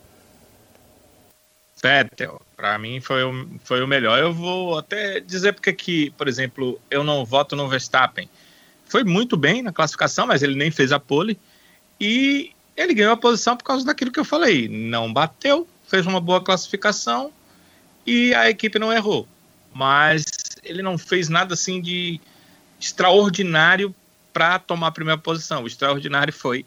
[1.84, 4.18] Vettel, pra mim foi o, foi o melhor.
[4.18, 8.30] Eu vou até dizer porque que, por exemplo, eu não voto no Verstappen.
[8.86, 11.38] Foi muito bem na classificação, mas ele nem fez a pole.
[12.00, 14.70] E ele ganhou a posição por causa daquilo que eu falei.
[14.70, 17.30] Não bateu, fez uma boa classificação
[18.06, 19.28] e a equipe não errou.
[19.74, 20.24] Mas
[20.64, 22.22] ele não fez nada assim de
[22.80, 23.94] extraordinário
[24.34, 25.64] para tomar a primeira posição.
[25.64, 26.66] O extraordinário foi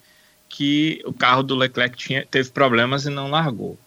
[0.48, 3.78] que o carro do Leclerc tinha, teve problemas e não largou.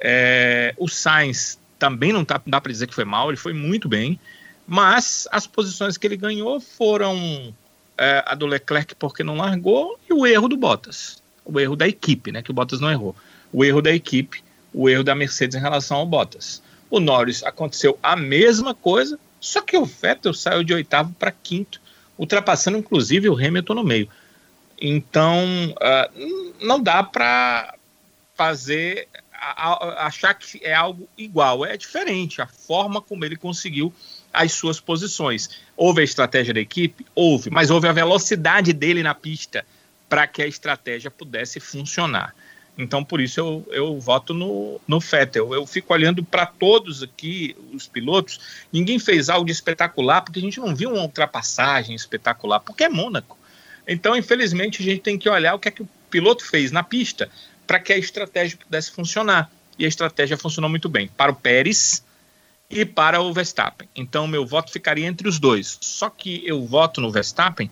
[0.00, 3.88] É, o Sainz também não tá, dá para dizer que foi mal, ele foi muito
[3.88, 4.18] bem,
[4.66, 7.54] mas as posições que ele ganhou foram
[7.96, 11.86] é, a do Leclerc porque não largou e o erro do Bottas, o erro da
[11.86, 12.42] equipe, né?
[12.42, 13.14] Que o Bottas não errou,
[13.52, 16.62] o erro da equipe, o erro da Mercedes em relação ao Bottas.
[16.90, 21.80] O Norris aconteceu a mesma coisa, só que o Vettel saiu de oitavo para quinto,
[22.16, 24.08] ultrapassando inclusive o Hamilton no meio.
[24.80, 25.74] Então,
[26.16, 27.74] n- não dá para
[28.34, 29.08] fazer
[29.98, 33.92] achar que é algo igual, é diferente a forma como ele conseguiu
[34.32, 35.50] as suas posições.
[35.76, 37.06] Houve a estratégia da equipe?
[37.14, 39.64] Houve, mas houve a velocidade dele na pista
[40.08, 42.34] para que a estratégia pudesse funcionar.
[42.76, 45.54] Então, por isso eu, eu voto no, no Vettel.
[45.54, 48.40] Eu fico olhando para todos aqui, os pilotos,
[48.72, 52.88] ninguém fez algo de espetacular, porque a gente não viu uma ultrapassagem espetacular, porque é
[52.88, 53.38] Mônaco.
[53.86, 56.82] Então, infelizmente, a gente tem que olhar o que é que o piloto fez na
[56.82, 57.30] pista
[57.66, 59.50] para que a estratégia pudesse funcionar.
[59.78, 62.04] E a estratégia funcionou muito bem para o Pérez
[62.68, 63.88] e para o Verstappen.
[63.94, 65.78] Então, meu voto ficaria entre os dois.
[65.80, 67.70] Só que eu voto no Verstappen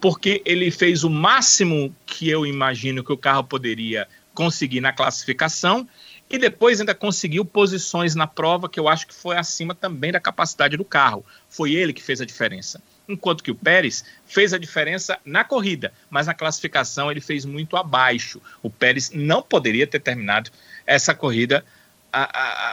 [0.00, 5.88] porque ele fez o máximo que eu imagino que o carro poderia conseguir na classificação
[6.28, 10.18] e depois ainda conseguiu posições na prova que eu acho que foi acima também da
[10.20, 11.24] capacidade do carro.
[11.48, 12.82] Foi ele que fez a diferença.
[13.08, 17.76] Enquanto que o Pérez fez a diferença na corrida, mas na classificação ele fez muito
[17.76, 18.40] abaixo.
[18.62, 20.50] O Pérez não poderia ter terminado
[20.86, 21.64] essa corrida
[22.10, 22.22] a-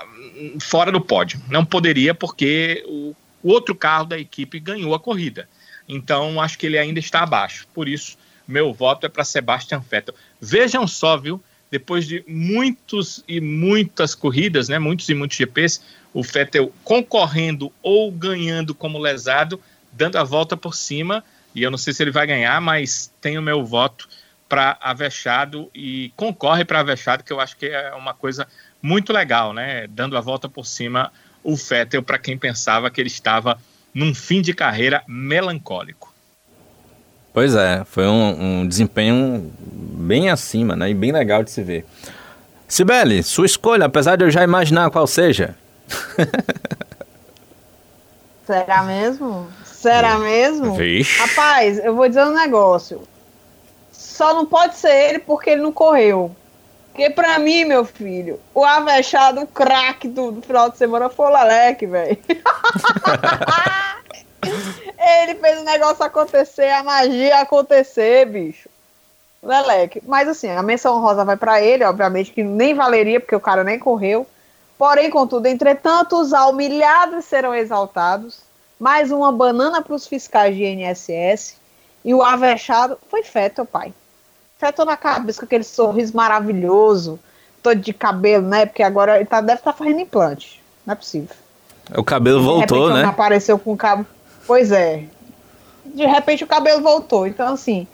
[0.01, 0.05] a-
[0.61, 1.41] fora do pódio.
[1.49, 3.13] Não poderia, porque o,
[3.43, 5.49] o outro carro da equipe ganhou a corrida.
[5.87, 7.67] Então, acho que ele ainda está abaixo.
[7.73, 8.17] Por isso,
[8.47, 10.15] meu voto é para Sebastian Vettel.
[10.39, 11.43] Vejam só, viu?
[11.71, 15.81] Depois de muitos e muitas corridas, né, muitos e muitos GPs,
[16.13, 19.59] o Vettel concorrendo ou ganhando como lesado,
[19.91, 21.23] dando a volta por cima.
[21.55, 24.09] E eu não sei se ele vai ganhar, mas tenho meu voto
[24.49, 28.45] para Avechado e concorre para Avechado, que eu acho que é uma coisa
[28.81, 29.87] muito legal, né?
[29.87, 31.09] Dando a volta por cima
[31.41, 33.57] o Vettel para quem pensava que ele estava
[33.93, 36.10] num fim de carreira melancólico.
[37.33, 40.89] Pois é, foi um, um desempenho bem acima, né?
[40.89, 41.85] E bem legal de se ver.
[42.67, 45.55] Sibeli, sua escolha, apesar de eu já imaginar qual seja.
[48.45, 49.47] Será mesmo?
[49.63, 50.75] Será mesmo?
[50.75, 51.19] Vixe.
[51.19, 53.01] Rapaz, eu vou dizer um negócio.
[53.91, 56.35] Só não pode ser ele porque ele não correu.
[56.91, 61.27] Porque pra mim, meu filho, o avexado, o craque do, do final de semana foi
[61.27, 62.17] o Leleque, velho.
[64.43, 68.69] ele fez o negócio acontecer, a magia acontecer, bicho.
[69.41, 70.01] Leleque.
[70.05, 73.63] Mas assim, a menção rosa vai pra ele, obviamente, que nem valeria, porque o cara
[73.63, 74.27] nem correu.
[74.77, 78.39] Porém, contudo, entretanto, os humilhados serão exaltados.
[78.79, 81.55] Mais uma banana para os fiscais de INSS.
[82.03, 83.93] E o avexado foi Fettel, pai.
[84.57, 87.19] Fettel na cabeça com aquele sorriso maravilhoso,
[87.61, 88.65] todo de cabelo, né?
[88.65, 90.61] Porque agora ele tá, deve estar fazendo implante.
[90.85, 91.35] Não é possível.
[91.95, 93.03] O cabelo voltou, né?
[93.03, 94.05] Apareceu com o cabo.
[94.45, 95.03] Pois é.
[95.85, 97.27] De repente o cabelo voltou.
[97.27, 97.87] Então, assim,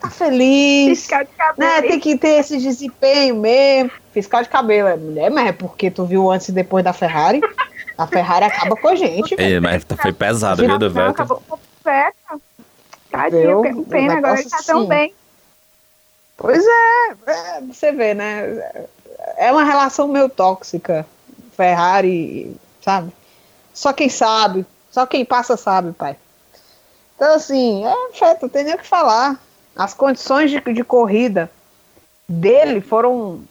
[0.00, 1.00] tá feliz.
[1.00, 1.56] Fiscal de cabelo.
[1.58, 1.82] Né?
[1.82, 3.90] Tem que ter esse desempenho mesmo.
[4.12, 7.40] Fiscal de cabelo é mulher, mas é porque tu viu antes e depois da Ferrari.
[7.96, 9.34] A Ferrari acaba com a gente.
[9.38, 11.10] É, mas foi pesado, viu, do Vettel.
[11.10, 11.58] acabou com o.
[13.10, 14.88] Tadinho, um pena, agora ele tá negócio tão assim.
[14.88, 15.14] bem.
[16.36, 18.88] Pois é, é, você vê, né?
[19.36, 21.06] É uma relação meio tóxica.
[21.54, 23.12] Ferrari, sabe?
[23.74, 26.16] Só quem sabe, só quem passa sabe, pai.
[27.16, 29.40] Então, assim, é, Feto, não tem nem o que falar.
[29.74, 31.50] As condições de, de corrida
[32.28, 33.42] dele foram,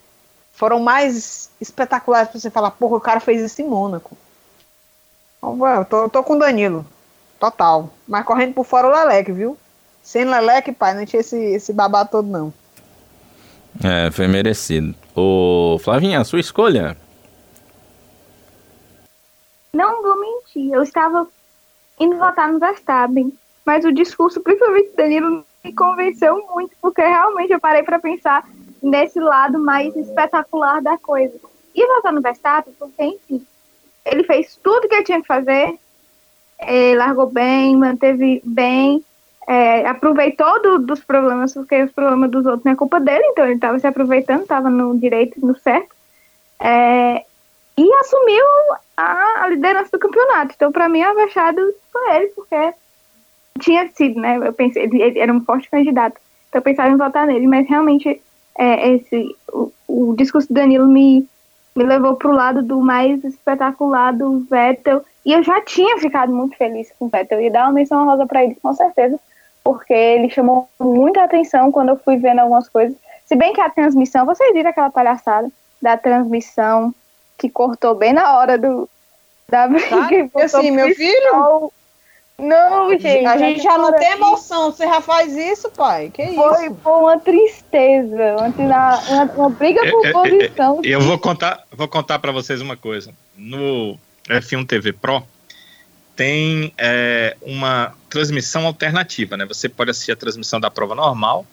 [0.53, 4.15] foram mais espetaculares pra você falar, porra, o cara fez isso em Mônaco.
[5.37, 6.85] Então, eu tô, eu tô com o Danilo.
[7.39, 7.89] Total.
[8.07, 9.57] Mas correndo por fora o Leleque, viu?
[10.03, 12.53] Sem Leleque, pai, não tinha esse, esse babado todo, não.
[13.83, 14.93] É, foi merecido.
[15.15, 16.95] Ô, Flavinha, a sua escolha?
[19.73, 20.19] Não vou
[20.55, 21.27] eu estava
[21.99, 23.31] indo votar no Verstappen,
[23.65, 28.47] mas o discurso, principalmente do Danilo, me convenceu muito, porque realmente eu parei para pensar
[28.81, 31.35] nesse lado mais espetacular da coisa.
[31.75, 33.45] E votar no Verstappen, porque, enfim,
[34.05, 35.77] ele fez tudo que ele tinha que fazer,
[36.59, 39.03] eh, largou bem, manteve bem,
[39.47, 43.45] eh, aproveitou do- dos problemas, porque os problemas dos outros não é culpa dele, então
[43.45, 45.95] ele estava se aproveitando, estava no direito, no certo.
[46.59, 47.23] Eh,
[47.81, 48.45] e assumiu
[48.95, 50.53] a, a liderança do campeonato.
[50.55, 52.73] Então, para mim, a Machado foi ele, porque
[53.59, 54.37] tinha sido, né?
[54.37, 56.19] Eu pensei, ele, ele era um forte candidato.
[56.47, 58.21] Então, eu pensava em votar nele, mas realmente
[58.55, 61.27] é, esse, o, o discurso do Danilo me,
[61.75, 65.03] me levou para o lado do mais espetacular do Vettel.
[65.25, 67.41] E eu já tinha ficado muito feliz com o Vettel.
[67.41, 69.19] Ia dar uma menção rosa para ele, com certeza,
[69.63, 72.95] porque ele chamou muita atenção quando eu fui vendo algumas coisas.
[73.25, 75.49] Se bem que a transmissão, vocês viram aquela palhaçada
[75.81, 76.93] da transmissão
[77.41, 78.87] que cortou bem na hora do
[79.49, 79.89] da briga.
[79.89, 80.15] Sabe?
[80.15, 81.73] e botou Assim, meu pistol.
[82.37, 83.25] Não, gente.
[83.25, 84.71] a gente já não tem emoção.
[84.71, 86.09] Você já faz isso, pai?
[86.09, 86.75] Que Foi, isso?
[86.81, 90.81] foi uma tristeza, uma, uma, uma briga por É, é, é, posição.
[90.83, 93.13] E eu vou contar, vou contar para vocês uma coisa.
[93.35, 93.95] No
[94.27, 95.23] F1 TV Pro
[96.15, 99.45] tem é, uma transmissão alternativa, né?
[99.45, 101.45] Você pode assistir a transmissão da prova normal,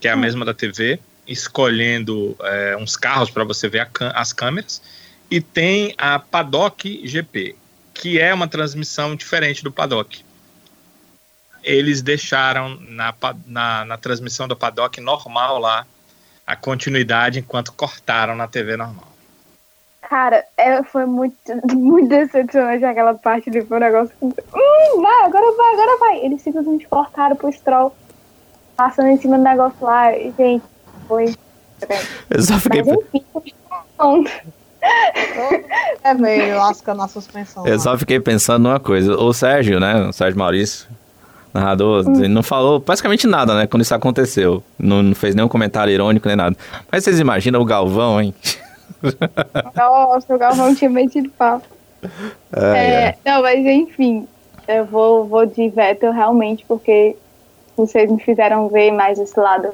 [0.00, 4.32] que é a mesma da TV, escolhendo é, uns carros para você ver a as
[4.32, 4.80] câmeras,
[5.30, 7.56] e tem a Paddock GP,
[7.92, 10.24] que é uma transmissão diferente do Paddock.
[11.62, 13.14] Eles deixaram na,
[13.46, 15.86] na, na transmissão do Paddock normal lá
[16.46, 19.08] a continuidade enquanto cortaram na TV normal.
[20.08, 21.36] Cara, é, foi muito,
[21.74, 23.50] muito decepcionante aquela parte.
[23.62, 24.14] Foi um negócio.
[24.16, 26.24] que, Hum, vai, agora vai, agora vai.
[26.24, 27.94] Eles simplesmente cortaram pro Stroll,
[28.76, 30.16] passando em cima do negócio lá.
[30.16, 30.64] E, gente,
[31.08, 31.34] foi.
[32.30, 33.24] Eu só fiquei, Mas enfim.
[36.04, 37.66] É, velho, lascando a suspensão.
[37.66, 37.78] eu lá.
[37.78, 39.16] só fiquei pensando numa coisa.
[39.16, 40.06] O Sérgio, né?
[40.08, 40.86] O Sérgio Maurício,
[41.52, 43.66] narrador, ele não falou praticamente nada, né?
[43.66, 44.62] Quando isso aconteceu.
[44.78, 46.56] Não, não fez nenhum comentário irônico nem nada.
[46.90, 48.34] Mas vocês imaginam o Galvão, hein?
[49.74, 51.66] Nossa, o Galvão tinha metido papo.
[52.52, 53.14] Ai, É, ai.
[53.24, 54.28] não, mas enfim,
[54.68, 57.16] eu vou, vou de Vettel realmente, porque
[57.76, 59.70] vocês me fizeram ver mais esse lado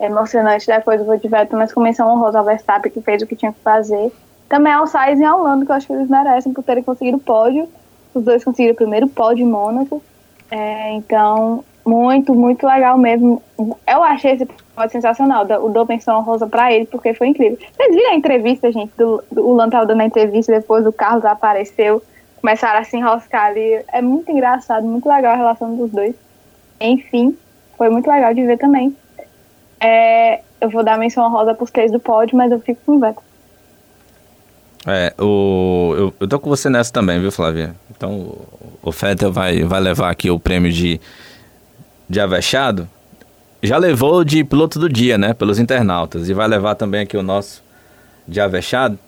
[0.00, 3.22] emocionante da coisa, eu vou de Vettel, mas com menção honrosa ao Verstappen, que fez
[3.22, 4.10] o que tinha que fazer.
[4.48, 7.16] Também ao Sainz e ao Lando, que eu acho que eles merecem por terem conseguido
[7.16, 7.68] o pódio.
[8.14, 10.02] Os dois conseguiram o primeiro pódio em Mônaco.
[10.50, 13.42] É, então, muito, muito legal mesmo.
[13.86, 15.44] Eu achei esse pódio sensacional.
[15.62, 17.58] O dou menção honrosa pra ele, porque foi incrível.
[17.58, 18.92] Vocês viram a entrevista, gente?
[18.96, 22.02] Do, do, o Lando tava dando a entrevista, depois o Carlos apareceu
[22.44, 23.82] começaram a se enroscar ali.
[23.90, 26.14] É muito engraçado, muito legal a relação dos dois.
[26.78, 27.34] Enfim,
[27.78, 28.94] foi muito legal de ver também.
[29.80, 33.16] É, eu vou dar menção honrosa pros três do pódio, mas eu fico com o.
[34.86, 37.74] É, o, eu, eu tô com você nessa também, viu, Flávia?
[37.90, 38.36] Então,
[38.82, 41.00] o- Fettel vai, vai levar aqui o prêmio de,
[42.08, 42.86] de avexado.
[43.62, 45.32] Já levou de piloto do dia, né?
[45.32, 46.28] Pelos internautas.
[46.28, 47.62] E vai levar também aqui o nosso
[48.28, 48.98] de avexado.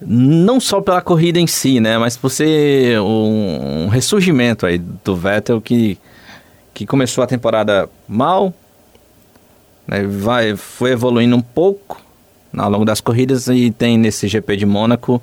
[0.00, 1.96] Não só pela corrida em si, né?
[1.96, 5.98] Mas por ser um, um ressurgimento aí do Vettel que,
[6.74, 8.52] que começou a temporada mal,
[9.86, 10.02] né?
[10.06, 11.98] vai, foi evoluindo um pouco
[12.56, 15.22] ao longo das corridas e tem nesse GP de Mônaco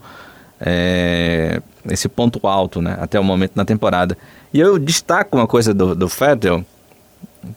[0.59, 2.97] é, esse ponto alto, né?
[2.99, 4.17] Até o momento na temporada.
[4.53, 6.63] E eu destaco uma coisa do, do Vettel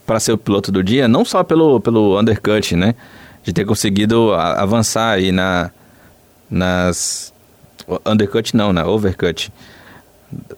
[0.06, 2.94] para ser o piloto do dia, não só pelo, pelo undercut, né?
[3.42, 5.70] De ter conseguido avançar aí na,
[6.50, 7.32] nas...
[8.04, 9.50] Undercut não, na overcut.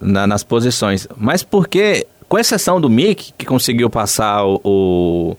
[0.00, 1.06] Na- nas posições.
[1.16, 5.36] Mas porque, com exceção do Mick, que conseguiu passar o, o,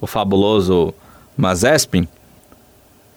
[0.00, 0.92] o fabuloso
[1.36, 2.08] Mazepin,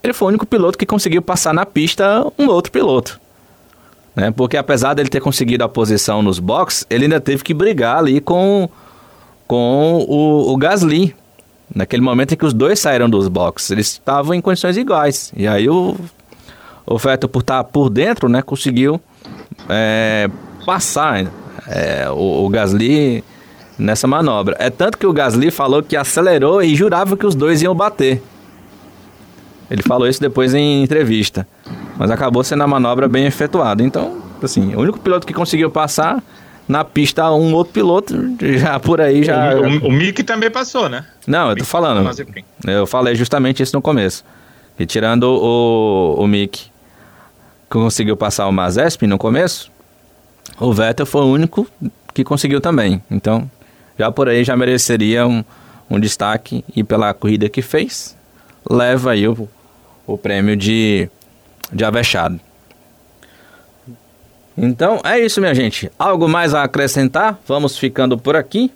[0.03, 3.19] ele foi o único piloto que conseguiu passar na pista um outro piloto.
[4.13, 4.31] Né?
[4.31, 8.19] Porque apesar dele ter conseguido a posição nos boxes, ele ainda teve que brigar ali
[8.19, 8.69] com,
[9.47, 11.15] com o, o Gasly.
[11.73, 15.31] Naquele momento em que os dois saíram dos boxes, eles estavam em condições iguais.
[15.35, 15.95] E aí o,
[16.85, 19.01] o Vettel, por estar por dentro, né, conseguiu
[19.69, 20.29] é,
[20.65, 21.25] passar
[21.67, 23.23] é, o, o Gasly
[23.79, 24.55] nessa manobra.
[24.59, 28.21] É tanto que o Gasly falou que acelerou e jurava que os dois iam bater.
[29.69, 31.47] Ele falou isso depois em entrevista.
[31.97, 33.83] Mas acabou sendo a manobra bem efetuada.
[33.83, 36.21] Então, assim, o único piloto que conseguiu passar
[36.67, 38.15] na pista um outro piloto
[38.57, 39.55] já por aí já.
[39.55, 41.05] O, o, o Mick também passou, né?
[41.27, 42.09] Não, eu tô falando.
[42.65, 44.23] Eu falei justamente isso no começo.
[44.77, 46.71] E tirando o, o Mick
[47.73, 49.71] que conseguiu passar o Mazepin no começo,
[50.59, 51.67] o Vettel foi o único
[52.13, 53.01] que conseguiu também.
[53.09, 53.49] Então,
[53.97, 55.43] já por aí já mereceria um,
[55.89, 58.15] um destaque e pela corrida que fez,
[58.69, 59.47] leva aí o,
[60.05, 61.09] o prêmio de,
[61.71, 62.39] de avexado.
[64.57, 65.91] Então é isso, minha gente.
[65.97, 67.39] Algo mais a acrescentar?
[67.45, 68.71] Vamos ficando por aqui.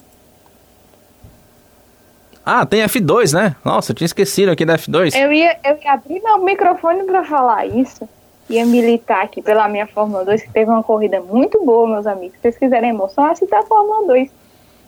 [2.50, 3.56] Ah, tem F2, né?
[3.64, 5.14] Nossa, eu tinha esquecido aqui da F2.
[5.16, 8.08] Eu ia, eu ia abrir meu microfone para falar isso.
[8.50, 12.36] Ia militar aqui pela minha Fórmula 2, que teve uma corrida muito boa, meus amigos.
[12.36, 14.32] Se vocês quiserem emoção, assista a Fórmula 2.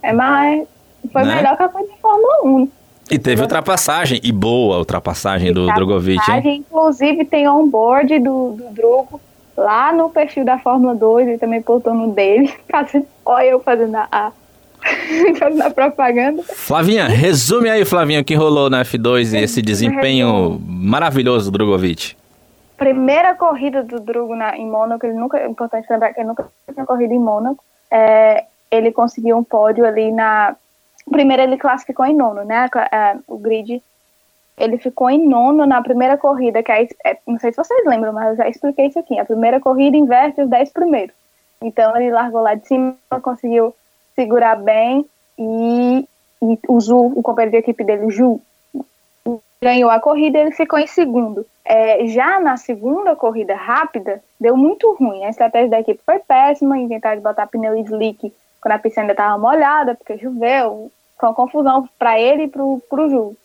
[0.02, 0.66] É mais.
[1.12, 1.36] Foi né?
[1.36, 2.72] melhor que a corrida da Fórmula 1.
[3.10, 6.66] E teve ultrapassagem, e boa ultrapassagem do Drogovic, hein?
[6.68, 9.20] Inclusive tem on-board do, do Drogo
[9.58, 12.54] lá no perfil da Fórmula 2, ele também postou no dele.
[13.26, 14.32] Olha eu fazendo a,
[15.38, 16.44] fazendo a propaganda.
[16.44, 22.16] Flavinha, resume aí, Flavinha, o que rolou na F2 e esse desempenho maravilhoso do Drogovic.
[22.78, 26.48] Primeira corrida do Drugo na, em Mônaco, ele nunca, é importante lembrar que ele nunca
[26.74, 27.62] tinha corrido em Mônaco.
[27.92, 30.56] É, ele conseguiu um pódio ali na.
[31.10, 32.70] Primeiro ele classificou em nono, né?
[33.28, 33.82] O grid
[34.58, 38.32] ele ficou em nono na primeira corrida, que é, não sei se vocês lembram, mas
[38.32, 39.18] eu já expliquei isso aqui.
[39.18, 41.16] A primeira corrida inverte os 10 primeiros.
[41.62, 43.74] Então ele largou lá de cima, conseguiu
[44.16, 45.06] segurar bem
[45.38, 46.06] e,
[46.42, 48.42] e o Ju, o companheiro de equipe dele, Ju,
[49.62, 51.46] ganhou a corrida ele ficou em segundo.
[51.64, 55.24] É, já na segunda corrida rápida, deu muito ruim.
[55.24, 59.14] A estratégia da equipe foi péssima, inventaram de botar pneu slick quando a pista ainda
[59.14, 60.92] estava molhada, porque choveu.
[61.20, 63.36] Foi uma confusão para ele e para o Ju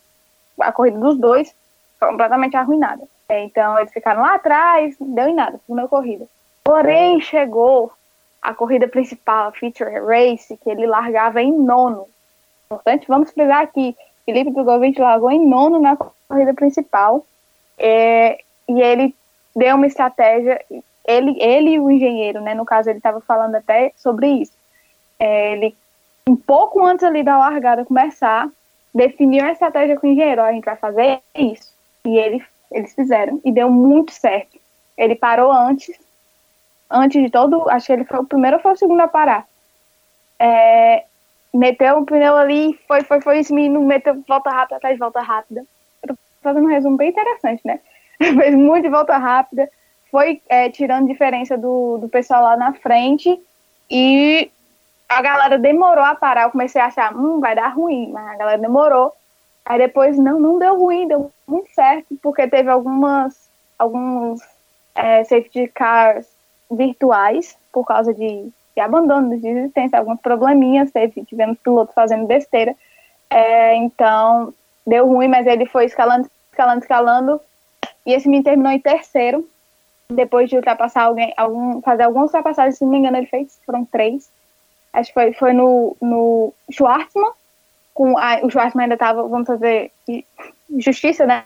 [0.60, 1.54] a corrida dos dois
[1.98, 3.02] foi completamente arruinada.
[3.28, 6.26] É, então eles ficaram lá atrás, deu em nada, segunda corrida.
[6.62, 7.92] Porém, chegou
[8.40, 12.06] a corrida principal, a Feature Race, que ele largava em nono.
[12.66, 17.24] Importante, vamos frisar aqui, Felipe Drogovic largou em nono na corrida principal.
[17.78, 18.38] É,
[18.68, 19.14] e ele
[19.56, 20.62] deu uma estratégia,
[21.06, 24.52] ele, ele e o engenheiro, né, no caso ele estava falando até sobre isso.
[25.18, 25.76] É, ele,
[26.28, 28.48] um pouco antes ali da largada começar,
[28.94, 31.72] definiu a estratégia com o engenheiro, a gente vai fazer isso.
[32.04, 34.58] E ele, eles fizeram, e deu muito certo.
[34.96, 35.98] Ele parou antes,
[36.90, 39.46] antes de todo, acho que ele foi o primeiro ou foi o segundo a parar.
[40.38, 41.04] É,
[41.52, 45.20] meteu o pneu ali, foi, foi, foi, esse menino meteu volta rápida atrás de volta
[45.20, 45.64] rápida.
[46.02, 47.80] Eu tô fazendo um resumo bem interessante, né?
[48.18, 49.68] Fez muito volta rápida,
[50.10, 53.40] foi é, tirando diferença do, do pessoal lá na frente
[53.90, 54.50] e
[55.14, 56.44] a galera demorou a parar.
[56.44, 59.12] Eu comecei a achar, hum, vai dar ruim, mas a galera demorou.
[59.64, 64.40] Aí depois, não, não deu ruim, deu muito certo, porque teve algumas, alguns
[64.94, 66.26] é, safety cars
[66.70, 72.74] virtuais, por causa de, de abandono de existência, alguns probleminhas, teve, tivemos pilotos fazendo besteira.
[73.30, 74.52] É, então,
[74.86, 77.40] deu ruim, mas ele foi escalando, escalando, escalando,
[78.04, 79.48] e esse menino terminou em terceiro,
[80.10, 83.84] depois de ultrapassar alguém, algum, fazer algumas ultrapassagens, se não me engano, ele fez, foram
[83.84, 84.30] três,
[84.94, 87.32] acho que foi, foi no, no Schwartzman,
[87.92, 89.90] com a, o Schwartzman ainda estava, vamos fazer
[90.78, 91.44] justiça, né?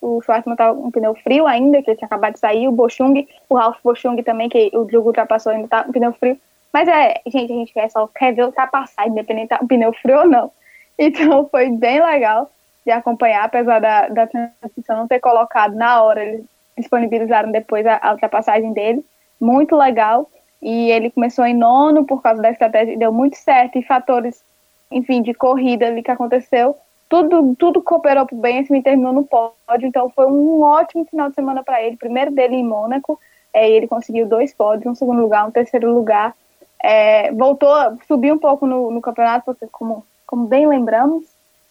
[0.00, 2.72] O Schwartzman estava com um pneu frio ainda, que ele tinha acabado de sair, o
[2.72, 6.38] Bochung, o Ralph Bochung também, que o Diogo ultrapassou, ainda estava com pneu frio.
[6.72, 10.26] Mas é, gente, a gente quer só quer ver ultrapassar, independente do pneu frio ou
[10.26, 10.52] não.
[11.02, 12.50] Então foi bem legal
[12.84, 16.44] de acompanhar, apesar da, da transmissão não ter colocado na hora, eles
[16.76, 19.02] disponibilizaram depois a, a ultrapassagem dele.
[19.40, 20.28] Muito legal
[20.62, 24.42] e ele começou em nono por causa da estratégia, deu muito certo, e fatores,
[24.90, 26.76] enfim, de corrida ali que aconteceu,
[27.08, 31.28] tudo, tudo cooperou para bem, esse me terminou no pódio, então foi um ótimo final
[31.28, 33.18] de semana para ele, primeiro dele em Mônaco,
[33.52, 36.34] é, ele conseguiu dois pódios, um segundo lugar, um terceiro lugar,
[36.82, 37.74] é, voltou,
[38.06, 41.24] subiu um pouco no, no campeonato, porque como, como bem lembramos,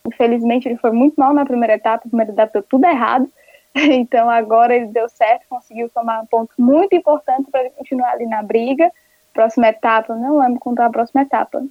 [0.05, 3.29] infelizmente ele foi muito mal na primeira etapa, a primeira etapa deu tudo errado,
[3.75, 8.25] Então agora ele deu certo, conseguiu tomar um ponto muito importante para ele continuar ali
[8.25, 8.91] na briga.
[9.33, 11.63] Próxima etapa, não lembro quanto é a próxima etapa.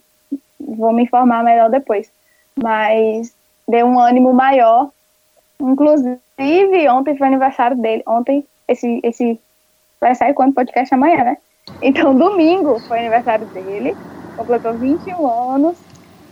[0.58, 2.10] Vou me informar melhor depois.
[2.62, 3.34] Mas
[3.68, 4.90] deu um ânimo maior.
[5.60, 8.02] Inclusive, ontem foi aniversário dele.
[8.06, 9.40] Ontem, esse, esse
[10.00, 11.36] vai sair quando podcast amanhã, né?
[11.82, 13.94] Então, domingo foi aniversário dele.
[14.36, 15.76] Completou 21 anos.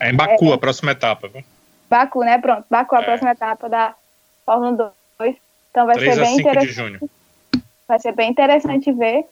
[0.01, 1.43] É em Baku, é, a próxima etapa, viu?
[1.91, 2.39] Baku, né?
[2.39, 3.05] Pronto, Baku, a É.
[3.05, 3.95] próxima etapa da
[4.45, 5.06] Fórmula 2.
[5.77, 6.73] Então vai 3 ser a bem 5 de interessante.
[6.73, 7.11] junho.
[7.87, 9.27] Vai ser bem interessante ver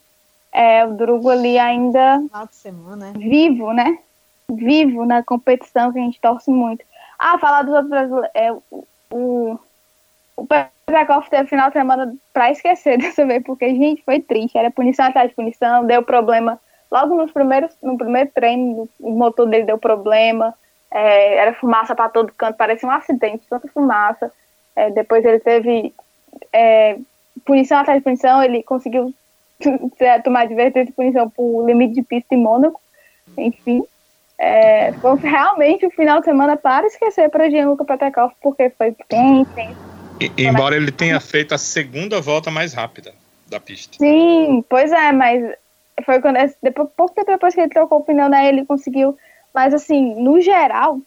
[0.52, 3.12] é, o Drugo ali ainda semana, né?
[3.16, 3.96] vivo, né?
[4.50, 6.84] Vivo na competição que a gente torce muito.
[7.18, 8.30] Ah, falar dos outros brasileiros.
[8.34, 9.58] É, o, o,
[10.36, 14.58] o Petrikov teve final de semana pra esquecer dessa vez, porque, gente, foi triste.
[14.58, 16.60] Era punição atrás de punição, deu problema.
[16.92, 20.54] Logo nos primeiros, no primeiro treino, o motor dele deu problema.
[20.90, 24.30] é, era fumaça pra todo canto, parecia um acidente, tanta fumaça.
[24.76, 25.94] É, depois ele teve
[26.52, 26.96] é,
[27.44, 29.12] punição atrás de punição, ele conseguiu
[30.24, 32.80] tomar advertência de punição por limite de pista em Mônaco.
[33.36, 33.82] Enfim,
[34.38, 39.40] é, foi realmente o final de semana para esquecer para Gianluca Petekov, porque foi bem
[39.40, 39.94] intenso.
[40.38, 43.12] Embora ele tenha feito a segunda volta mais rápida
[43.48, 43.96] da pista.
[43.98, 45.54] Sim, pois é, mas
[46.04, 49.16] foi quando depois, pouco tempo depois que ele trocou o pneu, né, ele conseguiu.
[49.52, 50.98] Mas assim, no geral,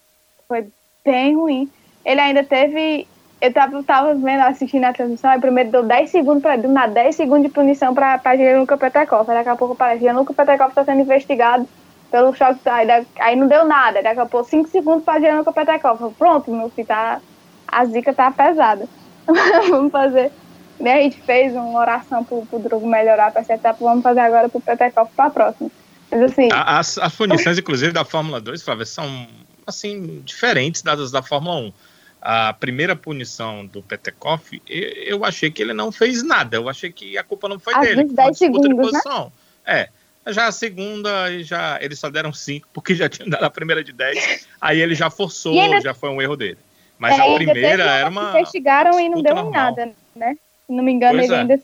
[0.47, 0.67] foi
[1.03, 1.69] bem ruim.
[2.05, 3.07] Ele ainda teve.
[3.39, 6.93] Eu tava, tava vendo, assistindo a transmissão, e primeiro deu 10 segundos para do nada,
[6.93, 9.29] 10 segundos de punição para Gianluca Petekov.
[9.29, 11.67] Aí Daqui a pouco parece Gianluca Petekov está sendo investigado
[12.09, 12.59] pelo choque.
[12.67, 16.13] Aí, aí não deu nada, daqui a pouco 5 segundos para Gianluca Petekov.
[16.17, 17.21] Pronto, meu filho, tá,
[17.67, 18.87] a zica tá pesada.
[19.69, 20.31] Vamos fazer.
[20.79, 24.47] Né, a gente fez uma oração pro, pro Drogo melhorar essa etapa, vamos fazer agora
[24.47, 25.71] pro Petekov para a próxima.
[26.11, 29.27] Mas assim, As, as punições, inclusive, da Fórmula 2, Flávia, são
[29.65, 31.73] assim, diferentes das da Fórmula 1.
[32.21, 36.57] A primeira punição do Petekoff, eu, achei que ele não fez nada.
[36.57, 37.95] Eu achei que a culpa não foi Às dele.
[37.95, 38.99] vezes foi uma 10 disputa de segundos, né?
[39.03, 39.31] posição.
[39.65, 39.89] É.
[40.29, 41.09] Já a segunda,
[41.43, 44.45] já, eles só deram 5, porque já tinham dado a primeira de 10.
[44.59, 46.57] Aí ele já forçou, E ainda- já foi um erro dele.
[46.99, 49.51] Mas é, a primeira era uma investigaram e não deu normal.
[49.53, 50.35] nada, né?
[50.65, 51.39] Se não me engano, Pois ele é.
[51.41, 51.61] ainda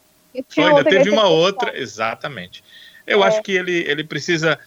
[0.48, 2.64] tinha ainda teve uma ele outra, exatamente.
[3.06, 3.28] Eu É.
[3.28, 4.58] acho que ele, ele precisa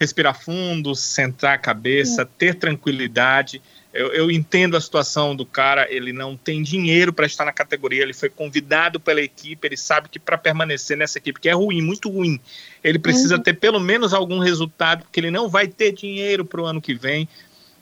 [0.00, 3.60] respirar fundo, sentar a cabeça, ter tranquilidade.
[3.94, 8.02] Eu, eu entendo a situação do cara, ele não tem dinheiro para estar na categoria,
[8.02, 11.82] ele foi convidado pela equipe, ele sabe que para permanecer nessa equipe, que é ruim,
[11.82, 12.40] muito ruim,
[12.82, 13.42] ele precisa Uhum.
[13.42, 16.94] ter pelo menos algum resultado, porque ele não vai ter dinheiro para o ano que
[16.94, 17.28] vem.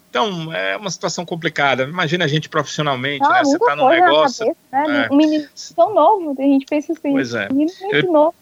[0.09, 1.83] Então, é uma situação complicada.
[1.83, 3.45] Imagina a gente profissionalmente, Não, né?
[3.45, 5.07] Você muita tá num negócio, cabeça, né?
[5.09, 5.13] é.
[5.13, 7.47] Um menino tão novo, a gente pensa assim, Pois é.
[7.49, 8.35] um menino muito Eu- novo.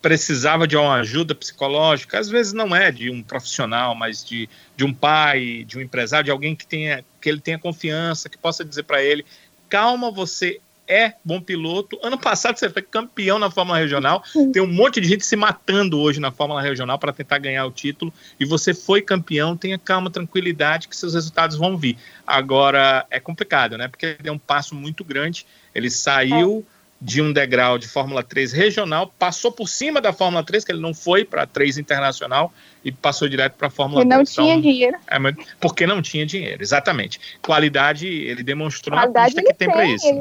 [0.00, 4.84] Precisava de uma ajuda psicológica, às vezes não é de um profissional, mas de, de
[4.84, 8.64] um pai, de um empresário, de alguém que tenha que ele tenha confiança, que possa
[8.64, 9.24] dizer para ele,
[9.68, 11.98] calma, você é bom piloto.
[12.02, 14.22] Ano passado você foi campeão na Fórmula Regional.
[14.52, 17.70] Tem um monte de gente se matando hoje na Fórmula Regional para tentar ganhar o
[17.70, 18.12] título.
[18.38, 19.56] E você foi campeão.
[19.56, 21.96] Tenha calma, tranquilidade, que seus resultados vão vir.
[22.26, 23.88] Agora é complicado, né?
[23.88, 25.44] Porque ele deu um passo muito grande.
[25.74, 26.64] Ele saiu
[27.06, 30.80] de um degrau de Fórmula 3 regional, passou por cima da Fórmula 3, que ele
[30.80, 32.52] não foi para 3 internacional
[32.84, 34.34] e passou direto para a Fórmula Que não 2.
[34.34, 34.96] tinha Então, dinheiro.
[35.06, 35.16] é,
[35.60, 37.20] porque não tinha dinheiro, exatamente.
[37.40, 39.94] Qualidade, ele demonstrou na Qualidade pista ele que tem para tem.
[39.94, 40.06] isso.
[40.08, 40.20] ele-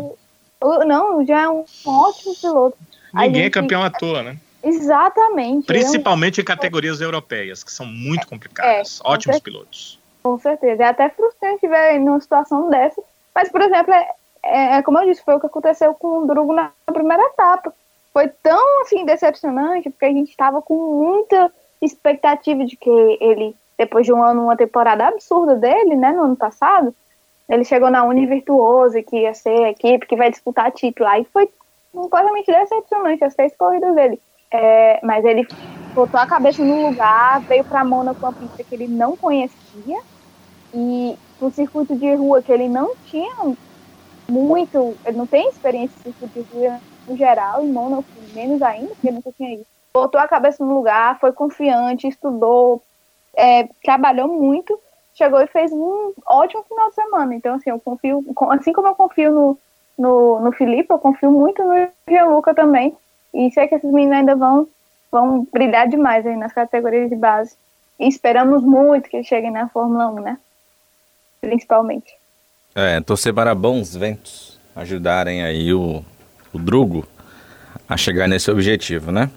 [0.61, 2.77] o- não, já é um ótimo piloto.
[3.11, 4.37] A Ninguém é gente- campeão à toa, né?
[4.63, 5.41] Exatamente.
[5.41, 8.99] ele é um- Principalmente em categorias europeias, que são muito complicadas.
[9.03, 9.41] É, Ótimos certeza.
[9.43, 9.99] pilotos.
[10.21, 10.83] Com certeza.
[10.83, 13.01] É até frustrante ver numa situação dessa.
[13.33, 14.07] Mas, por exemplo, é,
[14.45, 17.73] é- é como eu disse, foi o que aconteceu com o Drugo na primeira etapa.
[18.13, 21.51] Foi tão assim decepcionante, porque a gente estava com muita
[21.81, 22.89] expectativa de que
[23.19, 26.95] ele, depois de um ano, uma temporada absurda dele, né, no ano passado,
[27.49, 31.07] ele chegou na Uni Virtuosa, que ia ser a equipe que vai disputar título.
[31.09, 31.49] Aí foi
[31.91, 34.21] completamente decepcionante as seis corridas dele.
[34.51, 35.47] É, mas ele
[35.93, 39.97] botou a cabeça no lugar, veio para Mônaco uma pista que ele não conhecia
[40.73, 43.57] e um circuito de rua que ele não tinha
[44.27, 48.87] muito, ele não tem experiência de circuito de rua no geral, em Mônaco menos ainda,
[48.87, 49.65] porque nunca tinha isso.
[49.93, 52.81] Botou a cabeça no lugar, foi confiante, estudou,
[53.35, 54.77] é, trabalhou muito,
[55.13, 57.35] chegou e fez um ótimo final de semana.
[57.35, 59.57] Então, assim, eu confio, assim como eu confio no,
[59.97, 62.95] no, no Felipe, eu confio muito no Gianluca também.
[63.33, 64.67] E sei que esses meninos ainda vão,
[65.11, 67.55] vão brilhar demais aí nas categorias de base.
[67.99, 70.37] E esperamos muito que eles cheguem na Fórmula 1, né?
[71.39, 72.17] Principalmente.
[72.75, 76.03] É, torcer para bons ventos ajudarem aí o,
[76.51, 77.07] o Drugo
[77.87, 79.31] a chegar nesse objetivo, né?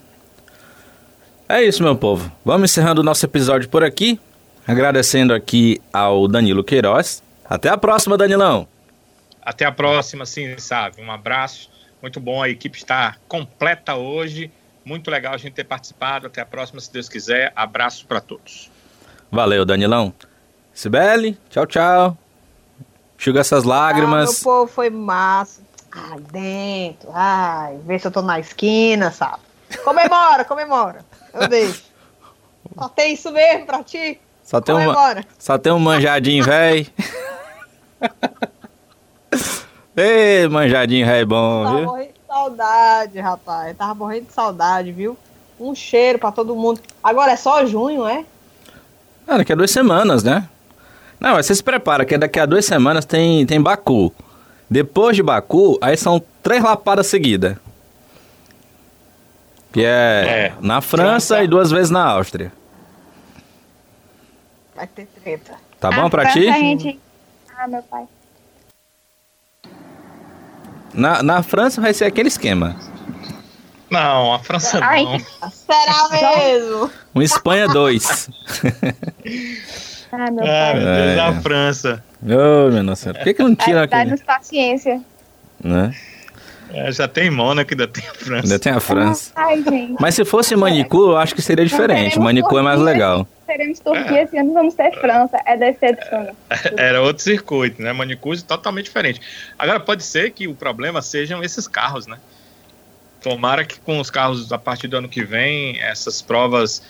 [1.48, 2.30] É isso, meu povo.
[2.44, 4.18] Vamos encerrando o nosso episódio por aqui.
[4.66, 7.22] Agradecendo aqui ao Danilo Queiroz.
[7.48, 8.68] Até a próxima, Danilão.
[9.40, 11.00] Até a próxima, sim, sabe?
[11.00, 11.70] Um abraço.
[12.02, 14.50] Muito bom, a equipe está completa hoje.
[14.84, 16.26] Muito legal a gente ter participado.
[16.26, 17.52] Até a próxima, se Deus quiser.
[17.56, 18.70] Abraço para todos.
[19.30, 20.12] Valeu, Danilão.
[20.74, 22.27] Sibeli, tchau, tchau.
[23.18, 24.30] Enxuga essas Ah, lágrimas.
[24.30, 25.60] meu povo foi massa.
[25.90, 27.10] Ai, dentro.
[27.12, 29.38] Ai, vê se eu tô na esquina, sabe?
[29.84, 31.04] Comemora, comemora.
[31.34, 31.82] Eu deixo.
[32.78, 34.20] Só tem isso mesmo pra ti?
[34.44, 35.24] Só tem, Comemora.
[35.38, 36.86] só tem um manjadinho, véi.
[39.96, 41.86] Ei, manjadinho ré bom, Tava viu?
[41.86, 43.76] morrendo de saudade, rapaz.
[43.76, 45.18] Tava morrendo de saudade, viu?
[45.58, 46.80] Um cheiro pra todo mundo.
[47.02, 48.24] Agora é só junho, é?
[49.26, 50.48] Ah, daqui a duas semanas, né?
[51.20, 54.12] Não, mas você se prepara, que daqui a duas semanas tem, tem Baku.
[54.70, 57.56] Depois de Baku, aí são três lapadas seguidas.
[59.72, 60.52] Que é, É.
[60.60, 61.42] na França França.
[61.44, 62.52] e duas vezes na Áustria.
[64.74, 65.54] Vai ter treta.
[65.80, 66.42] Tá bom Ah, pra ti?
[66.44, 66.98] gente...
[67.58, 68.04] Ah, meu pai.
[70.94, 72.76] Na, na França vai ser aquele esquema.
[73.90, 75.18] Não, a França Ai, não.
[75.50, 76.90] Será mesmo?
[77.14, 78.30] Um Espanha 2.
[80.12, 80.74] Ah, meu Ah, pai.
[80.74, 81.20] meu Deus, É.
[81.20, 82.04] a França.
[82.22, 83.18] Ô, meu Nossa Senhora.
[83.18, 85.00] Por que, que não tira Ai, Dá-nos paciência.
[85.62, 85.94] Né?
[86.70, 88.44] É, já tem Mônaco, ainda tem a França.
[88.44, 89.32] Ainda tem a França.
[89.34, 89.96] Ai, gente.
[89.98, 92.18] Mas se fosse Manicu, eu acho que seria diferente.
[92.18, 93.26] Manicu é mais legal.
[93.46, 95.38] Teremos Turquia, esse ano vamos ter França.
[95.46, 96.28] É decepção.
[96.76, 97.92] Era outro circuito, né?
[97.94, 99.20] Manicure totalmente diferente.
[99.58, 102.18] Agora, pode ser que o problema sejam esses carros, né?
[103.22, 106.82] Tomara que com os carros a partir do ano que vem, essas provas.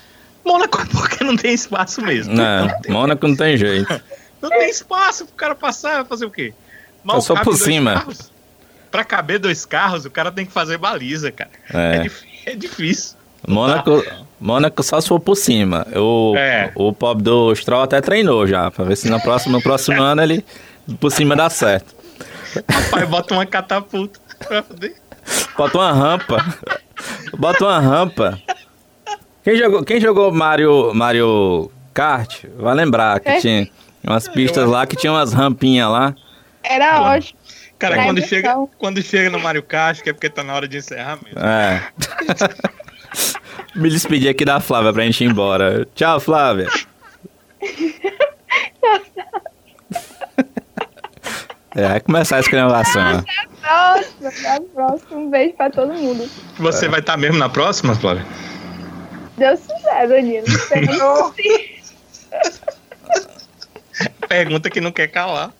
[0.49, 2.33] Mônaco, porque não tem espaço mesmo.
[2.33, 4.01] Não, Mônaco não tem jeito.
[4.41, 6.53] Não tem espaço pro cara passar, fazer o quê?
[7.03, 7.93] Mal só por cima.
[7.95, 8.31] carros.
[8.91, 11.51] Pra caber dois carros, o cara tem que fazer baliza, cara.
[11.73, 11.99] É, É.
[11.99, 13.17] dif- é difícil.
[13.47, 14.03] Mônaco,
[14.39, 15.85] Mônaco só se for por cima.
[15.95, 16.71] O, É.
[16.75, 20.21] o pobre do Stroll até treinou já, pra ver se no próximo, no próximo ano
[20.23, 20.43] ele
[20.99, 21.95] por cima dá certo.
[22.91, 24.95] Pai, bota uma catapulta pra poder.
[25.55, 26.45] Bota uma rampa.
[27.37, 28.39] Bota uma rampa.
[29.43, 33.39] Quem jogou, quem jogou Mario, Mario Kart vai lembrar que É.
[33.39, 33.69] tinha
[34.03, 36.13] umas pistas lá que tinha umas rampinhas lá.
[36.63, 37.39] Era ótimo.
[37.77, 40.77] Cara, quando chega, quando chega no Mario Kart, que é porque tá na hora de
[40.77, 41.39] encerrar mesmo.
[41.39, 41.81] É.
[43.75, 45.87] Me despedir aqui da Flávia pra gente ir embora.
[45.95, 46.67] Tchau, Flávia.
[51.75, 53.23] É, vai começar a escravação.
[53.61, 55.17] Próximo, até a próxima.
[55.19, 56.27] Um beijo pra todo mundo.
[56.57, 58.25] Você vai estar mesmo na próxima, Flávia?
[59.39, 60.45] Deus quiser, Danilo.
[64.27, 65.51] Pergunta que não quer calar.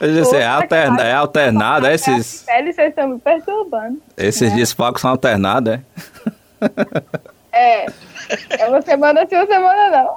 [0.00, 4.00] É, alterna, é alternado, é esses, Pele, vocês estão me perturbando.
[4.16, 5.80] esses desfalques são alternados, é?
[7.52, 7.86] É.
[8.58, 10.16] É uma semana sim, uma semana não.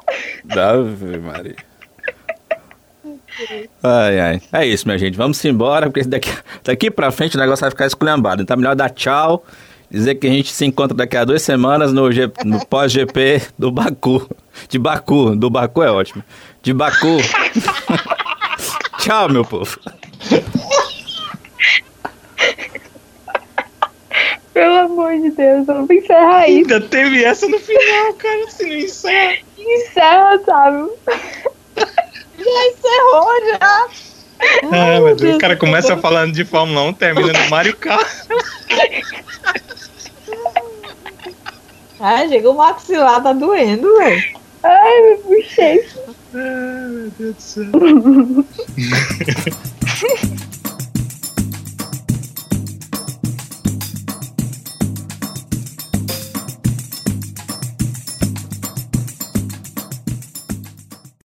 [0.58, 1.56] Ave Maria.
[3.84, 4.42] Ai, ai.
[4.54, 5.18] É isso, minha gente.
[5.18, 6.32] Vamos embora, porque daqui,
[6.64, 8.42] daqui pra frente o negócio vai ficar esculhambado.
[8.42, 9.46] Então é melhor dar tchau.
[9.96, 13.72] Dizer que a gente se encontra daqui a duas semanas no, G- no pós-GP do
[13.72, 14.28] Baku.
[14.68, 15.38] De Baku.
[15.38, 16.22] Do Baku é ótimo.
[16.62, 17.16] De Baku.
[19.00, 19.80] tchau, meu povo.
[24.54, 26.58] Pelo amor de Deus, vamos encerrar isso.
[26.74, 28.50] Ainda teve essa no final, cara.
[28.52, 29.38] Se não encerra.
[29.58, 30.90] Encerra, sabe?
[32.38, 33.88] Já encerrou, já.
[34.72, 35.36] Ah, meu Deus.
[35.36, 38.08] O cara começa falando de Fórmula 1, termina no Mario Kart.
[42.00, 44.24] Ah, chegou o maxilar, tá doendo, velho.
[44.64, 45.88] Ai, me puxei.
[46.34, 47.66] Ah, meu Deus do céu.